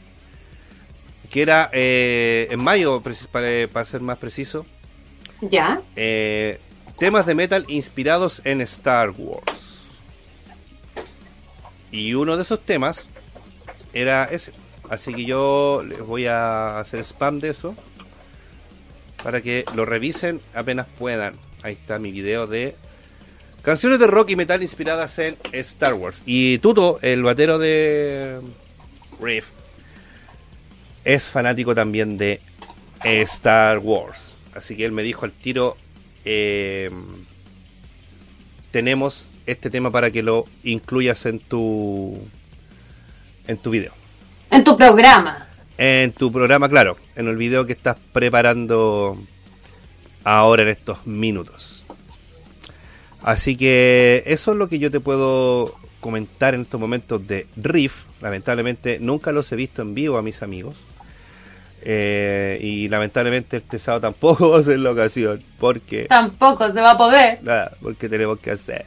[1.30, 3.02] que era eh, en mayo,
[3.32, 4.66] para ser más preciso,
[5.42, 5.82] Ya.
[5.96, 6.60] eh,
[6.98, 9.84] temas de metal inspirados en Star Wars.
[11.92, 13.10] Y uno de esos temas
[13.94, 14.52] era ese.
[14.90, 17.76] Así que yo les voy a hacer spam de eso
[19.24, 21.36] para que lo revisen apenas puedan.
[21.64, 22.76] Ahí está mi video de
[23.62, 26.22] canciones de rock y metal inspiradas en Star Wars.
[26.26, 28.40] Y Tuto, el batero de
[29.22, 29.48] Riff,
[31.04, 32.42] es fanático también de
[33.04, 34.36] Star Wars.
[34.56, 35.78] Así que él me dijo al tiro,
[36.26, 36.90] eh,
[38.72, 42.20] tenemos este tema para que lo incluyas en tu
[43.48, 43.94] en tu video.
[44.52, 45.49] En tu programa.
[45.82, 49.18] En tu programa, claro, en el video que estás preparando
[50.26, 51.86] ahora en estos minutos.
[53.24, 58.04] Así que eso es lo que yo te puedo comentar en estos momentos de Riff.
[58.20, 60.76] Lamentablemente nunca los he visto en vivo a mis amigos.
[61.84, 65.42] Eh, y lamentablemente este sábado tampoco va a ser la ocasión.
[65.62, 66.08] Porque.
[66.10, 67.40] Tampoco se va a poder.
[67.42, 68.86] Nada, porque tenemos que hacer.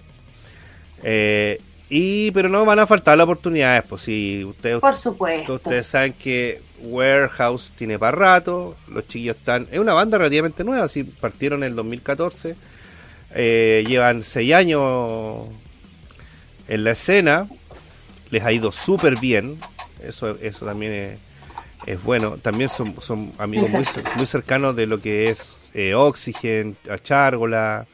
[1.03, 1.59] Eh,
[1.95, 5.57] y, pero no van a faltar las oportunidades, pues si ustedes, Por supuesto.
[5.57, 10.89] ustedes saben que Warehouse tiene para rato, los chiquillos están, es una banda relativamente nueva,
[10.89, 12.57] si partieron en el 2014,
[13.35, 15.49] eh, llevan seis años
[16.67, 17.47] en la escena,
[18.31, 19.59] les ha ido súper bien,
[20.03, 21.19] eso, eso también es,
[21.85, 23.71] es bueno, también son, son amigos
[24.17, 27.87] muy, cercanos de lo que es eh, Oxygen, a Chárgola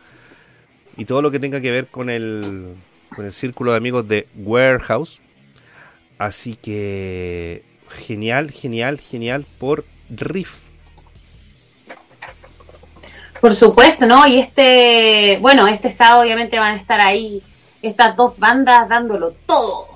[0.97, 2.77] y todo lo que tenga que ver con el,
[3.15, 5.21] con el círculo de amigos de Warehouse.
[6.19, 10.61] Así que genial, genial, genial por Riff.
[13.41, 14.27] Por supuesto, ¿no?
[14.27, 17.41] Y este, bueno, este sábado obviamente van a estar ahí
[17.83, 19.89] estas dos bandas dándolo todo.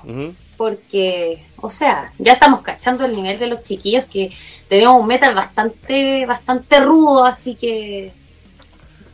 [0.55, 4.31] Porque, o sea, ya estamos cachando el nivel de los chiquillos que
[4.69, 8.13] tenemos un metal bastante, bastante rudo, así que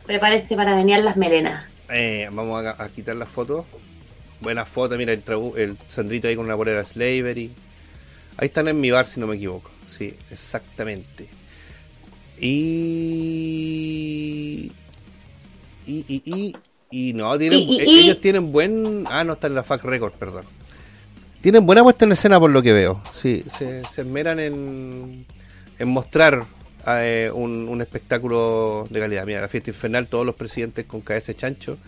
[0.06, 1.64] prepárense para venir las melenas.
[1.88, 3.66] Eh, vamos a, a quitar las fotos.
[4.40, 7.50] Buena foto, mira el, Sandrito ahí con una bolera Slavery.
[8.38, 9.70] Ahí están en mi bar si no me equivoco.
[9.86, 11.26] Sí, exactamente.
[13.00, 14.72] Y.
[15.86, 16.56] Y, y, y,
[16.90, 19.04] y no, tienen, Y- y- y- ellos tienen buen.
[19.10, 20.44] Ah, no, está en la FAC Record, perdón.
[21.40, 23.02] Tienen buena puesta en escena por lo que veo.
[23.12, 25.24] Sí, se, se esmeran en,
[25.78, 26.44] en mostrar
[26.86, 29.24] eh, un, un espectáculo de calidad.
[29.26, 31.78] Mira, la fiesta infernal, todos los presidentes con cabeza chancho.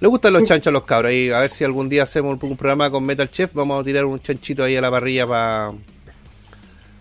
[0.00, 1.12] Le gustan los chanchos a los cabros.
[1.12, 3.52] Y a ver si algún día hacemos un programa con Metal Chef.
[3.54, 5.72] Vamos a tirar un chanchito ahí a la parrilla para.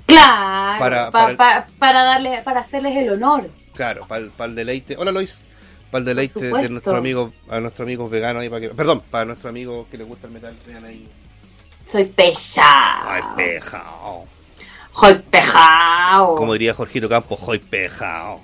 [0.06, 3.49] Claro, Para- pa- para darle, para hacerles el honor.
[3.74, 4.95] Claro, para el, deleite.
[4.98, 5.40] Hola Lois.
[5.90, 8.70] Para el deleite de nuestro amigo, a nuestro amigo vegano ahí para que.
[8.70, 10.56] Perdón, para nuestro amigo que le gusta el metal.
[10.68, 11.07] Vean ahí.
[11.88, 13.10] Soy pesado.
[13.10, 14.26] Ay, pejao.
[14.94, 16.36] Soy pejao.
[16.36, 18.41] Como diría Jorgito Campos, hoy pejao.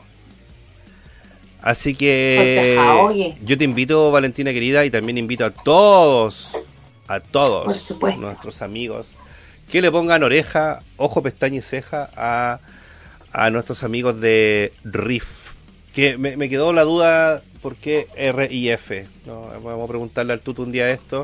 [1.62, 3.38] Así que oye.
[3.44, 6.52] yo te invito, Valentina querida, y también invito a todos,
[7.08, 9.12] a todos nuestros amigos,
[9.70, 12.60] que le pongan oreja, ojo, pestaña y ceja a,
[13.34, 15.28] a nuestros amigos de Riff.
[15.94, 19.06] Que me, me quedó la duda por qué R y F.
[19.26, 19.42] ¿no?
[19.64, 21.24] Vamos a preguntarle al tuto un día esto.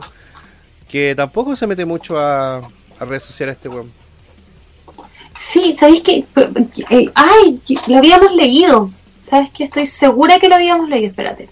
[0.89, 3.91] Que tampoco se mete mucho a, a redes sociales este weón.
[5.35, 6.25] Sí, ¿sabéis qué?
[6.89, 8.91] Eh, ay, lo habíamos leído.
[9.25, 9.63] ¿Sabes qué?
[9.63, 11.07] Estoy segura que lo habíamos leído.
[11.09, 11.49] Espérate.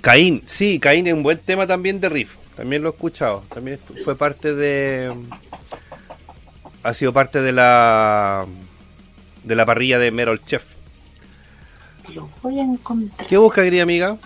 [0.00, 2.34] Caín, sí, Caín es un buen tema también de Riff.
[2.56, 3.44] También lo he escuchado.
[3.52, 5.14] También fue parte de.
[6.82, 8.46] Ha sido parte de la.
[9.44, 10.64] De la parrilla de Merol Chef.
[12.14, 13.26] Lo voy a encontrar.
[13.28, 14.16] ¿Qué busca, querida amiga?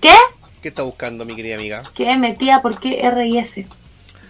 [0.00, 0.12] ¿Qué?
[0.60, 1.82] ¿Qué está buscando, mi querida amiga?
[1.94, 2.60] Quedé metida.
[2.62, 3.66] ¿Por qué R y F?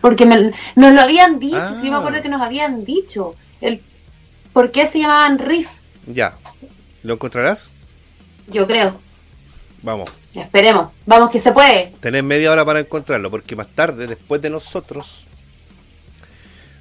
[0.00, 1.56] Porque me- nos lo habían dicho.
[1.56, 1.74] Ah.
[1.80, 3.34] Sí, me acuerdo que nos habían dicho.
[3.60, 3.80] El,
[4.52, 5.68] ¿Por qué se llamaban Riff?
[6.06, 6.34] Ya.
[7.04, 7.68] ¿Lo encontrarás?
[8.48, 8.98] Yo creo.
[9.82, 10.10] Vamos.
[10.34, 10.90] Esperemos.
[11.06, 11.92] Vamos que se puede.
[12.00, 15.26] Tenés media hora para encontrarlo, porque más tarde, después de nosotros,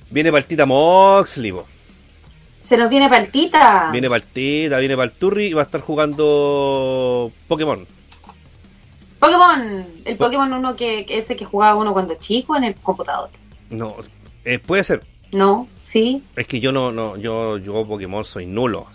[0.09, 1.51] viene Partita Moxley.
[1.51, 1.67] po.
[2.63, 3.89] Se nos viene partita.
[3.91, 7.85] Viene Partita, viene Palturri y va a estar jugando Pokémon.
[9.19, 9.85] Pokémon.
[10.05, 13.29] El Pokémon uno que, que ese que jugaba uno cuando chico en el computador.
[13.69, 13.97] No,
[14.45, 15.03] eh, puede ser.
[15.33, 15.67] ¿No?
[15.83, 16.23] ¿Sí?
[16.37, 18.87] Es que yo no, no, yo, yo Pokémon soy nulo.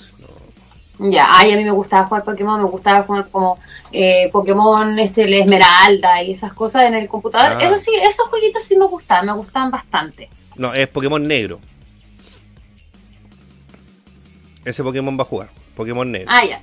[0.99, 3.59] Ya, ay, a mí me gustaba jugar Pokémon, me gustaba jugar como
[3.93, 7.57] eh, Pokémon, este, el Esmeralda y esas cosas en el computador.
[7.57, 7.65] Ah.
[7.65, 10.29] Eso sí, esos jueguitos sí me gustaban, me gustaban bastante.
[10.57, 11.61] No, es Pokémon negro.
[14.65, 15.49] Ese Pokémon va a jugar.
[15.77, 16.29] Pokémon negro.
[16.31, 16.61] Ah, ya.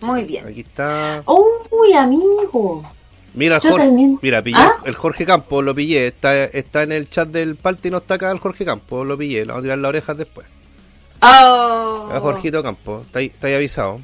[0.00, 0.46] Muy bien.
[0.46, 1.22] Aquí está.
[1.26, 2.84] Uy, amigo.
[3.34, 4.18] Mira, Yo Jorge, también.
[4.22, 4.72] mira, pillé ¿Ah?
[4.84, 6.06] el Jorge Campos, lo pillé.
[6.06, 9.40] Está, está en el chat del party, no está acá el Jorge Campos, lo pillé.
[9.40, 10.46] Le vamos a tirar las orejas después.
[11.22, 14.00] Oh, A Jorgito Campos, está ahí, está ahí avisado.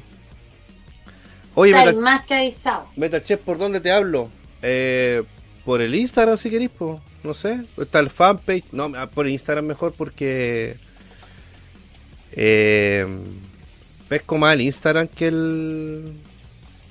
[1.53, 2.87] Oye, Estáis Meta, más que avisado.
[2.95, 4.29] Metachef, ¿por dónde te hablo?
[4.61, 5.23] Eh,
[5.65, 7.01] por el Instagram si queréis, po.
[7.23, 7.61] no sé.
[7.77, 8.65] Está el fanpage.
[8.71, 10.77] No, ah, por el Instagram mejor porque
[12.31, 13.05] eh,
[14.07, 16.13] pesco más el Instagram que el...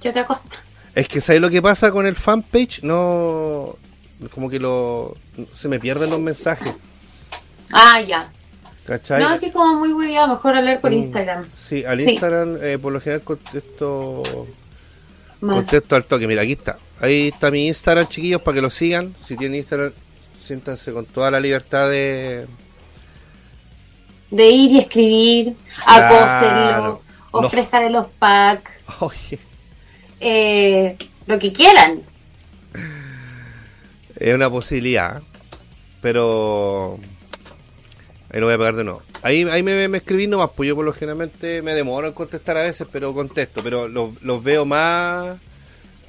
[0.03, 0.49] ¿Qué otra cosa?
[0.95, 2.83] Es que ¿sabes lo que pasa con el fanpage?
[2.83, 3.77] No...
[4.35, 5.17] Como que lo...
[5.55, 6.75] Se me pierden los mensajes.
[7.73, 8.31] Ah, ya.
[8.89, 9.21] ¿Cachai?
[9.23, 11.47] No, así como muy hueviado, mejor hablar por Mm, Instagram.
[11.59, 12.11] Sí, al Sí.
[12.13, 14.47] Instagram eh, por lo general contesto...
[15.43, 15.57] Más.
[15.57, 16.27] Contesto al toque.
[16.27, 16.79] Mira, aquí está.
[17.01, 19.15] Ahí está mi Instagram, chiquillos, para que lo sigan.
[19.23, 19.93] Si tienen Instagram,
[20.43, 22.47] siéntanse con toda la libertad de...
[24.31, 25.55] De ir y escribir,
[25.85, 26.17] Claro.
[26.17, 27.03] acósenlo,
[27.33, 27.89] No.
[27.91, 28.71] los packs,
[29.01, 29.39] Oye,
[30.21, 30.97] eh,
[31.27, 32.01] lo que quieran.
[34.19, 35.23] es una posibilidad,
[36.01, 36.99] pero...
[38.31, 39.03] Ahí lo voy a pegar de nuevo.
[39.23, 42.57] Ahí, ahí me, me escribí nomás, pues yo por lo generalmente me demoro en contestar
[42.59, 43.63] a veces, pero contesto.
[43.65, 45.39] Pero los, los veo más...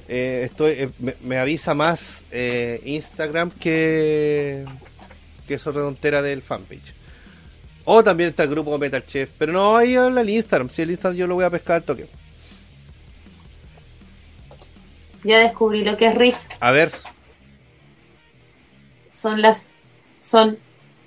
[0.08, 4.64] eh, estoy eh, me, me avisa más eh, Instagram que...
[5.48, 6.94] Que eso tontera del fanpage.
[7.84, 9.30] O también está el grupo Metal Chef.
[9.38, 10.68] Pero no, ahí habla el Instagram.
[10.68, 12.06] Si el Instagram yo lo voy a pescar al toque.
[15.24, 16.36] Ya descubrí lo que es riff.
[16.60, 16.90] A ver,
[19.14, 19.70] Son las.
[20.22, 20.58] Son.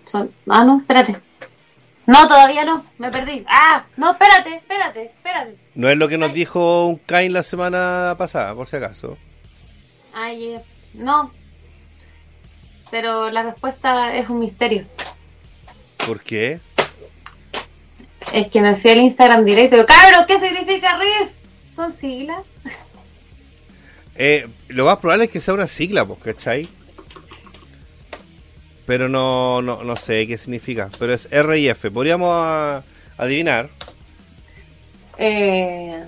[0.06, 0.32] Son.
[0.50, 1.18] Ah, no, espérate.
[2.06, 2.86] No, todavía no.
[2.98, 3.46] Me perdí.
[3.48, 5.58] Ah, no, espérate, espérate, espérate.
[5.76, 9.18] no es lo que nos dijo un Kain la semana pasada, por si acaso.
[10.14, 10.62] Ay, eh,
[10.94, 11.32] no.
[12.92, 14.86] Pero la respuesta es un misterio.
[16.06, 16.60] ¿Por qué?
[18.34, 19.86] Es que me fui al Instagram directo.
[19.86, 21.32] Cabros, ¿qué significa riff?
[21.74, 22.42] ¿Son siglas?
[24.16, 26.68] Eh, lo más probable es que sea una sigla, pues, ¿cachai?
[28.86, 30.90] Pero no, no, no sé qué significa.
[31.00, 31.90] Pero es R y F.
[31.92, 32.84] Podríamos ah,
[33.18, 33.70] adivinar.
[35.18, 36.04] Eh,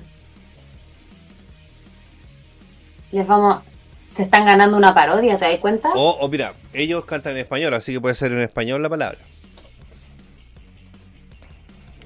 [3.11, 3.63] les vamos.
[4.11, 5.89] Se están ganando una parodia, ¿te das cuenta?
[5.93, 9.17] O, o mira, ellos cantan en español, así que puede ser en español la palabra.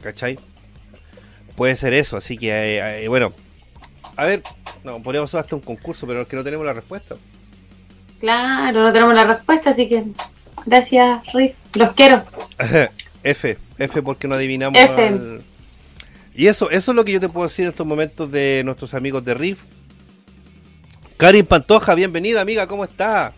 [0.01, 0.39] ¿Cachai?
[1.55, 3.33] Puede ser eso, así que, eh, eh, bueno.
[4.15, 4.43] A ver,
[4.83, 7.15] no, podríamos hacer hasta un concurso, pero es que no tenemos la respuesta.
[8.19, 10.05] Claro, no tenemos la respuesta, así que.
[10.69, 11.55] Gracias, Riff.
[11.75, 12.23] Los quiero.
[13.23, 14.79] F, F porque no adivinamos.
[14.79, 15.07] F.
[15.07, 15.41] al-
[16.35, 18.93] Y eso, eso es lo que yo te puedo decir en estos momentos de nuestros
[18.93, 19.63] amigos de Riff.
[21.17, 23.33] Karin Pantoja, bienvenida amiga, ¿cómo está?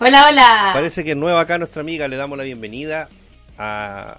[0.00, 0.70] Hola, hola.
[0.72, 3.08] Parece que es nueva acá nuestra amiga, le damos la bienvenida
[3.58, 4.16] a,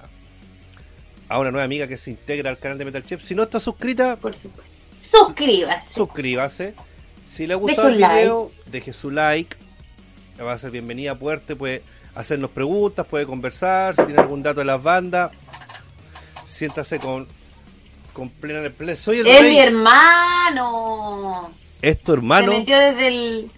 [1.28, 3.22] a una nueva amiga que se integra al canal de Metal Chef.
[3.24, 4.72] Si no está suscrita, Por supuesto.
[4.96, 5.92] Suscríbase.
[5.94, 6.74] suscríbase.
[7.28, 8.16] Si le ha gustado el like.
[8.20, 9.58] video, deje su like.
[10.38, 11.82] Le va a ser bienvenida fuerte, puede
[12.16, 15.32] hacernos preguntas, puede conversar, si tiene algún dato de las bandas.
[16.46, 17.28] Siéntase con,
[18.14, 18.96] con plena plena.
[18.96, 21.52] Soy el Es mi hermano.
[21.82, 22.52] Es tu hermano.
[22.52, 23.52] Se metió desde el.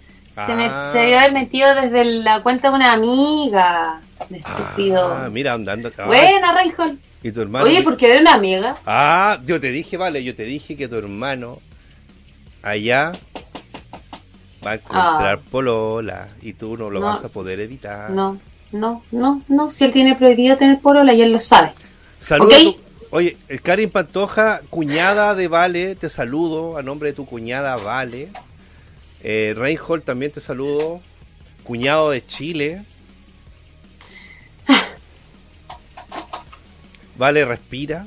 [0.46, 0.90] Se, me, Ah.
[0.92, 4.02] se debió haber metido desde la cuenta de una amiga.
[4.32, 5.14] Estúpido.
[5.14, 6.06] Ah, mira, andando acá.
[6.06, 6.98] Buena, Reinhold.
[7.22, 7.66] Y tu hermano.
[7.66, 8.76] Oye, ¿por qué de una amiga?
[8.86, 11.60] Ah, yo te dije, vale, yo te dije que tu hermano
[12.64, 13.12] allá
[14.66, 17.08] va a encontrar polola y tú no lo No.
[17.08, 18.10] vas a poder evitar.
[18.12, 18.38] No,
[18.72, 19.72] no, no, no.
[19.72, 21.74] Si él tiene prohibido tener polola y él lo sabe.
[22.20, 22.54] Saludos.
[22.54, 22.60] Ok.
[22.60, 22.84] a tu-
[23.16, 28.30] Oye, el Karin Pantoja, cuñada de Vale, te saludo a nombre de tu cuñada Vale.
[29.22, 31.00] Eh, Reinhold también te saludo.
[31.64, 32.82] Cuñado de Chile.
[37.18, 38.06] Vale, respira.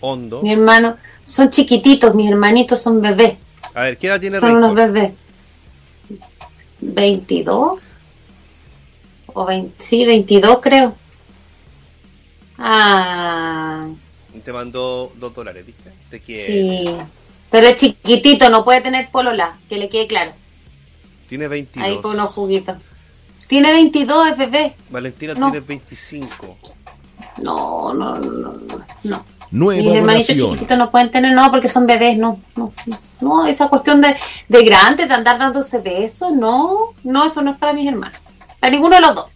[0.00, 0.40] Hondo.
[0.42, 3.36] Mi hermano, son chiquititos, mis hermanitos son bebés.
[3.74, 4.92] A ver, ¿qué edad tiene Son unos Reinhold?
[4.94, 5.12] bebés.
[6.80, 7.78] 22
[9.34, 10.94] o 20, sí, 22 creo.
[12.58, 13.86] Ah,
[14.44, 15.92] Te mandó dos dólares, ¿viste?
[16.10, 16.46] Te quiere.
[16.46, 16.96] sí.
[17.50, 20.32] Pero es chiquitito, no puede tener polola, que le quede claro.
[21.28, 21.86] Tiene 22.
[21.88, 22.76] Ahí con unos juguitos.
[23.46, 24.74] Tiene 22, es bebé.
[24.90, 25.50] Valentina No.
[25.50, 26.58] tiene 25.
[27.38, 28.84] No, no, no, no.
[29.04, 29.24] no.
[29.50, 30.50] Nueva Mis hermanitos donación.
[30.50, 34.16] chiquititos no pueden tener, no, porque son bebés, no, no, no, no, esa cuestión de,
[34.48, 38.18] de grandes, de andar dándose besos, no, no, eso no es para mis hermanos,
[38.60, 39.26] para ninguno de los dos.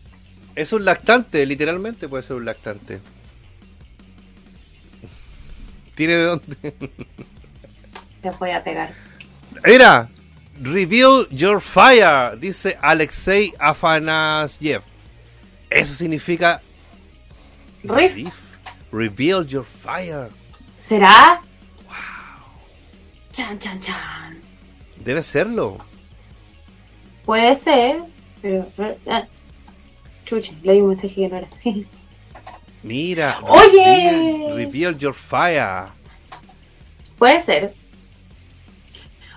[0.55, 3.01] Es un lactante, literalmente puede ser un lactante.
[5.95, 6.75] ¿Tiene de dónde?
[8.23, 8.93] Les voy a pegar.
[9.65, 10.09] Era
[10.61, 14.83] Reveal Your Fire, dice Alexei Afanasyev.
[15.71, 16.61] Eso significa
[17.85, 18.33] Riff.
[18.93, 20.29] Reveal Your Fire.
[20.79, 21.41] ¿Será?
[23.33, 24.39] Chan, chan, chan.
[24.97, 25.79] Debe serlo.
[27.25, 28.03] Puede ser,
[28.43, 28.67] pero...
[29.09, 29.25] ah,
[30.27, 31.49] chucha, leí un mensaje que no era.
[32.83, 33.39] Mira.
[33.43, 34.11] Oye.
[34.11, 35.87] Reveal, reveal Your Fire.
[37.17, 37.73] Puede ser.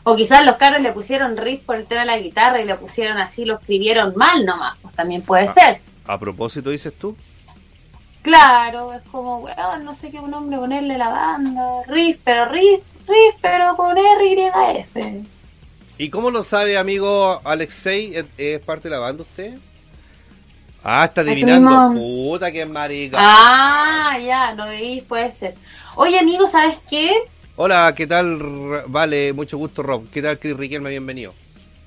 [0.04, 2.76] O quizás los carros le pusieron riff por el tema de la guitarra y le
[2.76, 4.76] pusieron así, lo escribieron mal nomás.
[4.82, 5.54] Pues también puede Ah.
[5.54, 5.82] ser.
[6.06, 7.16] A propósito, dices tú.
[8.26, 11.84] Claro, es como, weón, no sé qué nombre ponerle la banda.
[11.88, 15.22] Riff, pero riff, riff, pero con R y F.
[16.00, 18.16] ¿Y cómo lo sabe, amigo Alexei?
[18.16, 19.54] ¿Es, es parte de la banda usted?
[20.84, 21.92] Ah, está adivinando.
[21.92, 22.32] mismo.
[22.32, 23.20] Puta que marica.
[23.22, 25.54] Ah, ya, lo veis, puede ser.
[25.94, 27.12] Oye, amigo, ¿sabes qué?
[27.58, 28.40] Hola, ¿qué tal?
[28.88, 30.10] Vale, mucho gusto, Rob.
[30.10, 30.90] ¿Qué tal, Chris Riquelme?
[30.90, 31.32] Bienvenido.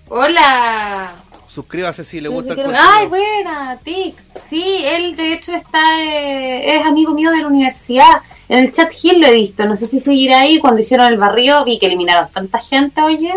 [0.09, 1.17] Hola.
[1.49, 4.15] Suscríbase si le gusta el Ay, buena, Tic.
[4.39, 8.23] Sí, él de hecho está, eh, es amigo mío de la universidad.
[8.51, 10.59] En el chat Hill lo he visto, no sé si seguirá ahí.
[10.61, 13.35] Cuando hicieron el barrio vi que eliminaron tanta gente, oye.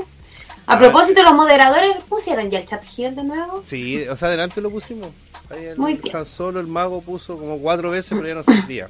[0.68, 3.64] A propósito, los moderadores pusieron ya el chat Hill de nuevo.
[3.66, 5.10] Sí, o sea, adelante lo pusimos.
[5.50, 6.12] Ahí el, Muy bien.
[6.12, 8.90] tan solo el mago puso como cuatro veces, pero ya no servía.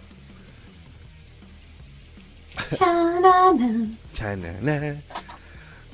[2.77, 3.87] Chanana.
[4.13, 4.95] Chanana.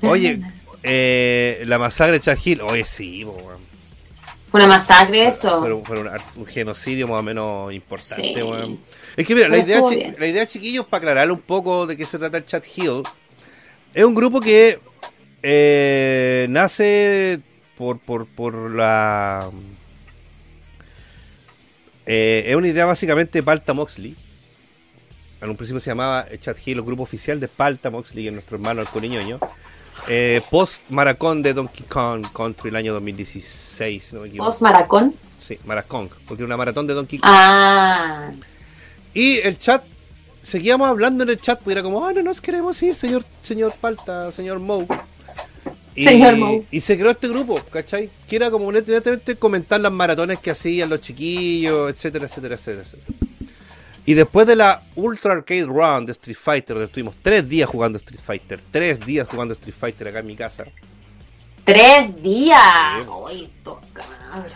[0.01, 0.41] Oye,
[0.87, 3.65] eh, la masacre de Chad Hill, oye, sí, weón.
[4.49, 5.59] Fue una masacre eso.
[5.59, 8.41] Fue, un- fue un, un genocidio más o menos importante, Sí.
[8.41, 8.79] weón.
[9.17, 9.81] Es que mira, la idea,
[10.17, 13.03] la idea, chiquillos, para aclararle un poco de qué se trata el Chat Hill,
[13.93, 14.79] es un grupo que
[15.43, 17.39] eh, nace
[17.77, 19.49] por, por, por la...
[22.05, 24.15] eh, es una idea básicamente de Palta Moxley.
[25.41, 28.33] En un principio se llamaba Chat Hill, el grupo oficial de Palta Moxley, que es
[28.33, 29.39] nuestro hermano el coriñoño.
[30.07, 34.21] Eh, post Maracón de Donkey Kong Country el año 2016, si no.
[34.37, 35.13] Post Maracón.
[35.45, 37.29] Sí, Maracón, porque era una maratón de Donkey Kong.
[37.31, 38.31] Ah,
[39.13, 39.83] Y el chat,
[40.43, 43.73] seguíamos hablando en el chat, pues era como, ah, no nos queremos ir, señor, señor
[43.79, 44.87] Palta, señor Moe.
[45.95, 46.63] Y, Señor Moe.
[46.69, 48.09] y se creó este grupo, ¿cachai?
[48.29, 53.16] Que era como netamente comentar las maratones que hacían los chiquillos, etcétera, etcétera, etcétera, etcétera.
[54.07, 57.97] Y después de la Ultra Arcade Run de Street Fighter, donde estuvimos tres días jugando
[57.97, 60.63] Street Fighter, tres días jugando Street Fighter acá en mi casa,
[61.65, 62.57] tres días.
[62.57, 63.51] Ay,
[63.91, 64.53] cabros.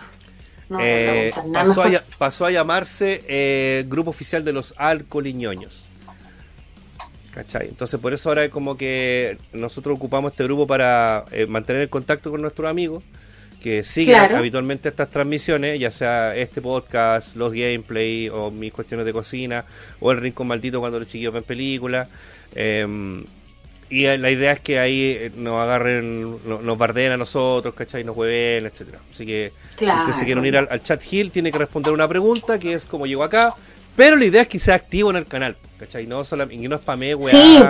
[0.69, 5.83] No me eh, a, pasó a llamarse eh, Grupo Oficial de los Alcoliñoños.
[7.31, 7.67] ¿Cachai?
[7.67, 11.89] Entonces por eso ahora es como que nosotros ocupamos este grupo para eh, mantener el
[11.89, 13.03] contacto con nuestros amigos
[13.61, 14.37] que siguen Claro.
[14.37, 19.63] habitualmente estas transmisiones, ya sea este podcast, los gameplay o mis cuestiones de cocina
[19.99, 22.07] o el rincón maldito cuando los chiquillos ven películas.
[22.55, 23.23] Eh,
[23.89, 28.03] y la idea es que ahí eh, nos agarren, no- nos bardeen a nosotros, ¿cachai?
[28.05, 28.99] Nos hueven, etcétera.
[29.13, 30.01] Así que si Claro.
[30.05, 32.85] usted se quiere unir al, al chat Hill, tiene que responder una pregunta que es
[32.85, 33.53] cómo llegó acá.
[33.97, 36.07] Pero la idea es que sea activo en el canal, ¿cachai?
[36.07, 37.31] No solamente, y no spamee, weá.
[37.31, 37.61] Sí.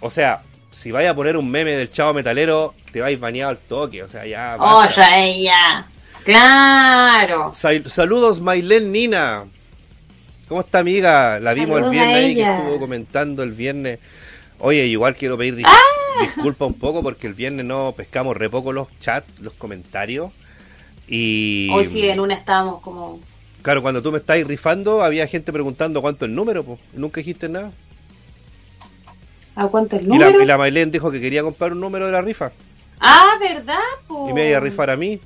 [0.00, 0.42] O sea,
[0.74, 4.02] si vaya a poner un meme del chavo metalero, te vais baneado al toque.
[4.02, 4.56] O sea, ya.
[4.58, 5.08] Oh, basta.
[5.08, 5.86] ya ella.
[6.24, 7.52] Claro.
[7.54, 9.44] Sal- saludos, Mailen Nina.
[10.48, 11.40] ¿Cómo está, amiga?
[11.40, 13.98] La vimos Saludos el viernes ahí que estuvo comentando el viernes.
[14.58, 16.22] Oye, igual quiero pedir dis- ¡Ah!
[16.22, 20.30] disculpas un poco porque el viernes no pescamos re poco los chats, los comentarios.
[21.08, 21.70] Y.
[21.72, 23.20] Hoy sí, en una estábamos como.
[23.62, 26.78] Claro, cuando tú me estáis rifando, había gente preguntando cuánto el número, pues.
[26.92, 27.70] Nunca dijiste nada.
[29.56, 32.22] ¿A cuánto el Y la, y la dijo que quería comprar un número de la
[32.22, 32.50] rifa.
[33.00, 33.78] Ah, ¿verdad?
[34.06, 34.28] po?
[34.28, 35.20] Y me iba a rifar a mí.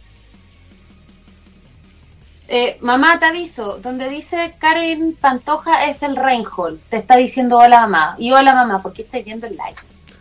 [2.49, 3.79] Eh, mamá, te aviso.
[3.79, 6.81] Donde dice Karen Pantoja es el Reinhold.
[6.89, 8.17] Te está diciendo hola, mamá.
[8.19, 9.77] Y hola, mamá, ¿por qué estás viendo el live?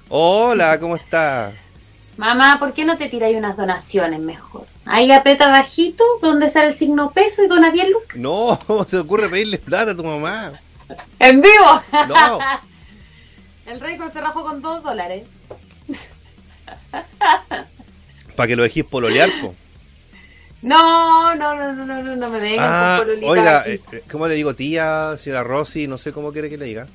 [0.09, 1.53] Hola, ¿cómo estás?
[2.17, 4.65] Mamá, ¿por qué no te tiráis unas donaciones mejor?
[4.85, 8.17] Ahí aprieta bajito, donde sale el signo peso y dona 10 lucas.
[8.17, 10.53] No, ¿cómo se ocurre pedirle plata a tu mamá?
[11.19, 11.81] ¡En vivo!
[12.07, 12.39] No.
[13.67, 15.23] El Reinhold se rajó con 2 dólares.
[18.35, 19.55] Para que lo dejís pololear, po.
[20.61, 23.71] No, no, no, no, no, no, no me vengan Ah, con oiga, aquí.
[23.71, 25.87] eh, eh, ¿cómo le digo tía, señora Rosy?
[25.87, 26.87] No sé cómo quiere que le diga.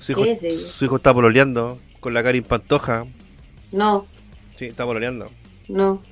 [0.00, 3.06] Su hijo, está pololeando con la Karin Pantoja.
[3.72, 4.06] No,
[4.56, 5.30] Sí, está pololeando.
[5.68, 6.02] no.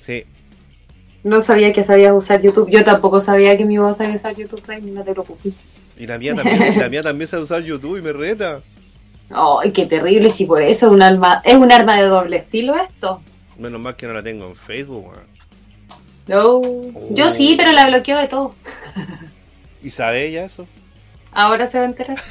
[0.00, 0.24] Sí.
[1.24, 2.70] No sabía que sabías usar YouTube.
[2.70, 5.52] Yo tampoco sabía que mi voz sabía usar YouTube, Rey, no te preocupes.
[5.98, 8.60] Y la mía también, la mía también sabe usar YouTube y me reta.
[9.30, 12.74] Ay, qué terrible, si por eso es un arma, es un arma de doble filo
[12.76, 13.20] esto.
[13.58, 15.26] Menos mal que no la tengo en Facebook, weón.
[16.28, 16.60] No.
[17.10, 18.54] Yo sí, pero la bloqueo de todo.
[19.82, 20.66] ¿Y sabe ella eso?
[21.32, 22.18] Ahora se va a enterar.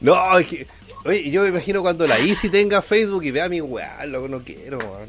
[0.00, 0.66] No, es que.
[1.04, 4.28] Oye, yo me imagino cuando la Easy tenga Facebook y vea mi weá, lo que
[4.28, 5.08] no quiero, weón.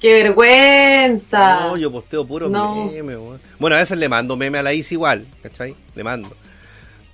[0.00, 1.60] ¡Qué vergüenza!
[1.60, 2.86] No, yo posteo puros No.
[2.86, 3.40] memes, weón.
[3.58, 5.74] Bueno, a veces le mando meme a la Easy igual, ¿cachai?
[5.94, 6.34] Le mando.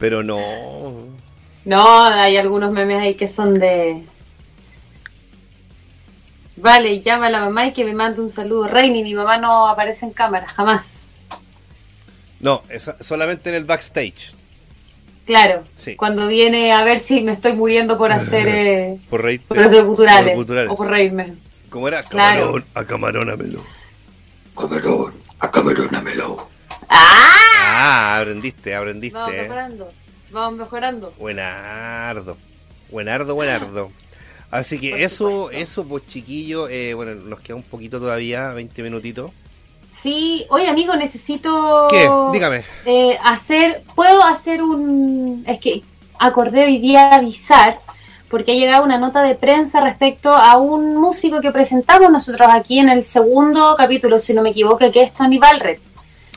[0.01, 0.41] Pero no.
[1.67, 4.03] No, hay algunos memes ahí que son de.
[6.57, 8.67] Vale, llama a la mamá y que me mande un saludo.
[8.67, 11.09] Reini, mi mamá no aparece en cámara, jamás.
[12.41, 14.35] No, es solamente en el backstage.
[15.27, 15.95] Claro, Sí.
[15.97, 19.47] cuando viene a ver si me estoy muriendo por hacer eh, Por reírte.
[19.47, 20.73] por hacer culturales, por culturales.
[20.73, 21.35] o por reírme.
[21.69, 22.03] ¿Cómo era?
[22.03, 22.41] Claro.
[22.41, 23.63] Camarón, a camarónamelo.
[24.57, 26.49] Camarón, acamarónamelo.
[26.91, 27.27] ¡Ah!
[27.83, 29.19] Ah, aprendiste, aprendiste.
[29.19, 29.43] Vamos eh.
[29.43, 29.93] mejorando,
[30.31, 31.12] vamos mejorando.
[31.19, 32.37] Buenardo.
[32.91, 33.91] Buenardo, buenardo.
[34.51, 35.51] Así que Por eso, supuesto.
[35.62, 39.31] eso, pues chiquillo, eh, bueno, nos queda un poquito todavía, 20 minutitos.
[39.91, 42.09] Sí, oye amigo, necesito ¿Qué?
[42.33, 42.65] Dígame.
[42.85, 45.83] eh, hacer, puedo hacer un, es que
[46.19, 47.79] acordé hoy día avisar,
[48.29, 52.79] porque ha llegado una nota de prensa respecto a un músico que presentamos nosotros aquí
[52.79, 55.79] en el segundo capítulo, si no me equivoco, que es Tony Balred.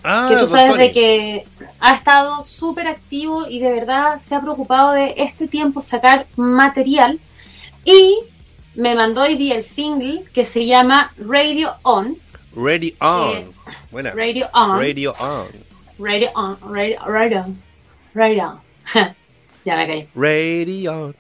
[0.04, 0.84] Ah, que tú sabes Tony.
[0.84, 1.46] de que
[1.80, 7.20] ha estado súper activo y de verdad se ha preocupado de este tiempo sacar material.
[7.86, 8.20] Y
[8.76, 12.18] me mandó hoy día el single que se llama Radio On.
[12.56, 13.30] Ready on.
[13.30, 13.46] Eh,
[13.92, 14.12] Buena.
[14.12, 14.80] Radio On.
[14.80, 15.48] Radio on.
[16.00, 16.58] Radio On.
[16.74, 17.64] Radio, radio On.
[18.14, 18.60] Radio On.
[19.66, 20.08] ya me caí.
[20.16, 21.16] Radio on.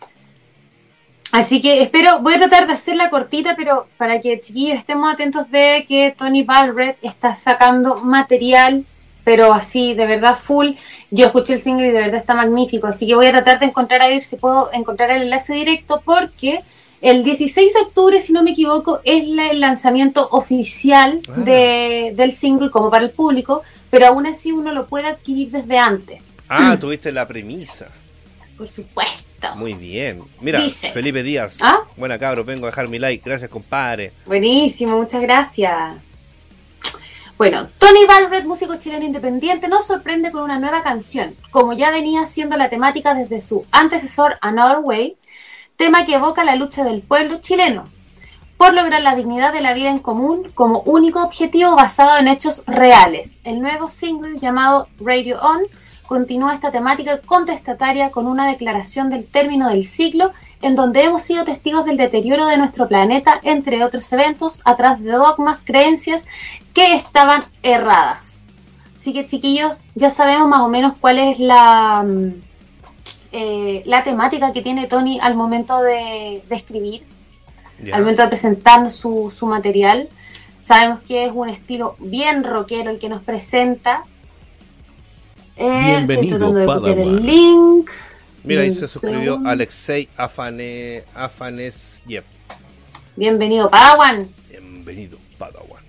[1.33, 5.49] Así que espero, voy a tratar de hacerla cortita, pero para que chiquillos estemos atentos
[5.49, 8.85] de que Tony Balred está sacando material,
[9.23, 10.73] pero así, de verdad, full.
[11.09, 13.65] Yo escuché el single y de verdad está magnífico, así que voy a tratar de
[13.65, 16.59] encontrar a ver si puedo encontrar el enlace directo, porque
[17.01, 21.31] el 16 de octubre, si no me equivoco, es la- el lanzamiento oficial Ah.
[21.37, 25.79] de, del single como para el público, pero aún así uno lo puede adquirir desde
[25.79, 27.87] antes, Ah, tuviste la premisa.
[28.55, 29.23] por supuesto.
[29.55, 30.21] Muy bien.
[30.41, 30.91] Mira, Dice.
[30.91, 31.57] Felipe Díaz.
[31.61, 31.79] ¿Ah?
[31.95, 33.23] Buena cabro, vengo a dejar mi like.
[33.23, 34.11] Gracias, compadre.
[34.25, 35.95] Buenísimo, muchas gracias.
[37.37, 42.25] Bueno, Tony Valred, músico chileno independiente, nos sorprende con una nueva canción, como ya venía
[42.27, 45.17] siendo la temática desde su antecesor Another Way,
[45.75, 47.85] tema que evoca la lucha del pueblo chileno
[48.57, 52.63] por lograr la dignidad de la vida en común como único objetivo basado en hechos
[52.65, 53.33] reales.
[53.43, 55.61] El nuevo single llamado Radio On
[56.05, 60.31] continúa esta temática contestataria con una declaración del término del siglo
[60.61, 65.11] en donde hemos sido testigos del deterioro de nuestro planeta, entre otros eventos, atrás de
[65.11, 66.27] dogmas, creencias
[66.73, 68.45] que estaban erradas.
[68.95, 72.41] Así que chiquillos, ya sabemos más o menos cuál es la, mm,
[73.33, 77.03] eh, la temática que tiene Tony al momento de, de escribir
[77.91, 80.07] al momento de presentar su, su material.
[80.61, 84.03] Sabemos que es un estilo bien rockero el que nos presenta.
[85.55, 86.99] Eh, Bienvenido, estoy de Padawan.
[86.99, 87.89] el link.
[88.43, 89.39] Mira, ahí se suscribió.
[89.45, 92.23] Alexei Afane, Afanesyev.
[93.15, 94.27] Bienvenido, Padawan.
[94.49, 95.83] Bienvenido, Padawan.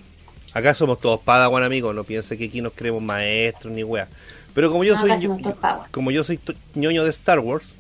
[0.53, 1.95] Acá somos todos Padawan, amigos.
[1.95, 4.07] No piense que aquí nos creemos maestros ni wea.
[4.55, 5.37] Pero como yo No, soy yo-
[5.91, 6.39] como yo soy
[6.75, 7.75] ñoño de Star Wars,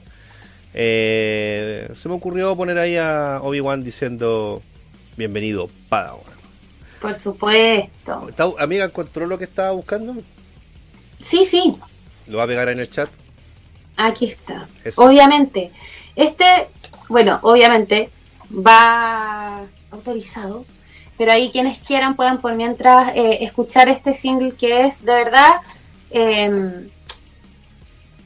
[0.73, 4.61] eh, se me ocurrió poner ahí a Obi-Wan diciendo
[5.16, 6.24] bienvenido, Padawan.
[7.01, 8.28] Por supuesto.
[8.28, 10.16] ¿Está- amiga, ¿encontró lo que estaba buscando?
[11.25, 11.73] Sí, sí,
[12.27, 13.09] Lo va a pegar en el chat.
[13.97, 14.67] aquí está.
[14.85, 15.03] Eso.
[15.03, 15.71] Obviamente,
[16.17, 16.45] este,
[17.09, 18.11] bueno, obviamente
[18.51, 20.65] va autorizado,
[21.17, 25.53] pero ahí quienes quieran puedan por mientras eh, escuchar este single que es de verdad,
[26.11, 26.89] eh,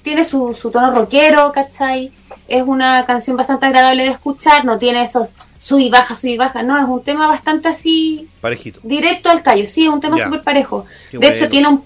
[0.03, 2.11] tiene su, su tono rockero, ¿cachai?
[2.49, 6.37] Es una canción bastante agradable de escuchar, no tiene esos sub y baja, sub y
[6.37, 8.81] baja, no, es un tema bastante así Parejito.
[8.83, 10.87] directo al callo, sí, es un tema súper parejo.
[11.11, 11.35] Qué de bueno.
[11.35, 11.85] hecho, tiene un,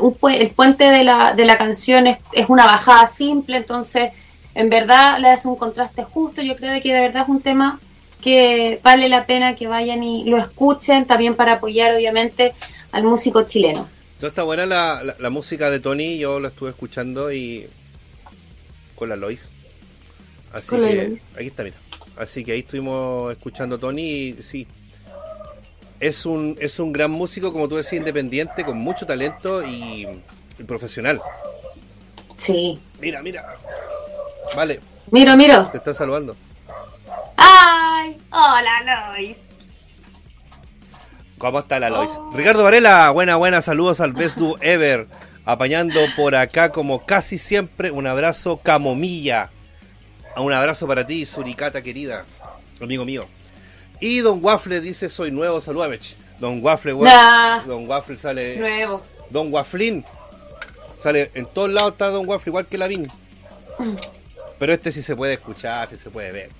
[0.00, 4.10] un pue- el puente de la, de la canción es, es una bajada simple, entonces
[4.54, 6.42] en verdad le hace un contraste justo.
[6.42, 7.80] Yo creo que de verdad es un tema
[8.20, 12.52] que vale la pena que vayan y lo escuchen, también para apoyar obviamente
[12.92, 13.88] al músico chileno.
[14.14, 17.66] Entonces está buena la, la- la música de Tony, yo la estuve escuchando y
[18.94, 19.40] con la Lois.
[20.52, 21.24] Así Con la que Lois.
[21.34, 21.76] aquí está, mira.
[22.16, 24.66] Así que ahí estuvimos escuchando a Tony y sí.
[26.02, 30.08] Es un, es un gran músico, como tú decías, independiente, con mucho talento y,
[30.58, 31.20] y profesional.
[32.36, 32.76] Sí.
[33.00, 33.56] Mira, mira.
[34.56, 34.80] Vale,
[35.12, 35.64] Miro, miro.
[35.70, 36.34] te están saludando.
[37.36, 38.16] ¡Ay!
[38.32, 39.36] ¡Hola, Lois!
[41.38, 42.10] ¿Cómo está la Lois?
[42.18, 42.32] Oh.
[42.34, 45.06] Ricardo Varela, buena, buena, saludos al Best Do Ever.
[45.44, 47.92] Apañando por acá como casi siempre.
[47.92, 49.50] Un abrazo camomilla.
[50.36, 52.24] Un abrazo para ti, Suricata querida,
[52.80, 53.26] amigo mío.
[54.02, 55.96] Y Don Waffle dice, soy nuevo, salúdame.
[56.40, 57.62] Don Waffle, Nah.
[57.62, 58.56] Don Waffle sale...
[58.56, 59.00] Nuevo.
[59.30, 60.04] Don Wafflin.
[60.98, 63.08] Sale, en todos lados está Don Waffle, igual que Lavín.
[64.58, 66.50] Pero este sí se puede escuchar, sí se puede ver.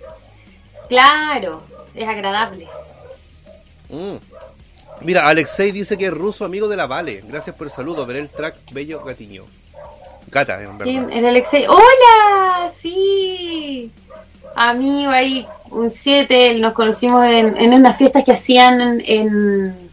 [0.89, 1.61] Claro,
[1.97, 2.69] es agradable.
[3.89, 4.19] Mm.
[5.01, 7.25] Mira, Alexei dice que es ruso, amigo de la Vale.
[7.27, 8.07] Gracias por el saludo.
[8.07, 9.47] Veré el track Bello Gatiño.
[10.29, 11.13] Gata, en verdad.
[11.13, 11.67] El Alexei.
[11.67, 12.71] ¡Hola!
[12.81, 13.91] Sí.
[14.55, 19.91] Amigo, ahí un 7, nos conocimos en, en unas fiestas que hacían en, en-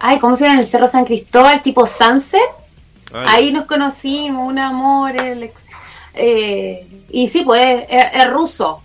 [0.00, 0.54] Ay, ¿cómo se llama?
[0.54, 2.40] En el Cerro San Cristóbal, tipo Sunset.
[3.12, 3.24] Ah.
[3.28, 5.18] Ahí nos conocimos, un amor.
[5.20, 5.64] El ex-
[6.14, 8.82] eh, y sí, pues es, es- es ruso.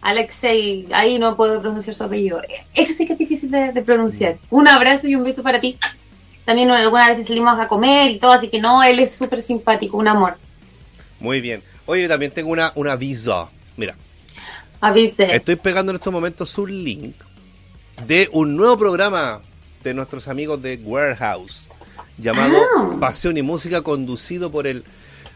[0.00, 2.40] Alexei, ahí no puedo pronunciar su apellido.
[2.74, 4.36] Ese sí que es difícil de, de pronunciar.
[4.50, 5.78] Un abrazo y un beso para ti.
[6.44, 9.96] También algunas veces salimos a comer y todo, así que no, él es súper simpático,
[9.96, 10.36] un amor.
[11.20, 11.62] Muy bien.
[11.86, 13.48] Oye, también tengo una, una visa.
[13.76, 13.94] Mira,
[14.80, 15.34] Avise.
[15.34, 17.14] estoy pegando en estos momentos un link
[18.06, 19.40] de un nuevo programa
[19.82, 21.68] de nuestros amigos de Warehouse
[22.18, 22.96] llamado Ah.
[23.00, 24.84] Pasión y Música conducido por el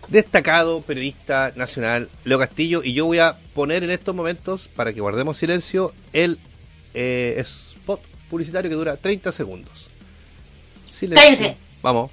[0.09, 5.01] destacado periodista nacional Leo Castillo y yo voy a poner en estos momentos, para que
[5.01, 6.39] guardemos silencio, el
[6.94, 8.01] eh, spot
[8.31, 9.90] publicitario que dura 30 segundos.
[10.86, 11.23] Silencio.
[11.23, 11.56] Cállense.
[11.82, 12.10] Vamos.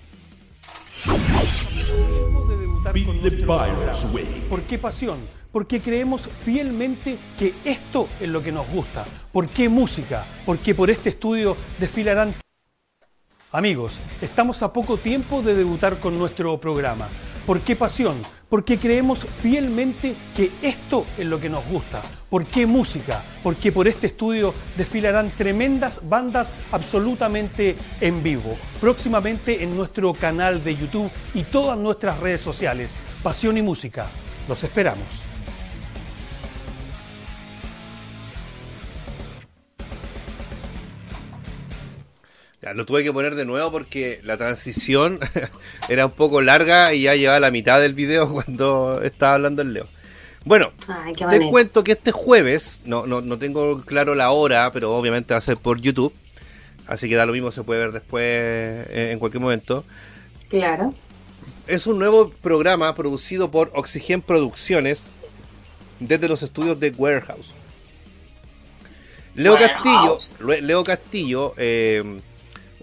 [3.01, 3.17] Con
[4.13, 4.45] way.
[4.49, 5.17] ¿Por qué pasión?
[5.51, 9.03] Porque creemos fielmente que esto es lo que nos gusta.
[9.31, 10.23] ¿Por qué música?
[10.45, 12.35] Porque por este estudio desfilarán...
[13.51, 17.07] Amigos, estamos a poco tiempo de debutar con nuestro programa.
[17.45, 18.21] ¿Por qué pasión?
[18.47, 22.01] Porque creemos fielmente que esto es lo que nos gusta.
[22.29, 23.21] ¿Por qué música?
[23.41, 28.57] Porque por este estudio desfilarán tremendas bandas absolutamente en vivo.
[28.79, 32.95] Próximamente en nuestro canal de YouTube y todas nuestras redes sociales.
[33.21, 34.07] Pasión y música.
[34.47, 35.22] Los esperamos.
[42.63, 45.19] Ya, lo tuve que poner de nuevo porque la transición
[45.89, 49.73] era un poco larga y ya llevaba la mitad del video cuando estaba hablando el
[49.73, 49.87] Leo.
[50.45, 54.95] Bueno, Ay, te cuento que este jueves, no, no, no tengo claro la hora, pero
[54.95, 56.13] obviamente va a ser por YouTube,
[56.87, 59.83] así que da lo mismo, se puede ver después eh, en cualquier momento.
[60.49, 60.93] Claro.
[61.67, 65.03] Es un nuevo programa producido por Oxygen Producciones
[65.99, 67.55] desde los estudios de Warehouse.
[69.35, 70.61] Leo Castillo, Warehouse.
[70.61, 72.21] Leo Castillo, eh,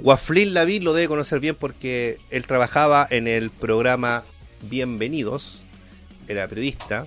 [0.02, 4.22] Guaflin Laví lo debe conocer bien porque él trabajaba en el programa
[4.62, 5.62] Bienvenidos,
[6.28, 7.06] era periodista.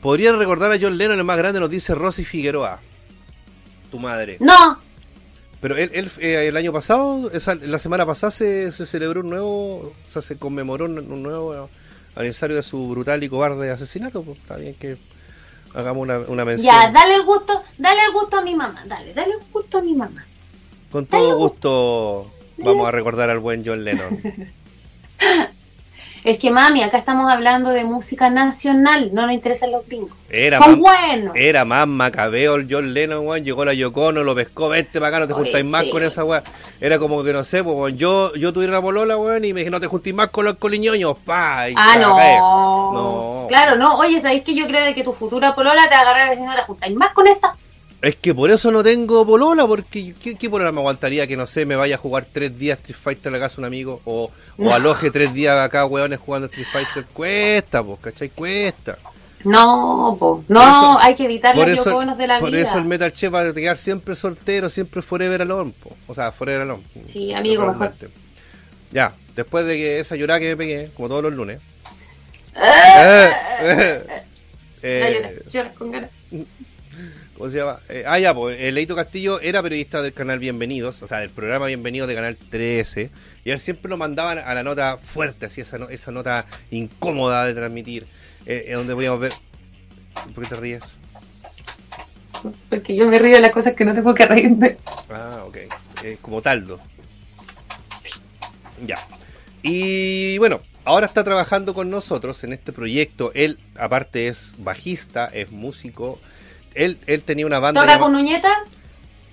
[0.00, 2.78] Podría recordar a John Lennon, el más grande, nos dice Rosy Figueroa,
[3.90, 4.36] tu madre.
[4.40, 4.80] No,
[5.60, 9.30] Pero él, él, eh, el año pasado, esa- la semana pasada se, se celebró un
[9.30, 11.68] nuevo, o sea, se conmemoró un, un nuevo
[12.14, 14.22] aniversario de su brutal y cobarde asesinato.
[14.22, 14.96] pues, está bien que
[15.74, 16.72] hagamos una, una mención.
[16.72, 19.82] ya, dale el gusto, dale el gusto a mi mamá, dale, dale el gusto a
[19.82, 20.24] mi mamá.
[20.90, 24.20] Con todo gusto vamos a recordar al buen John Lennon.
[26.24, 30.10] Es que mami, acá estamos hablando de música nacional, no nos interesan los gringos.
[30.28, 31.36] Era Son más, buenos.
[31.36, 33.44] era más macabeo el John Lennon, weón.
[33.44, 36.24] Llegó la Yocono, lo pescó, vente para acá, no te Oye, juntáis más con esa
[36.24, 36.42] weón.
[36.80, 39.60] Era como que no sé, pues weón, yo, yo tuviera una polola, weón, y me
[39.60, 41.70] dije, no te juntéis más con los coliñoños, pa.
[41.70, 42.92] y Ah, no.
[42.92, 43.46] No.
[43.48, 43.96] Claro, no.
[43.96, 46.94] Oye, ¿sabéis que yo creo de que tu futura polola te agarra diciendo te juntáis
[46.96, 47.56] más con esta?
[48.00, 51.48] Es que por eso no tengo polola, porque ¿qué, qué polola me aguantaría que, no
[51.48, 54.00] sé, me vaya a jugar tres días Street Fighter a la casa de un amigo?
[54.04, 57.04] O, o aloje tres días acá, weones, jugando Street Fighter.
[57.12, 58.28] Cuesta, pues, ¿cachai?
[58.28, 58.96] Cuesta.
[59.44, 60.44] No, po.
[60.48, 62.60] No, Por eso- hay que evitar Por los yoconos de la por vida.
[62.62, 65.90] eso el Metal Chef va a quedar siempre soltero, siempre forever alone, po.
[66.06, 66.82] O sea, forever alone.
[67.06, 68.08] Sí, amigo, Realmente.
[68.92, 71.60] Ya, después de que esa llorada que me pegué, como todos los lunes.
[72.54, 73.30] Ah,
[73.60, 74.04] Eh,
[74.82, 76.10] eh, No, lloras, lloras con ganas.
[77.38, 77.78] ¿Cómo se llama?
[77.88, 81.30] Eh, ah, ya, pues, el Leito Castillo era periodista del canal Bienvenidos, o sea, del
[81.30, 83.10] programa Bienvenidos de Canal 13,
[83.44, 87.44] y él siempre lo mandaban a la nota fuerte, así, esa, no- esa nota incómoda
[87.44, 88.06] de transmitir,
[88.44, 89.32] eh, eh, donde podíamos ver...
[90.34, 90.82] ¿Por qué te ríes?
[92.68, 94.76] Porque yo me río de las cosas que no tengo que reírme.
[95.08, 95.56] Ah, ok.
[96.02, 96.80] Eh, como taldo.
[98.84, 98.98] Ya.
[99.62, 103.30] Y bueno, ahora está trabajando con nosotros en este proyecto.
[103.34, 106.18] Él, aparte, es bajista, es músico.
[106.74, 107.80] Él, él tenía una banda...
[107.80, 108.50] ¿Toca con uñeta?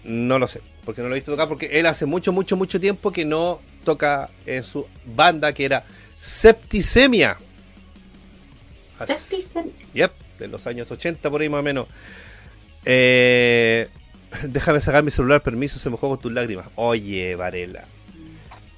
[0.03, 2.79] No lo sé, porque no lo he visto tocar, porque él hace mucho, mucho, mucho
[2.79, 5.83] tiempo que no toca en su banda, que era
[6.19, 7.37] Septicemia.
[9.05, 9.73] Septicemia.
[9.93, 11.87] Yep, de los años 80 por ahí más o menos.
[12.85, 13.89] Eh,
[14.43, 16.67] déjame sacar mi celular, permiso, se mojó con tus lágrimas.
[16.75, 17.83] Oye, Varela.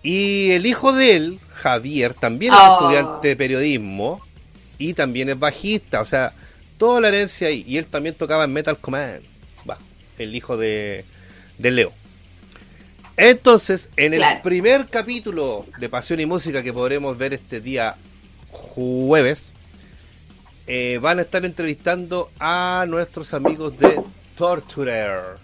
[0.03, 2.73] Y el hijo de él, Javier, también es Oh.
[2.89, 4.21] estudiante de periodismo
[4.77, 6.34] y también es bajista, o sea,
[6.77, 7.63] toda la herencia ahí.
[7.67, 9.21] Y él también tocaba en Metal Command.
[9.69, 9.77] Va,
[10.17, 11.05] el hijo de,
[11.57, 11.93] de Leo.
[13.17, 14.41] Entonces, en el Claro.
[14.43, 17.95] primer capítulo de Pasión y Música que podremos ver este día
[18.49, 19.53] jueves,
[20.67, 23.99] eh, van a estar entrevistando a nuestros amigos de
[24.37, 25.35] Torturer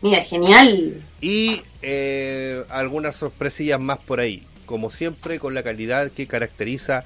[0.00, 1.02] Mira, genial.
[1.20, 7.04] y eh, algunas sorpresillas más por ahí, como siempre con la calidad que caracteriza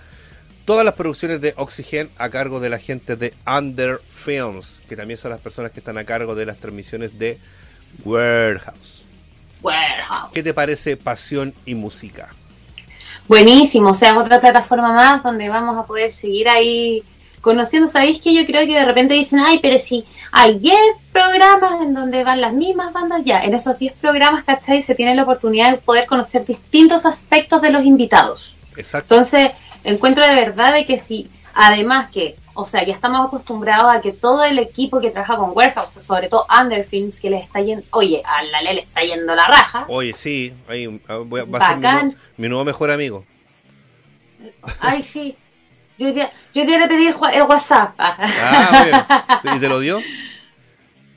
[0.64, 5.18] todas las producciones de Oxygen a cargo de la gente de Under Films, que también
[5.18, 7.38] son las personas que están a cargo de las transmisiones de
[8.04, 9.04] Warehouse.
[9.62, 10.30] Warehouse.
[10.32, 12.28] ¿Qué te parece Pasión y Música?
[13.28, 17.02] Buenísimo, o sea, es otra plataforma más donde vamos a poder seguir ahí
[17.40, 17.88] conociendo.
[17.88, 20.76] ¿Sabéis que yo creo que de repente dicen, ay, pero si hay 10
[21.12, 24.82] programas en donde van las mismas bandas, ya, en esos 10 programas, ¿cachai?
[24.82, 28.56] Se tiene la oportunidad de poder conocer distintos aspectos de los invitados.
[28.76, 29.14] Exacto.
[29.14, 29.52] Entonces,
[29.84, 34.12] encuentro de verdad de que si, además que, o sea, ya estamos acostumbrados a que
[34.12, 38.22] todo el equipo que trabaja con Warehouse, sobre todo Underfilms, que les está yendo, oye,
[38.24, 39.86] a la le está yendo la raja.
[39.88, 42.06] Oye, sí, ahí, ah, voy a- va a ser mi, Bacán.
[42.08, 43.24] nuevo- mi nuevo mejor amigo.
[44.80, 45.36] Ay, sí.
[45.98, 47.94] Yo día, yo pedí el, WhatsApp.
[47.98, 48.82] Ah,
[49.42, 49.56] bueno.
[49.56, 50.00] ¿Y te lo dio?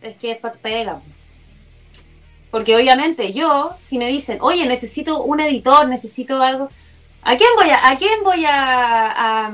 [0.02, 1.00] Es que es por pega.
[2.52, 6.70] Porque obviamente yo, si me dicen, oye, necesito un editor, necesito algo,
[7.26, 9.54] ¿a quién voy a, a quién voy a, a,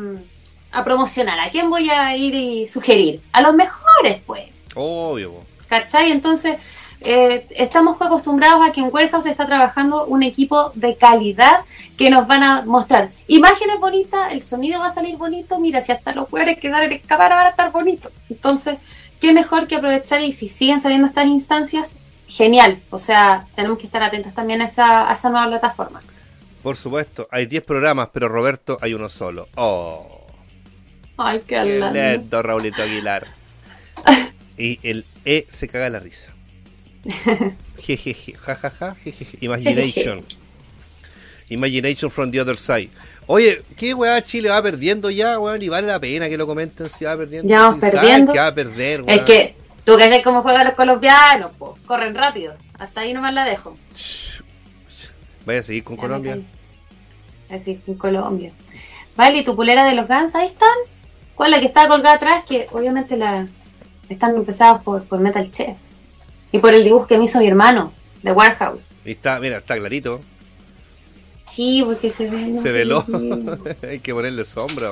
[0.71, 1.39] a promocionar?
[1.39, 3.21] ¿A quién voy a ir y sugerir?
[3.33, 4.43] A los mejores, pues.
[4.75, 5.33] Obvio.
[5.67, 6.11] ¿Cachai?
[6.11, 6.57] Entonces,
[7.03, 11.61] eh, estamos acostumbrados a que en Warehouse está trabajando un equipo de calidad
[11.97, 15.91] que nos van a mostrar imágenes bonitas, el sonido va a salir bonito, mira, si
[15.91, 18.11] hasta los jugadores que en el cámara van a estar bonitos.
[18.29, 18.77] Entonces,
[19.19, 21.95] qué mejor que aprovechar y si siguen saliendo estas instancias,
[22.27, 22.79] genial.
[22.91, 26.01] O sea, tenemos que estar atentos también a esa, a esa nueva plataforma.
[26.63, 29.47] Por supuesto, hay 10 programas, pero Roberto hay uno solo.
[29.55, 30.27] Oh,
[31.17, 31.91] Ay, qué qué lindo.
[31.91, 33.27] lento, Raulito Aguilar.
[34.57, 36.31] Y el E se caga la risa.
[37.79, 39.37] Jejeje, jajaja, jejeje.
[39.41, 40.23] Imagination.
[41.49, 42.89] Imagination from the other side.
[43.25, 45.61] Oye, ¿qué weá Chile va perdiendo ya, weón?
[45.63, 47.49] Y vale la pena que lo comenten si va perdiendo.
[47.49, 48.33] Ya vamos Si perdiendo.
[48.33, 49.19] que va a perder, weón.
[49.19, 51.77] Es que tú que cómo juegan los colombianos, po.
[51.87, 52.55] corren rápido.
[52.77, 53.77] Hasta ahí nomás la dejo.
[55.45, 56.39] Vaya a seguir con Ya Colombia.
[57.49, 58.51] Así, en Colombia.
[59.15, 60.35] Vale, ¿y tu pulera de los Guns?
[60.35, 60.69] Ahí están.
[61.35, 62.43] ¿Cuál es la que está colgada atrás?
[62.47, 63.47] Que obviamente la
[64.09, 65.75] están empezados por, por Metal Chef.
[66.51, 67.91] Y por el dibujo que me hizo mi hermano,
[68.23, 68.89] de Warehouse.
[69.05, 70.21] Y está, mira, está clarito.
[71.49, 72.55] Sí, porque se ve.
[72.55, 73.05] Se veló.
[73.83, 74.89] Hay que ponerle sombra.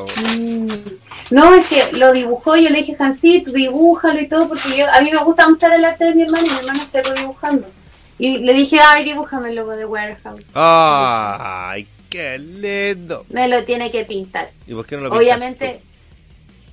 [1.32, 5.02] No, es que lo dibujó, yo le dije, Hansito, dibújalo y todo, porque yo, a
[5.02, 7.68] mí me gusta mostrar el arte de mi hermano y mi hermano se lo dibujando.
[8.20, 10.44] Y le dije, ay, dibújame el logo de Warehouse.
[10.54, 13.26] ¡Ay, qué lindo!
[13.30, 14.50] Me lo tiene que pintar.
[14.68, 15.80] ¿Y por qué no lo Obviamente,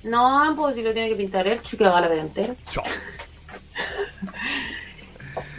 [0.03, 2.25] no, pues si lo tiene que pintar él, chico, haga la?
[2.69, 2.83] Chao.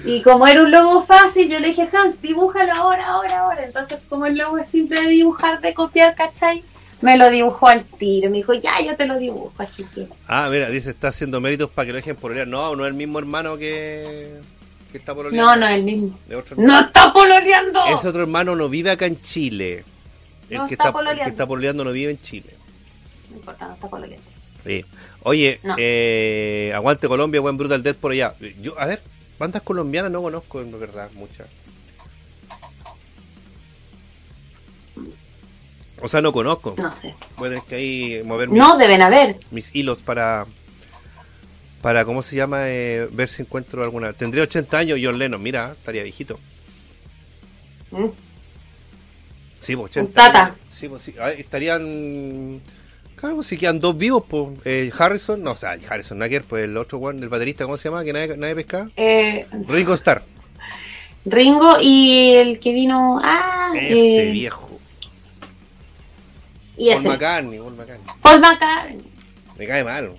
[0.05, 3.65] Y como era un logo fácil, yo le dije, Hans, dibújalo ahora, ahora, ahora.
[3.65, 6.63] Entonces, como el logo es simple de dibujar, de copiar, ¿cachai?
[7.01, 8.31] Me lo dibujó al tiro.
[8.31, 10.07] Me dijo, ya, yo te lo dibujo, así que.
[10.27, 12.47] Ah, mira, dice, está haciendo méritos para que lo dejen pololear.
[12.47, 14.41] No, no es el mismo hermano que,
[14.91, 15.51] que está pololeando.
[15.51, 16.19] No, no es el mismo.
[16.57, 17.85] ¡No está pololeando!
[17.87, 19.85] Ese otro hermano no vive acá en Chile.
[20.51, 22.55] El, No que, está está, el que está pololeando no vive en Chile.
[23.31, 24.27] No importa, no está pololeando.
[24.65, 24.85] Sí.
[25.25, 25.75] Oye, No.
[25.79, 28.35] eh, aguante Colombia, buen Brutal Death por allá.
[28.63, 29.03] Yo, a ver,
[29.39, 31.47] bandas colombianas no conozco, en verdad, muchas.
[36.01, 36.75] O sea, no conozco.
[36.79, 37.15] No sé.
[37.37, 39.39] A tener que ahí mover mis, No, deben haber.
[39.51, 40.47] mis hilos para,
[41.83, 42.69] para, ¿cómo se llama?
[42.69, 44.13] Eh, ver si encuentro alguna.
[44.13, 46.39] Tendría 80 años John Lennon, mira, estaría viejito.
[47.91, 48.07] Mm.
[49.61, 50.45] Sí, pues 80 Un tata.
[50.47, 50.57] años.
[50.71, 51.15] Sí, pues sí.
[51.37, 52.61] Estarían.
[53.17, 54.51] Claro, si quedan dos vivos, pues.
[54.65, 57.89] Eh, Harrison, no, o sea, Harrison Nacker, pues el otro one, el baterista, ¿cómo se
[57.89, 58.05] llama?
[58.05, 58.89] Que nadie, nadie pescaba.
[58.97, 60.23] Eh, Ringo Starr.
[61.25, 63.21] Ringo y el que vino.
[63.23, 64.69] Ah, Ese eh, viejo.
[66.77, 67.09] Y Paul ese.
[67.09, 68.15] McCartney, Paul McCartney.
[68.23, 68.99] Paul McCartney.
[69.59, 70.13] Me cae mal,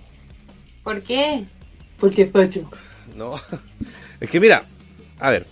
[0.89, 1.43] ¿Por qué?
[1.99, 2.67] Porque facho.
[3.15, 3.35] ¿no?
[4.19, 4.63] es que mira,
[5.19, 5.45] a ver.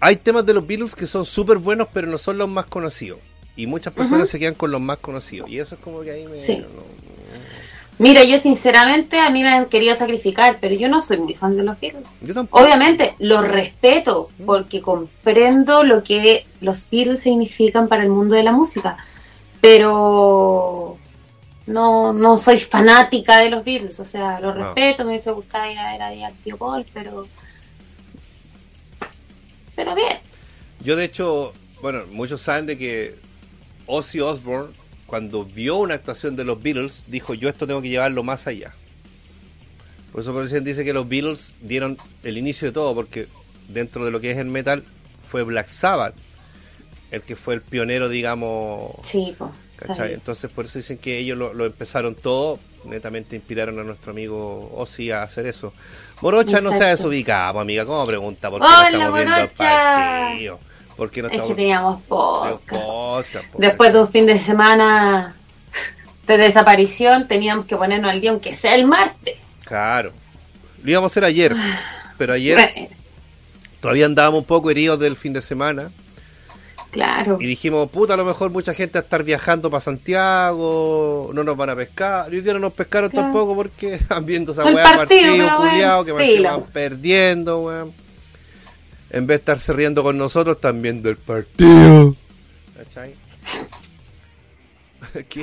[0.00, 3.20] Hay temas de los Beatles que son súper buenos, pero no son los más conocidos.
[3.54, 5.48] Y muchas personas se quedan con los más conocidos.
[5.48, 6.36] Y eso es como que ahí me.
[6.36, 6.56] Sí.
[6.56, 6.82] no-
[7.98, 11.56] Mira, yo sinceramente a mí me han querido sacrificar, pero yo no soy muy fan
[11.56, 12.22] de los Beatles.
[12.22, 12.64] Yo tampoco.
[12.64, 18.50] Obviamente, los respeto porque comprendo lo que los Beatles significan para el mundo de la
[18.50, 18.96] música,
[19.60, 20.96] pero
[21.70, 24.64] no, no soy fanática de los Beatles, o sea, los No.
[24.74, 27.26] respeto, me hubiese gustado ir a ver al tío Paul, pero...
[29.74, 30.18] Pero bien.
[30.84, 33.14] Yo de hecho, bueno, muchos saben de que
[33.86, 34.74] Ozzy Osbourne,
[35.06, 38.72] cuando vio una actuación de los Beatles, dijo, yo esto tengo que llevarlo más allá.
[40.12, 43.28] Por eso por eso dice que los Beatles dieron el inicio de todo, porque
[43.68, 44.84] dentro de lo que es el metal
[45.28, 46.14] fue Black Sabbath,
[47.10, 49.50] el que fue el pionero, digamos, Sí, pues.
[49.86, 50.14] ¿Cachai?
[50.14, 54.72] Entonces por eso dicen que ellos lo, lo empezaron todo, netamente inspiraron a nuestro amigo
[54.76, 55.72] Ozzy a hacer eso.
[56.20, 57.08] Morocha no se ha Exacto.
[57.08, 58.50] desubicado, amiga, ¿cómo pregunta?
[58.50, 60.60] ¿Por qué no estamos viendo el partido?
[60.96, 62.60] ¿Por qué no Es estamos que teníamos podcast.
[62.68, 65.34] podcast, po, Después de un fin de semana
[66.26, 69.36] de desaparición, teníamos que ponernos al día, aunque sea el martes.
[69.64, 70.12] Claro.
[70.82, 71.54] Lo íbamos a hacer ayer,
[72.18, 72.88] pero ayer
[73.80, 75.90] todavía andábamos un poco heridos del fin de semana
[76.90, 77.38] claro.
[77.40, 81.44] y dijimos, puta, a lo mejor mucha gente va a estar viajando para Santiago, no
[81.44, 82.32] nos van a pescar.
[82.32, 83.26] Y hoy día no nos pescaron Claro.
[83.26, 87.92] tampoco porque están viendo esa weá partido, partido, culiao, que se van perdiendo, weón.
[89.10, 92.14] En vez de estarse riendo con nosotros, están viendo el partido.
[92.76, 93.14] ¿Cachai?
[95.28, 95.42] ¿Qué?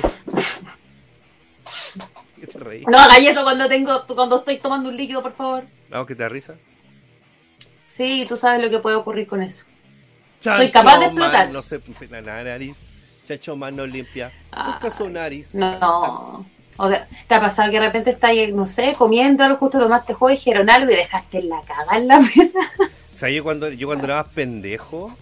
[2.40, 2.84] ¿Qué te reí?
[2.86, 5.64] No hagáis eso cuando tengo, cuando estoy tomando un líquido, por favor.
[5.90, 6.54] ¿Algo que te da risa?
[7.86, 9.64] Sí, tú sabes lo que puede ocurrir con eso.
[10.40, 11.44] Chancho Soy capaz de explotar.
[11.46, 12.76] Man, no sé, la nariz.
[13.26, 14.32] Chacho mano limpia.
[14.52, 15.54] Ah, Busca su nariz.
[15.54, 16.46] No.
[16.80, 20.14] O sea, ¿te ha pasado que de repente estás, no sé, comiendo algo, justo tomaste
[20.14, 22.58] juego y dijeron algo y dejaste la caga en la mesa?
[23.12, 25.12] O sea, yo cuando, yo cuando era más pendejo,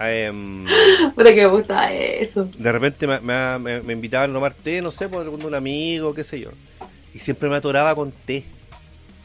[0.00, 0.66] em,
[1.14, 2.48] Puta que me gusta eso.
[2.58, 6.12] de repente me, me, me- me invitaban a tomar té, no sé, por un amigo,
[6.12, 6.50] qué sé yo.
[7.14, 8.44] Y siempre me atoraba con té.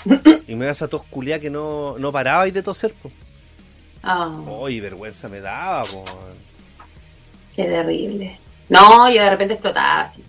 [0.47, 3.11] Y me da esa tos culiá que no, no paraba y de toser, po.
[4.03, 6.05] Ah, Uy, vergüenza me daba, po.
[7.55, 8.39] qué terrible.
[8.69, 10.23] No, yo de repente explotaba así.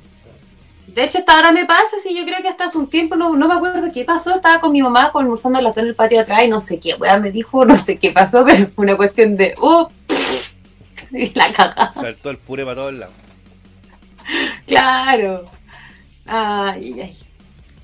[0.88, 3.36] De hecho, hasta ahora me pasa, sí, yo creo que hasta hace un tiempo, no,
[3.36, 6.42] no me acuerdo qué pasó, estaba con mi mamá almorzando en el patio de atrás
[6.42, 9.36] y no sé qué, weá, me dijo, no sé qué pasó, pero fue una cuestión
[9.36, 9.86] de, uh,
[11.16, 11.92] y la caga.
[11.92, 13.14] Saltó el puré para todos lados.
[14.66, 15.48] Claro.
[16.26, 17.18] Ay, ay.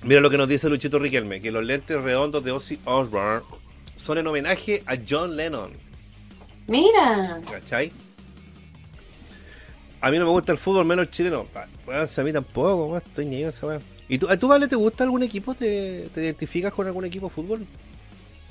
[0.02, 3.42] Mira lo que nos dice Luchito Riquelme, que los lentes redondos de Ozzy Osbourne
[3.97, 5.70] son en homenaje a John Lennon.
[6.68, 7.40] Mira.
[7.51, 7.90] ¿Cachai?
[10.01, 11.47] A mí no me gusta el fútbol, menos el chileno.
[12.06, 13.82] Si a mí tampoco, estoy ni esa weón.
[14.09, 15.55] ¿Y tú, a tú, Vale, te gusta algún equipo?
[15.55, 17.66] ¿Te, te identificas con algún equipo de fútbol?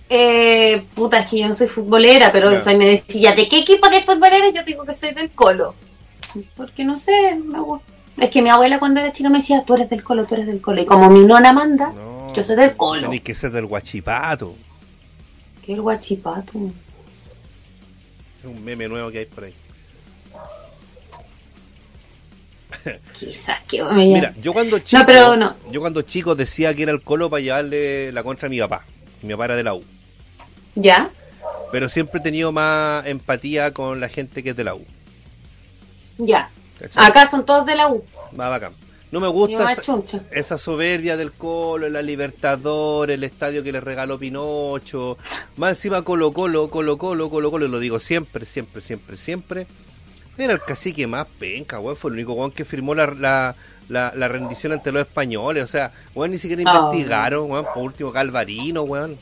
[0.09, 2.57] Eh, puta, es que yo no soy futbolera, pero Ya.
[2.57, 4.49] eso ahí me decía, ¿de qué equipo de futbolera?
[4.53, 5.73] Yo digo que soy del Colo.
[6.57, 7.85] Porque no sé, me gusta.
[8.17, 10.47] Es que mi abuela cuando era chica me decía, tú eres del Colo, tú eres
[10.47, 10.81] del Colo.
[10.81, 12.33] Y como mi nona manda, No.
[12.33, 13.03] yo soy del Colo.
[13.03, 14.53] Tenéis que ser del Guachipato.
[15.65, 16.51] ¿Qué el guachipato?
[18.39, 19.53] Es un meme nuevo que hay por ahí.
[23.17, 25.55] Quizás que me Mira, yo cuando chico, pero no.
[25.71, 28.83] yo cuando chico decía que era el colo para llevarle la contra a mi papá.
[29.23, 29.83] Mi papá era de la U.
[30.75, 31.09] ¿Ya?
[31.71, 34.85] Pero siempre he tenido más empatía con la gente que es de la U.
[36.19, 36.49] Ya.
[36.79, 37.07] ¿cachai?
[37.07, 38.03] Acá son todos de la U.
[38.33, 38.73] Más bacán.
[39.11, 39.71] No me gusta
[40.31, 45.17] esa, soberbia del Colo, la Libertadores, el estadio que le regaló Pinocho.
[45.57, 49.67] Más encima Colo Colo, Colo Colo, Colo Colo, lo digo siempre, siempre, siempre, siempre.
[50.37, 51.95] Era el cacique más penca, weón.
[51.95, 53.55] Fue el único weón que firmó la, la,
[53.87, 55.63] la, la rendición ante los españoles.
[55.63, 56.89] O sea, weón, ni siquiera Ah.
[56.91, 57.65] investigaron, weón.
[57.73, 59.17] Por último, Galvarino, weón.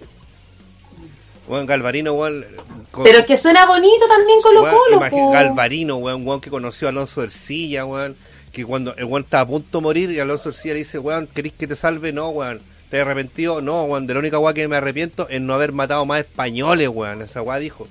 [1.48, 2.46] Weón, Galvarino, weón.
[2.90, 5.10] con- Pero es que suena bonito también Colo Weón, Colo.
[5.10, 5.32] po.
[5.32, 8.16] Galvarino, weón, weón que conoció a Alonso Ercilla, weón.
[8.54, 11.28] Que cuando el weón estaba a punto de morir y Alonso Ercilla le dice, weón,
[11.28, 12.14] ¿querés que te salve?
[12.14, 12.62] No, weón.
[12.90, 13.62] ¿Te has arrepentido?
[13.62, 14.08] No, weón.
[14.08, 17.22] De la única weón que me arrepiento es no haber matado más españoles, weón.
[17.24, 17.88] Esa weón dijo.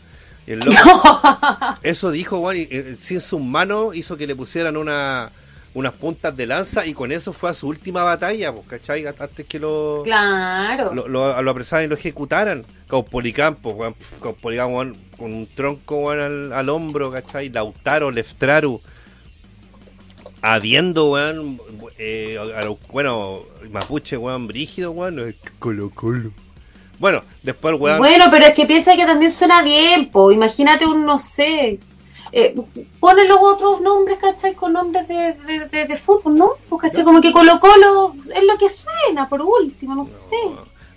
[0.46, 1.20] Y el loco,
[1.82, 5.30] eso dijo, weón, y, eh, sin sus manos hizo que le pusieran una,
[5.74, 9.04] unas puntas de lanza y con eso fue a su última batalla, pues, ¿cachai?
[9.06, 10.92] Antes que lo, Claro.
[10.94, 12.64] lo, lo, lo apresaran y lo ejecutaran.
[12.88, 17.48] Caupolicampo, weón, pf, Caupolicampo, weón, con un tronco weón, al, al hombro, ¿cachai?
[17.48, 18.80] Lautaro, Leftraru.
[20.42, 21.60] Habiendo, weón,
[21.98, 22.36] eh,
[22.90, 26.32] bueno, Mapuche, weón, brígido, weón, Colo Colo.
[26.98, 27.98] Bueno, después el weón.
[27.98, 30.32] Bueno, pero es que piensa que también suena bien, po.
[30.32, 31.78] Imagínate un, no sé.
[32.32, 32.54] Eh,
[32.98, 34.54] pone los otros nombres, ¿cachai?
[34.54, 36.50] Con nombres de, de, de, de fútbol, ¿no?
[36.68, 37.04] Pues, ¿cachai?
[37.04, 40.36] Como que Colo Colo es lo que suena, por último, no, sé.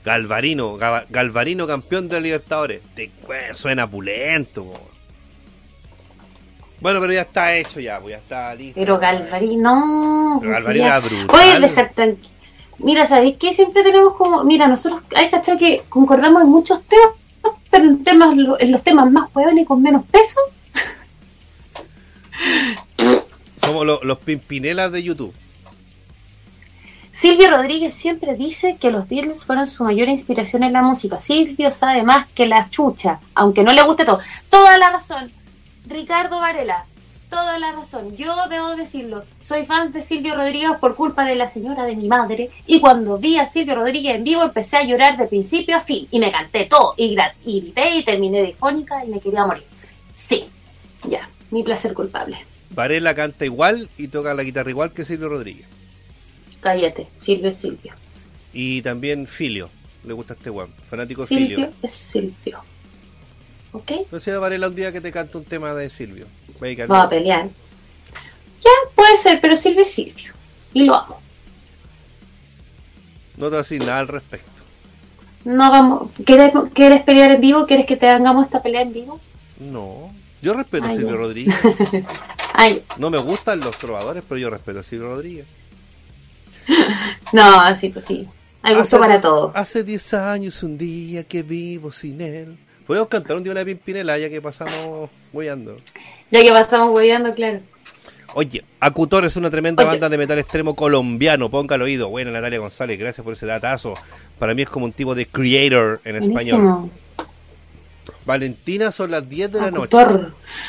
[0.04, 0.78] Galvarino,
[1.10, 2.82] Galvarino campeón de Libertadores.
[2.96, 3.12] Te,
[3.54, 4.95] suena pulento, weón.
[6.82, 8.80] Bueno, pero ya está hecho ya, pues ya está listo.
[8.80, 10.38] Pero Galvarín, no.
[10.42, 11.28] Pero pues, era brutal.
[11.28, 12.30] Puedes dejar tranquilo.
[12.80, 13.54] Mira, ¿sabéis qué?
[13.54, 14.44] Siempre tenemos como.
[14.44, 17.10] Mira, nosotros hay cachado que concordamos en muchos temas,
[17.72, 20.40] pero en, temas, en los temas más hueones y con menos peso.
[23.58, 25.34] Somos lo- los pimpinelas de YouTube.
[27.12, 31.20] Silvio Rodríguez siempre dice que los Beatles fueron su mayor inspiración en la música.
[31.22, 34.20] Silvio sabe más que la chucha, aunque no le guste todo.
[34.50, 35.32] Toda la razón.
[35.88, 36.86] Ricardo Varela,
[37.30, 38.16] toda la razón.
[38.16, 42.08] Yo debo decirlo, soy fan de Silvio Rodríguez por culpa de la señora de mi
[42.08, 42.50] madre.
[42.66, 46.08] Y cuando vi a Silvio Rodríguez en vivo empecé a llorar de principio a fin.
[46.12, 46.94] Y me canté todo.
[46.98, 49.64] Y, grité y terminé difónica y me quería morir.
[50.16, 50.46] Sí,
[51.08, 52.38] ya, mi placer culpable.
[52.72, 55.66] Varela canta igual y toca la guitarra igual que Silvio Rodríguez.
[56.62, 57.94] Cállate, Silvio es Silvio.
[58.54, 59.70] Y también Filio.
[60.04, 60.70] Le gusta este weón.
[60.90, 61.74] Fanático de Silvio Filio.
[61.82, 62.64] es Silvio.
[63.76, 63.92] ¿Ok?
[63.92, 66.26] Entonces a Varela un día que te canta un tema de Silvio.
[66.60, 67.48] Vamos a pelear.
[68.62, 70.32] Ya, puede ser, pero Silvio es Silvio.
[70.74, 71.20] Y lo amo.
[73.38, 74.50] No te decir nada al respecto.
[75.44, 76.10] No vamos.
[76.26, 77.66] ¿Quieres, ¿Quieres pelear en vivo?
[77.68, 79.20] ¿Quieres que te hagamos esta pelea en vivo?
[79.60, 80.12] No.
[80.42, 81.18] Yo respeto a Silvio.
[81.18, 81.56] Rodríguez.
[82.54, 85.46] Ay, No me gustan los trovadores, pero yo respeto a Silvio Rodríguez.
[87.34, 88.28] no, así pues sí.
[88.62, 89.52] Hay gusto Hace para todo.
[89.54, 92.58] Hace 10 años un día que vivo sin él.
[92.88, 95.78] Podemos cantar un día una Pimpinela ya que pasamos hueando.
[96.32, 97.60] Ya que pasamos hueveando, claro.
[98.36, 99.92] Oye, Acutor es una tremenda Oye.
[99.92, 101.50] banda de metal extremo colombiano.
[101.50, 102.10] Ponga al oído.
[102.10, 103.94] Buena Natalia González, gracias por ese datazo.
[104.38, 106.62] Para mí es como un tipo de creator en español.
[106.62, 106.90] Buenísimo.
[108.26, 109.96] Valentina son las 10 de la noche.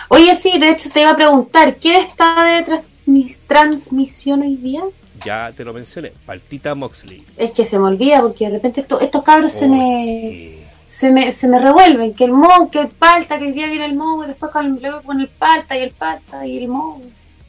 [0.09, 4.83] Oye, sí, de hecho te iba a preguntar, ¿quién está de transmis- transmisión hoy día?
[5.25, 6.13] Ya te lo mencioné.
[6.27, 7.25] Paltita Moxley.
[7.39, 10.63] Es que se me olvida porque de repente esto- estos cabros se me sí.
[10.97, 13.85] Se me, se me revuelven, que el mo, que el palta, que hoy día viene
[13.85, 17.03] el mo, y después con, luego con el palta y el palta y el mo.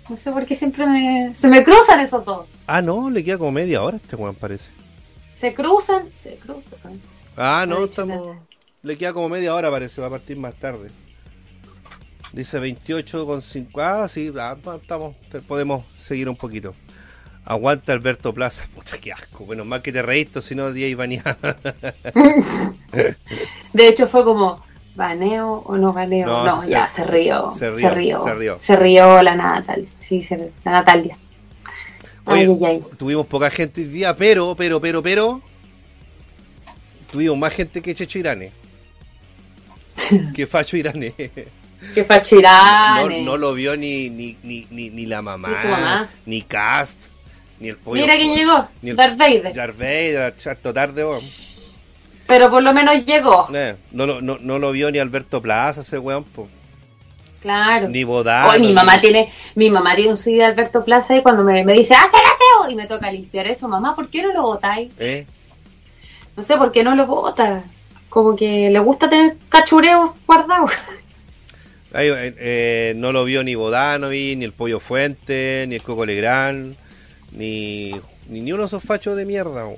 [0.09, 2.45] No sé por qué siempre me, se me cruzan esos dos.
[2.67, 4.71] Ah, no, le queda como media hora a este weón, parece.
[5.33, 6.99] Se cruzan, se cruzan.
[7.37, 8.27] Ah, No estamos.
[8.27, 8.39] nada.
[8.83, 10.89] Le queda como media hora, parece, va a partir más tarde.
[12.33, 13.81] Dice 28 con 5.
[13.81, 15.15] Ah, sí, ah, estamos,
[15.47, 16.75] podemos seguir un poquito.
[17.47, 18.67] Aguanta Alberto Plaza.
[18.75, 19.45] Puta, qué asco.
[19.45, 21.05] Bueno, más que te reíste, si no, día iba
[23.73, 24.63] De hecho fue como,
[24.95, 26.27] ¿baneo o no baneo?
[26.27, 28.23] No, No, se- ya se- se, rió, se rió, rió.
[28.23, 28.57] se rió.
[28.59, 29.87] Se rió la Natal.
[29.97, 31.17] Sí, se, la Natalia.
[32.25, 32.83] Oye, Ay, ay, ay.
[32.97, 35.41] tuvimos poca gente hoy día, pero, pero, pero, pero.
[37.11, 38.51] Tuvimos más gente que Checho Irane.
[40.35, 41.13] que Facho Irane.
[41.93, 43.07] Qué fachirán.
[43.07, 46.09] no, no lo vio ni, ni, ni, ni, ni la mamá, mamá.
[46.25, 46.97] ni Cast,
[47.59, 48.01] ni el pollo.
[48.01, 49.53] Mira quién llegó, Ni el- Darth Vader.
[49.53, 51.05] Darth Vader, chato tarde.
[52.27, 53.47] Pero por lo menos llegó.
[53.53, 56.47] Eh, no, lo- no, no lo vio ni Alberto Plaza, ese weón, po.
[57.41, 57.87] Claro.
[57.87, 58.49] ni Bodano.
[58.49, 61.43] Hoy mi ni- mamá tiene, mi mamá tiene un CD de Alberto Plaza y cuando
[61.43, 62.71] me, me dice, ¡haz el aseo!
[62.71, 64.91] Y me toca limpiar eso, mamá, ¿por qué no lo botáis?
[64.99, 65.25] ¿Eh?
[66.35, 67.63] No sé, ¿por qué no lo bota?
[68.09, 70.71] Como que le gusta tener cachureos guardados.
[71.93, 76.75] Eh, eh, no lo vio ni Bodanovi, ni el Pollo Fuente, ni el Coco Legrand,
[77.31, 77.91] ni,
[78.27, 79.77] ni, ni uno de esos fachos de mierda, weón.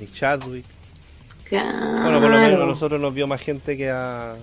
[0.00, 0.64] Ni Chadwick.
[1.50, 4.36] Bueno, por lo menos a nosotros nos vio más gente que a.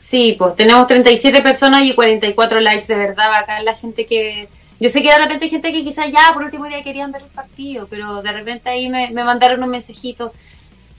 [0.00, 4.48] Sí, pues tenemos 37 personas y 44 likes, de verdad, bacán la gente que...
[4.80, 7.22] Yo sé que de repente hay gente que quizás ya por último día querían ver
[7.22, 10.32] el partido, pero de repente ahí me, me mandaron un mensajito.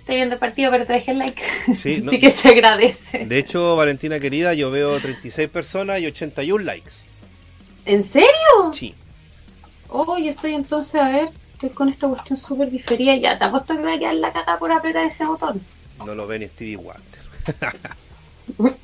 [0.02, 1.42] Estoy viendo el partido, pero te dejé el like.
[1.76, 3.26] Sí, no- Así que se agradece.
[3.26, 6.92] De hecho, Valentina querida, yo veo 36 personas y 81 likes.
[7.86, 8.30] ¿En serio?
[8.74, 8.94] Sí.
[9.90, 13.16] Oh, yo estoy entonces, a ver, estoy con esta cuestión súper diferida.
[13.16, 15.62] Ya, te apuesto que me va a quedar la caga por apretar ese botón.
[16.06, 17.04] No lo ve ni Stevie Wonder.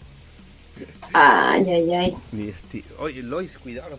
[1.14, 2.18] Ay, ay, ay.
[2.34, 2.52] Ni.
[2.99, 3.98] Oye, Lois, cuidado.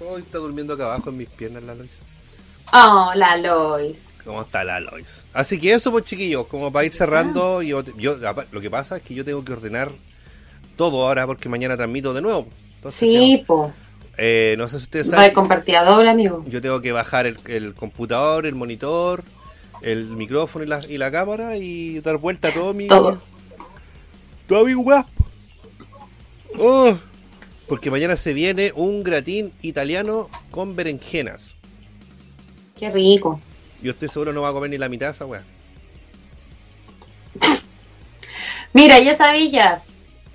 [0.00, 1.90] Hoy está durmiendo acá abajo en mis piernas la Lois.
[2.72, 4.14] Oh, la Lois.
[4.24, 5.26] ¿Cómo está la Lois?
[5.34, 9.02] Así que eso, pues chiquillos, como para ir cerrando, yo, yo lo que pasa es
[9.02, 9.90] que yo tengo que ordenar
[10.76, 12.48] todo ahora porque mañana transmito de nuevo.
[12.76, 13.70] Entonces, Sí, po.
[14.18, 16.44] Eh, no sé si ustedes Va saben, compartida doble, amigo.
[16.48, 19.22] yo tengo que bajar el, el computador, el monitor,
[19.82, 22.86] el micrófono y la, y la cámara y dar vuelta a todo mi...
[22.86, 23.20] Todo.
[24.46, 25.08] Todo mi guapo.
[26.58, 26.96] Oh,
[27.68, 31.54] porque mañana se viene un gratín italiano con berenjenas.
[32.78, 33.40] Qué rico.
[33.80, 35.42] Yo estoy seguro no va a comer ni la mitad de esa weá.
[38.72, 39.82] Mira, ya sabía ya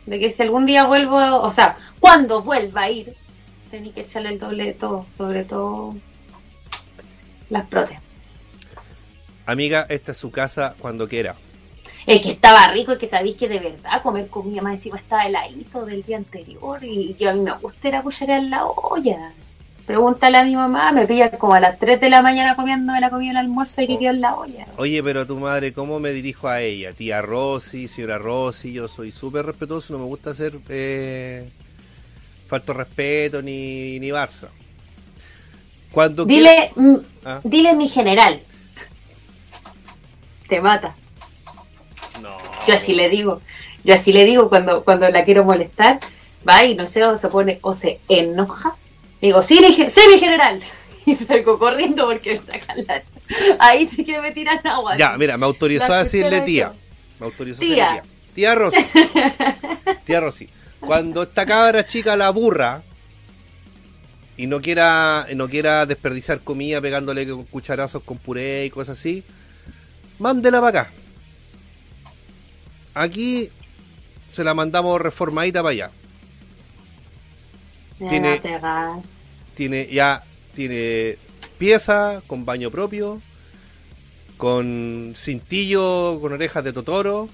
[0.05, 3.13] de que si algún día vuelvo, o sea, cuando vuelva a ir,
[3.75, 5.95] tenía que echarle el doble de todo, sobre todo
[7.49, 7.97] las protes.
[9.45, 11.35] Amiga, esta es su casa cuando quiera.
[12.05, 15.25] Es que estaba rico y que sabéis que de verdad comer comida más encima estaba
[15.25, 19.33] heladito del día anterior y que a mí me gusta era cucharear la olla.
[19.85, 23.09] Pregúntale a mi mamá, me pilla como a las 3 de la mañana comiendo la
[23.09, 24.65] comida el almuerzo y que quedó en la olla.
[24.77, 26.93] Oye, pero tu madre, ¿cómo me dirijo a ella?
[26.93, 31.47] Tía Rosy, señora Rosy, yo soy súper respetuoso, no me gusta hacer eh,
[32.47, 34.49] falto respeto ni, ni Barça.
[35.91, 36.95] Cuando Dile, mm,
[37.25, 37.39] Ah.
[37.43, 38.39] dile mi general.
[40.47, 40.95] Te mata.
[42.21, 42.37] No.
[42.67, 43.41] Yo así le digo,
[43.83, 45.99] yo así le digo cuando, cuando la quiero molestar,
[46.47, 48.75] va y no sé, o se pone, o se enoja.
[49.21, 50.61] Digo, sí, mi sí, mi general.
[51.07, 53.03] Y salgo corriendo porque me sacan la...
[53.59, 54.97] Ahí sí que me tiran agua.
[54.97, 56.73] Ya, mira, me autorizó La a decirle tía.
[57.19, 57.91] Me autorizó Tía.
[57.91, 58.33] a decirle tía.
[58.33, 58.85] Tía Rosy.
[60.05, 60.49] tía Rosy.
[60.85, 62.83] Cuando esta cabra chica la burra
[64.37, 69.23] y no quiera, no quiera desperdiciar comida pegándole con cucharazos con puré y cosas así,
[70.19, 70.91] mándela para acá.
[72.93, 73.49] Aquí
[74.31, 75.91] se la mandamos reformadita para allá.
[77.99, 78.41] Me tiene-.
[79.55, 81.17] Tiene ya tiene
[81.57, 83.21] pieza con baño propio,
[84.37, 87.29] con cintillo, con orejas de totoro.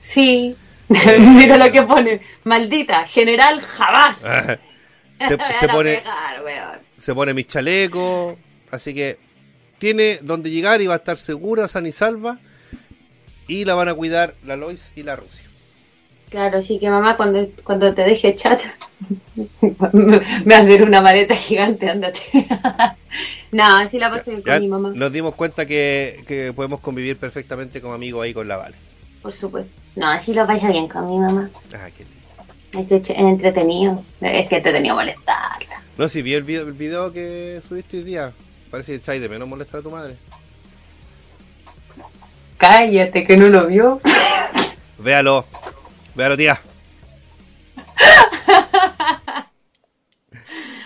[0.00, 0.56] Sí.
[1.18, 2.20] Mira lo que pone.
[2.44, 4.18] Maldita, general jamás.
[5.16, 8.36] se, van se pone pegar, se pone mis chalecos,
[8.70, 9.18] así que
[9.78, 12.38] tiene donde llegar y va a estar segura, sana y salva.
[13.48, 15.46] Y la van a cuidar la Lois y la Rusia.
[16.30, 18.74] Claro, sí que mamá cuando, cuando te deje chata
[19.92, 22.20] me va a hacer una maleta gigante, ándate.
[23.52, 27.16] no, así la paso bien con mi mamá, nos dimos cuenta que, que podemos convivir
[27.16, 28.74] perfectamente como amigos ahí con la Vale.
[29.22, 29.85] por supuesto.
[29.96, 31.48] No, así lo paso bien con mi mamá.
[31.74, 32.94] Ah, qué lindo.
[32.94, 34.04] Es entretenido.
[34.20, 35.82] Es que entretenido molestarla.
[35.96, 38.32] No, si vi el video, el video que subiste hoy día.
[38.70, 40.16] Parece que echáis de menos molestar a tu madre.
[42.58, 44.00] Cállate, que no lo vio.
[44.98, 45.46] Véalo.
[46.14, 46.60] Véalo, tía.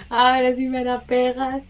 [0.08, 1.62] Ahora sí me la pegas.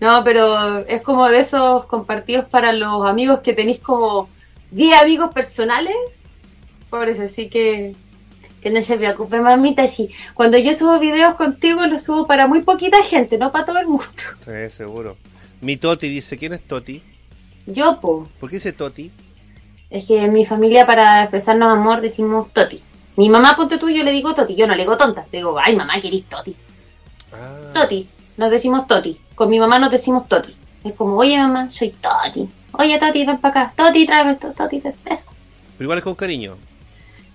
[0.00, 4.30] No, pero es como de esos compartidos para los amigos que tenéis como
[4.70, 5.94] 10 amigos personales.
[6.90, 7.94] Por eso sí que,
[8.62, 9.86] que no se preocupe, mamita.
[9.88, 13.78] Sí, cuando yo subo videos contigo, los subo para muy poquita gente, no para todo
[13.78, 14.04] el mundo.
[14.44, 15.16] Sí, seguro.
[15.60, 17.02] Mi Toti dice, ¿quién es Toti?
[17.66, 19.10] Yo, po, ¿Por qué dice Toti?
[19.90, 22.82] es que en mi familia para expresarnos amor decimos toti.
[23.16, 25.24] Mi mamá, ponte tú, yo le digo toti, yo no le digo tonta.
[25.32, 26.54] Le digo, ay mamá, querís toti.
[27.32, 28.06] Ah, Toti,
[28.36, 29.18] nos decimos Toti.
[29.34, 30.54] Con mi mamá nos decimos Toti.
[30.84, 32.48] Es como, oye mamá, soy Toti.
[32.72, 33.72] Oye Toti, ven para acá.
[33.76, 35.26] Toti, tráeme esto, Toti, eso.
[35.76, 36.56] pero igual es con cariño.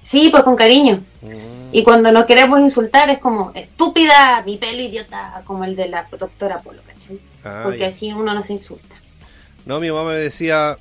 [0.03, 1.01] Sí, pues con cariño.
[1.21, 1.53] Mm.
[1.71, 6.07] Y cuando nos queremos insultar es como, estúpida, mi pelo idiota, como el de la
[6.19, 7.19] doctora Polo, ¿cachai?
[7.43, 7.88] Ah, Porque ya.
[7.88, 8.95] así uno no se insulta.
[9.65, 10.77] No, mi mamá me decía,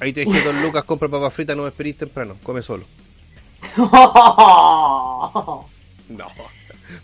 [0.00, 2.84] ahí te dije dos lucas, compra papas fritas, no me esperís temprano, come solo.
[6.08, 6.26] No,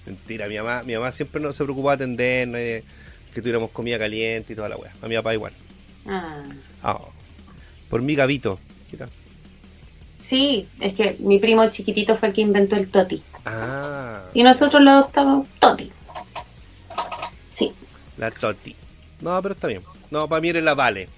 [0.06, 2.82] mentira, mi mamá, mi mamá siempre no se preocupaba de atendernos, eh,
[3.34, 4.92] que tuviéramos comida caliente y toda la weá.
[5.02, 5.52] A mi papá igual.
[6.06, 6.42] Ah.
[6.82, 7.00] Ah,
[7.90, 8.58] por mi gavito.
[8.90, 9.08] Mira.
[10.24, 13.22] Sí, es que mi primo chiquitito fue el que inventó el Toti.
[13.44, 15.92] Ah, Y nosotros lo adoptamos Toti.
[17.50, 17.72] Sí,
[18.16, 18.74] la Toti.
[19.20, 19.82] No, pero está bien.
[20.10, 21.08] No, para mí eres la Vale.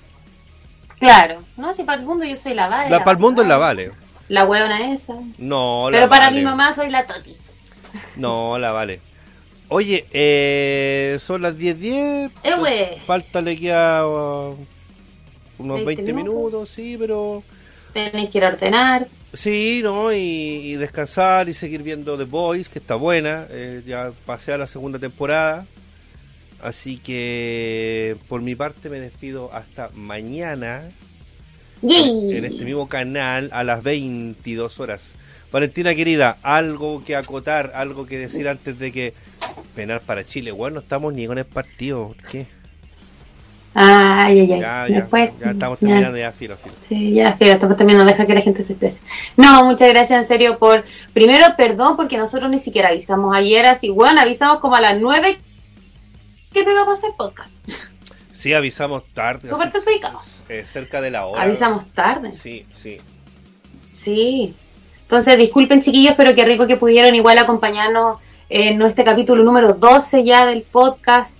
[0.98, 1.40] claro.
[1.56, 2.90] No, si para el mundo yo soy la Vale.
[2.90, 3.92] La, para el mundo es la Vale.
[4.28, 5.14] La huevona esa.
[5.38, 6.38] No, la Pero para Vale.
[6.38, 7.36] mi mamá soy la Toti.
[8.16, 9.00] No, la Vale.
[9.68, 12.30] Oye, eh, son las 10.10.
[12.42, 12.98] Eh, güey.
[13.06, 14.56] Falta le queda uh,
[15.58, 16.34] unos 20 20 minutos.
[16.34, 16.70] minutos.
[16.70, 17.44] sí, pero...
[17.96, 19.06] Tenéis que ir a ordenar.
[19.32, 20.12] Sí, ¿no?
[20.12, 23.46] Y, y descansar y seguir viendo The Boys, que está buena.
[23.50, 25.66] eh, ya pasé a la segunda temporada.
[26.62, 30.90] Así que por mi parte me despido hasta mañana
[31.82, 32.36] ¡Yay!
[32.36, 35.14] en este mismo canal a las 22 horas.
[35.52, 39.14] Valentina querida, algo que acotar, algo que decir antes de que
[39.74, 40.50] penar para Chile.
[40.50, 42.08] Bueno, no estamos ni con el partido.
[42.08, 42.46] ¿por ¿Qué?
[43.78, 44.60] Ay, ay, ay.
[44.60, 45.86] Ya, ya, Después, ya estamos ya.
[45.86, 46.74] terminando ya, filo, filo.
[46.80, 49.00] Sí, ya, fíjate, estamos terminando, deja que la gente se exprese.
[49.36, 50.84] No, muchas gracias en serio por.
[51.12, 55.38] Primero, perdón, porque nosotros ni siquiera avisamos ayer, así, bueno, avisamos como a las 9
[56.54, 57.50] que te vamos a hacer podcast.
[58.32, 59.48] Sí, avisamos tarde.
[59.48, 60.42] Súper perjudicados.
[60.48, 61.42] eh, cerca de la hora.
[61.42, 62.32] Avisamos tarde.
[62.32, 62.98] Sí, sí.
[63.92, 64.54] Sí.
[65.02, 70.24] Entonces, disculpen, chiquillos, pero qué rico que pudieron igual acompañarnos en este capítulo número 12
[70.24, 71.36] ya del podcast.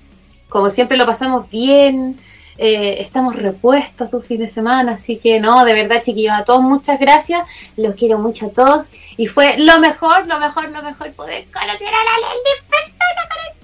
[0.49, 2.19] Como siempre lo pasamos bien,
[2.59, 6.63] eh, estamos repuestos un fin de semana, así que no, de verdad, chiquillos, a todos
[6.63, 7.47] muchas gracias,
[7.77, 11.89] los quiero mucho a todos y fue lo mejor, lo mejor, lo mejor poder conocer
[11.89, 13.57] a la en persona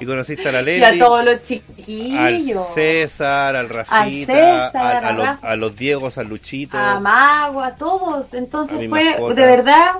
[0.00, 4.98] Y conociste a la y a todos los al chiquillos, César, al Rafita, César, a,
[4.98, 6.78] a a los, a los Diegos, al Luchito.
[6.78, 8.32] a Mago, a todos.
[8.32, 9.92] A Entonces mis fue de verdad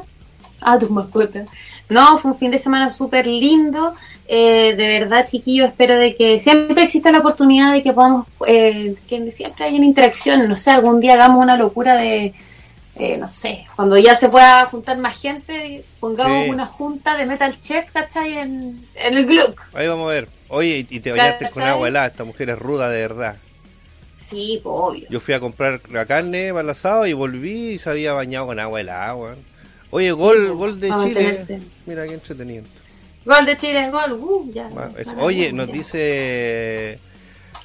[0.61, 1.47] a tus mascotas.
[1.89, 3.95] No, fue un fin de semana súper lindo.
[4.27, 8.95] Eh, de verdad, chiquillos, espero de que siempre exista la oportunidad de que podamos, eh,
[9.09, 10.49] que siempre haya una interacción.
[10.49, 12.33] No sé, algún día hagamos una locura de,
[12.97, 16.51] eh, no sé, cuando ya se pueda juntar más gente, pongamos Sí.
[16.51, 18.39] una junta de Metal Chef, ¿cachai?
[18.39, 19.61] En, en el Gluck.
[19.75, 20.29] Ahí vamos a ver.
[20.49, 22.07] Oye, y te bañaste con agua helada.
[22.07, 23.37] Esta mujer es ruda de verdad.
[24.17, 25.07] Sí, pues obvio.
[25.11, 28.47] Yo fui a comprar la carne para el asado y volví y se había bañado
[28.47, 29.37] con agua helada, weón.
[29.91, 30.97] Oye, gol, gol de Chile.
[30.97, 31.61] mantenerse.
[31.87, 32.65] Mira qué entretenido.
[33.25, 34.13] Gol de Chile, gol.
[34.13, 34.69] Uh, ya.
[34.69, 36.99] Bueno, es- Para, Oye, nos dice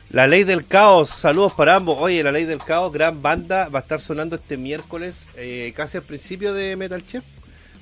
[0.10, 1.10] la ley del caos.
[1.10, 1.98] Saludos para ambos.
[2.00, 5.98] Oye, la ley del caos, gran banda, va a estar sonando este miércoles, eh, casi
[5.98, 7.24] al principio de Metal Chef.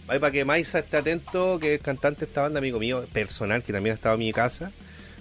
[0.07, 3.61] Ahí para que Maisa esté atento, que es cantante de esta banda, amigo mío, personal,
[3.61, 4.71] que también ha estado en mi casa.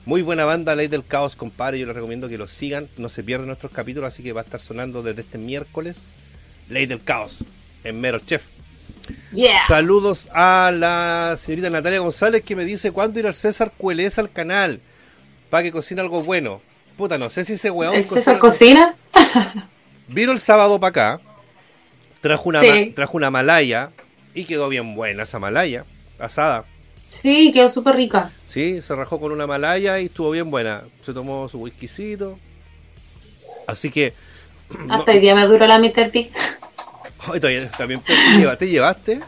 [0.05, 1.81] Muy buena banda, Ley del Caos, compadre.
[1.81, 2.87] Yo les recomiendo que lo sigan.
[2.97, 6.03] No se pierdan nuestros capítulos, así que va a estar sonando desde este miércoles.
[6.71, 7.45] Ley del Caos,
[7.83, 8.45] en Mero Chef.
[9.33, 9.61] Yeah.
[9.69, 14.31] Saludos a la señorita Natalia González que me dice cuándo ir al César Cueleza al
[14.33, 14.81] canal
[15.51, 16.61] para que cocine algo bueno.
[16.97, 18.95] Puta, no sé si ese weón ¿El César cocina?
[20.09, 21.21] Vino el sábado para acá,
[22.21, 22.93] trajo una, Sí.
[22.95, 23.91] trajo una malaya
[24.35, 25.85] y quedó bien buena esa malaya,
[26.19, 26.65] asada.
[27.11, 28.31] Sí, quedó súper rica.
[28.45, 30.83] Sí, se rajó con una malaya y estuvo bien buena.
[31.03, 32.39] Se tomó su whiskycito.
[33.67, 34.13] Así que...
[34.87, 36.11] no- Hasta hoy día me duró la Mr.
[36.11, 36.31] Pig.
[37.33, 39.21] Ay, todavía- también te llevaste, ¿te llevaste?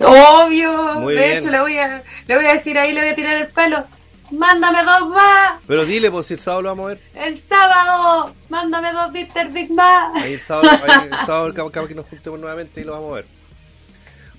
[0.00, 0.94] Obvio.
[1.00, 1.38] Muy de bien.
[1.38, 3.84] hecho, le voy, a, le voy a decir ahí, le voy a tirar el palo.
[4.30, 5.54] mándame dos más.
[5.66, 7.00] Pero dile, pues si el sábado lo vamos a ver.
[7.14, 9.48] El sábado, mándame dos Mr.
[9.52, 10.22] Big más.
[10.22, 11.52] Ahí el sábado, ahí el sábado
[11.88, 13.26] que nos juntemos nuevamente y lo vamos a ver.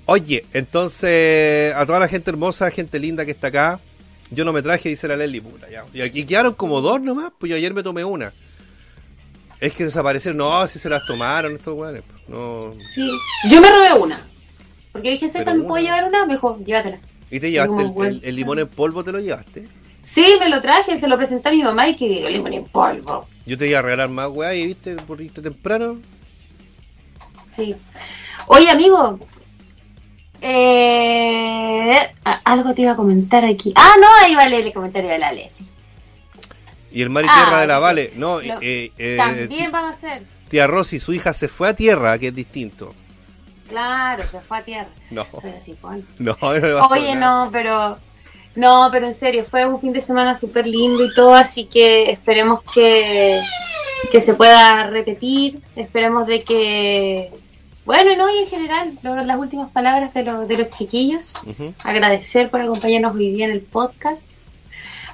[0.05, 3.79] Oye, entonces, a toda la gente hermosa, gente linda que está acá,
[4.31, 5.85] yo no me traje, dice la Lely, puta, ya.
[5.93, 8.31] Y aquí quedaron como dos nomás, pues yo ayer me tomé una.
[9.59, 12.73] Es que desaparecieron, no, si se las tomaron estos weones, no.
[12.93, 13.09] Sí,
[13.49, 14.25] yo me robé una.
[14.91, 16.25] Porque dije, César, ¿me puedo llevar una?
[16.25, 16.99] Me dijo, llévatela.
[17.29, 19.03] ¿Y te llevaste el, Como el- el limón en polvo?
[19.03, 19.67] ¿Te lo llevaste?
[20.03, 22.65] Sí, me lo traje, se lo presenté a mi mamá y que digo, limón en
[22.65, 23.27] polvo.
[23.45, 25.99] Yo te iba a regalar más weá y viste, por irte temprano.
[27.55, 27.75] Sí.
[28.47, 29.19] Oye, amigo.
[30.41, 31.93] Eh,
[32.45, 33.73] algo te iba a comentar aquí.
[33.75, 35.67] Ah, no, ahí va a leer el comentario de la Leslie.
[36.91, 37.79] Y el mar y Ah, tierra de la.
[37.79, 38.11] Vale.
[38.15, 40.23] No, Lo- eh, eh, También van a ser.
[40.49, 42.93] tía Rosy, su hija se fue a tierra, que es distinto.
[43.67, 44.89] Claro, se fue a tierra.
[45.11, 45.27] No.
[45.41, 46.03] Soy así, Juan.
[46.19, 47.97] No, no me Oye, no, pero.
[48.55, 52.09] No, pero en serio, fue un fin de semana súper lindo y todo, así que
[52.11, 53.39] esperemos que,
[54.11, 55.59] que se pueda repetir.
[55.75, 57.29] Esperemos de que.
[57.85, 61.33] Bueno, no, y en general, lo- las últimas palabras de, los de los chiquillos.
[61.83, 64.23] Agradecer por acompañarnos hoy día en el podcast.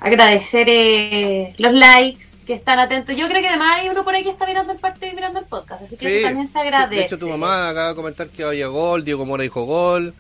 [0.06, 3.15] Agradecer eh, los likes que están atentos.
[3.18, 5.40] Yo creo que además hay uno por ahí que está mirando el partido y mirando
[5.40, 6.95] el podcast, así que Sí, eso también se agradece.
[6.95, 10.14] De hecho, tu mamá acaba de comentar que había gol, Diego Mora dijo gol.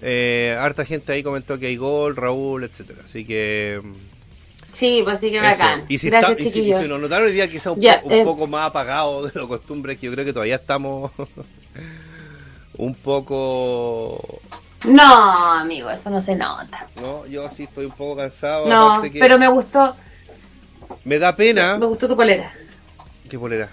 [0.00, 3.00] Eh, harta gente ahí comentó que hay gol, Raúl, etcétera.
[3.04, 3.80] Así que.
[4.70, 5.46] Sí, pues sí que eso.
[5.46, 5.84] bacán.
[5.88, 6.80] Y si, Gracias, está, y si, y chiquillos.
[6.82, 8.24] si nos notaron hoy día quizá un, Ya, po- un eh.
[8.24, 11.10] poco más apagado de lo costumbre, que yo creo que todavía estamos
[12.76, 14.40] un poco.
[14.84, 16.86] No, amigo, eso no se nota.
[17.00, 18.68] No, yo sí estoy un poco cansado.
[18.68, 19.96] No, que pero me gustó,
[21.04, 21.76] me da pena.
[21.78, 22.52] me gustó tu polera.
[23.28, 23.68] ¿Qué polera?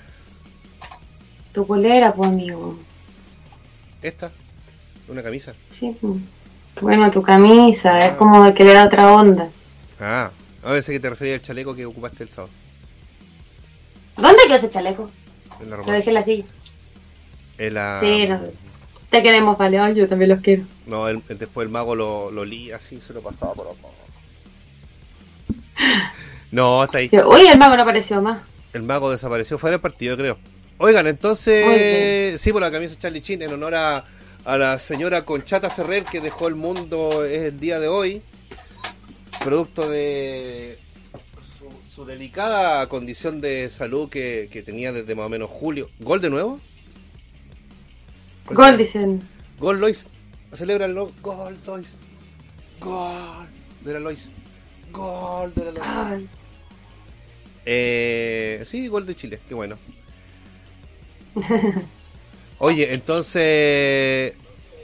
[1.53, 2.79] Tu polera, pues, amigo.
[4.01, 4.31] ¿Esta?
[5.07, 5.53] ¿Una camisa?
[5.71, 5.95] Sí.
[6.81, 9.49] Bueno, tu camisa, es como de que le da otra onda.
[9.99, 10.31] Ah,
[10.63, 12.51] a veces que te refería al chaleco que ocupaste el sábado.
[14.17, 15.11] ¿Dónde quedó ese chaleco?
[15.61, 16.45] En la Lo dejé en la silla.
[17.59, 18.39] En la- Sí, no.
[19.13, 19.77] Te queremos, vale.
[19.77, 20.63] Ay, yo también los quiero.
[20.87, 23.93] No, el- el- después el mago lo, lo lía así, se lo pasaba por abajo.
[26.51, 27.09] No, está ahí.
[27.25, 28.41] Oye, el mago no apareció más.
[28.73, 30.37] El mago desapareció fuera del partido, creo.
[30.79, 34.05] Oigan, entonces, sí, por la camisa Charlie Chin, en honor a,
[34.45, 38.21] a la señora Conchata Ferrer, que dejó el mundo el día de hoy,
[39.43, 40.77] producto de
[41.57, 45.89] su, su delicada condición de salud que, que tenía desde más o menos julio.
[45.99, 46.59] ¿Gol de nuevo?
[48.45, 49.21] Gol, dicen.
[49.59, 50.07] Gol Lois.
[50.53, 51.95] Celebra el Gol Lois.
[52.79, 53.47] Gol
[53.81, 54.31] de la Lois.
[54.91, 56.25] Gol de la Lois.
[57.65, 59.77] Eh, sí, gol de Chile, qué bueno.
[62.59, 64.33] Oye, entonces.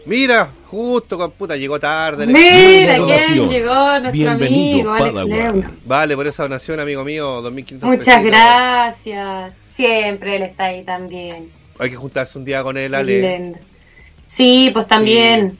[0.06, 2.26] Mira, justo con puta, llegó tarde.
[2.26, 5.30] Mira, quién llegó, nuestro Bienvenido, amigo Alex.
[5.30, 5.72] Leuna.
[5.86, 8.23] Vale, por esa donación, amigo mío, 2500 Muchas pesitos.
[8.31, 9.53] gracias.
[9.69, 11.52] Siempre él está ahí también.
[11.80, 13.56] Hay que juntarse un día con él, Ale.
[14.27, 15.57] Sí, pues también.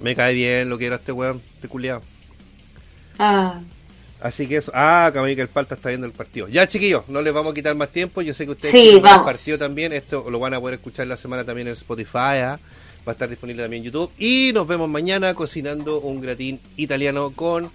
[0.00, 2.02] Me cae bien lo que era este weón, este culiado.
[3.18, 3.60] Ah,
[4.22, 4.70] Así que eso.
[4.74, 6.46] Ah, que el Palta está viendo el partido.
[6.46, 8.22] Ya, chiquillos, no les vamos a quitar más tiempo.
[8.22, 9.92] Yo sé que ustedes Sí, el partido también.
[9.92, 12.38] Esto lo van a poder escuchar la semana también en Spotify.
[12.38, 12.60] ¿ah?
[13.06, 14.12] Va a estar disponible también en YouTube.
[14.18, 17.70] Y nos vemos mañana cocinando un gratín italiano con.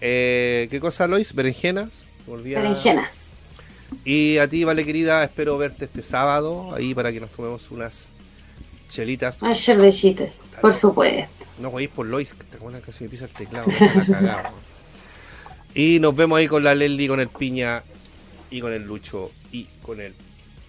[0.00, 1.32] Eh, ¿Qué cosa, Lois?
[1.34, 1.90] ¿Berenjenas?
[2.26, 3.31] Berenjenas.
[4.04, 8.08] Y a ti, vale, querida, espero verte este sábado ahí para que nos tomemos unas
[8.88, 9.40] chelitas.
[9.42, 11.28] Unas cervecitas, por supuesto.
[11.58, 13.66] No güey, por Lois, que te acuerdas que se me pisa el teclado.
[13.68, 14.54] la cagada, weón.
[15.74, 17.82] y nos vemos ahí con la Lely, con el Piña
[18.50, 20.14] y con el Lucho y con el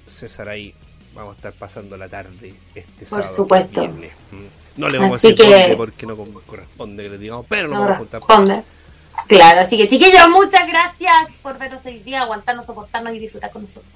[0.07, 0.73] César ahí.
[1.15, 3.35] Vamos a estar pasando la tarde este Por sábado.
[3.35, 3.81] supuesto.
[3.81, 4.11] viernes.
[4.31, 4.79] Mm.
[4.81, 7.67] No le vamos Así a decir que- porque no co- corresponde que le digamos, pero
[7.67, 8.21] No vamos a juntar.
[9.27, 13.61] Claro, así que chiquillos, muchas gracias por vernos hoy día, aguantarnos, soportarnos y disfrutar con
[13.63, 13.91] nosotros.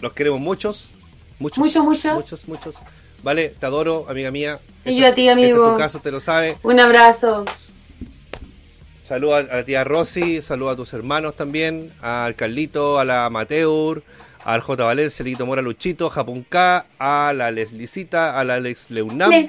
[0.00, 0.90] Los queremos muchos.
[1.38, 2.14] Muchos, Mucho, mucho.
[2.14, 2.76] Muchos, muchos.
[3.22, 4.58] Vale, te adoro, amiga mía.
[4.84, 5.72] Y Este- yo a ti, Este es amigo.
[5.72, 6.56] tu caso, te lo sabes.
[6.62, 7.44] Un abrazo.
[9.04, 14.02] Saluda a la tía Rosy, saluda a tus hermanos también, al Carlito, a la Mateur,
[14.44, 14.82] al J.
[14.84, 19.48] Valencia, al Lito Mora Luchito, Japón K, a la Leslicita, a la Alex Leunam, Le-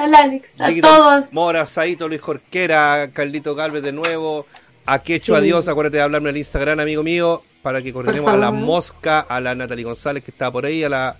[0.00, 1.32] Al Alex, a todos.
[1.34, 4.46] Mora, Saito, Luis Jorquera, Carlito Galvez de nuevo,
[4.86, 5.38] a Quecho Sí.
[5.42, 8.50] Adiós, acuérdate de hablarme al Instagram, amigo mío, para que coordinemos a la.
[8.50, 11.16] Mosca, a la Natalie González que está por ahí, a la.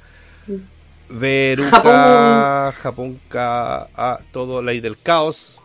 [1.10, 5.60] Veruca, Japonca, a todo la del caos,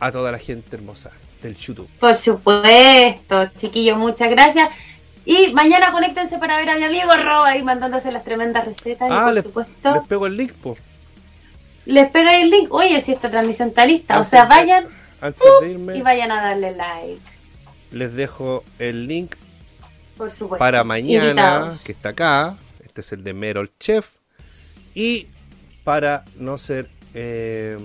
[0.00, 1.10] a toda la gente hermosa
[1.42, 1.88] del YouTube.
[2.00, 4.70] Por supuesto, chiquillos, muchas gracias.
[5.26, 9.08] Y mañana conéctense para ver a mi amigo Rob ahí mandándose las tremendas recetas.
[9.08, 10.76] y Ah, por les, supuesto, les pego el link, po.
[11.86, 12.72] Les pega el link.
[12.72, 14.20] Oye, si esta transmisión está lista.
[14.20, 14.86] O sea, vayan
[15.20, 17.20] antes de irme, Y vayan a darle like,
[17.92, 19.36] les dejo el link
[20.16, 20.58] por supuesto.
[20.58, 21.82] para mañana, Invitados.
[21.82, 22.56] que está acá.
[22.84, 24.12] Este es el de Merol Chef.
[24.94, 25.28] Y
[25.82, 27.76] para no ser eh,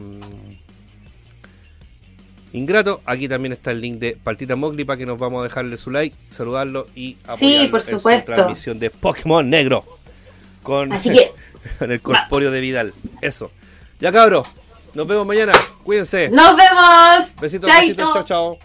[2.53, 5.77] ingrato, aquí también está el link de Partita Mowgli para que nos vamos a dejarle
[5.77, 9.83] su like, saludarlo y apoyarlo por en su transmisión de Pokémon Negro
[10.63, 11.31] con, Así que,
[11.79, 12.93] con el corpóreo de Vidal.
[13.21, 13.51] Eso.
[13.99, 14.47] Ya cabros,
[14.93, 15.53] nos vemos mañana.
[15.83, 16.29] Cuídense.
[16.29, 17.35] nos vemos.
[17.39, 17.95] Besitos, Chaito.
[17.95, 18.59] besitos, chao, chao.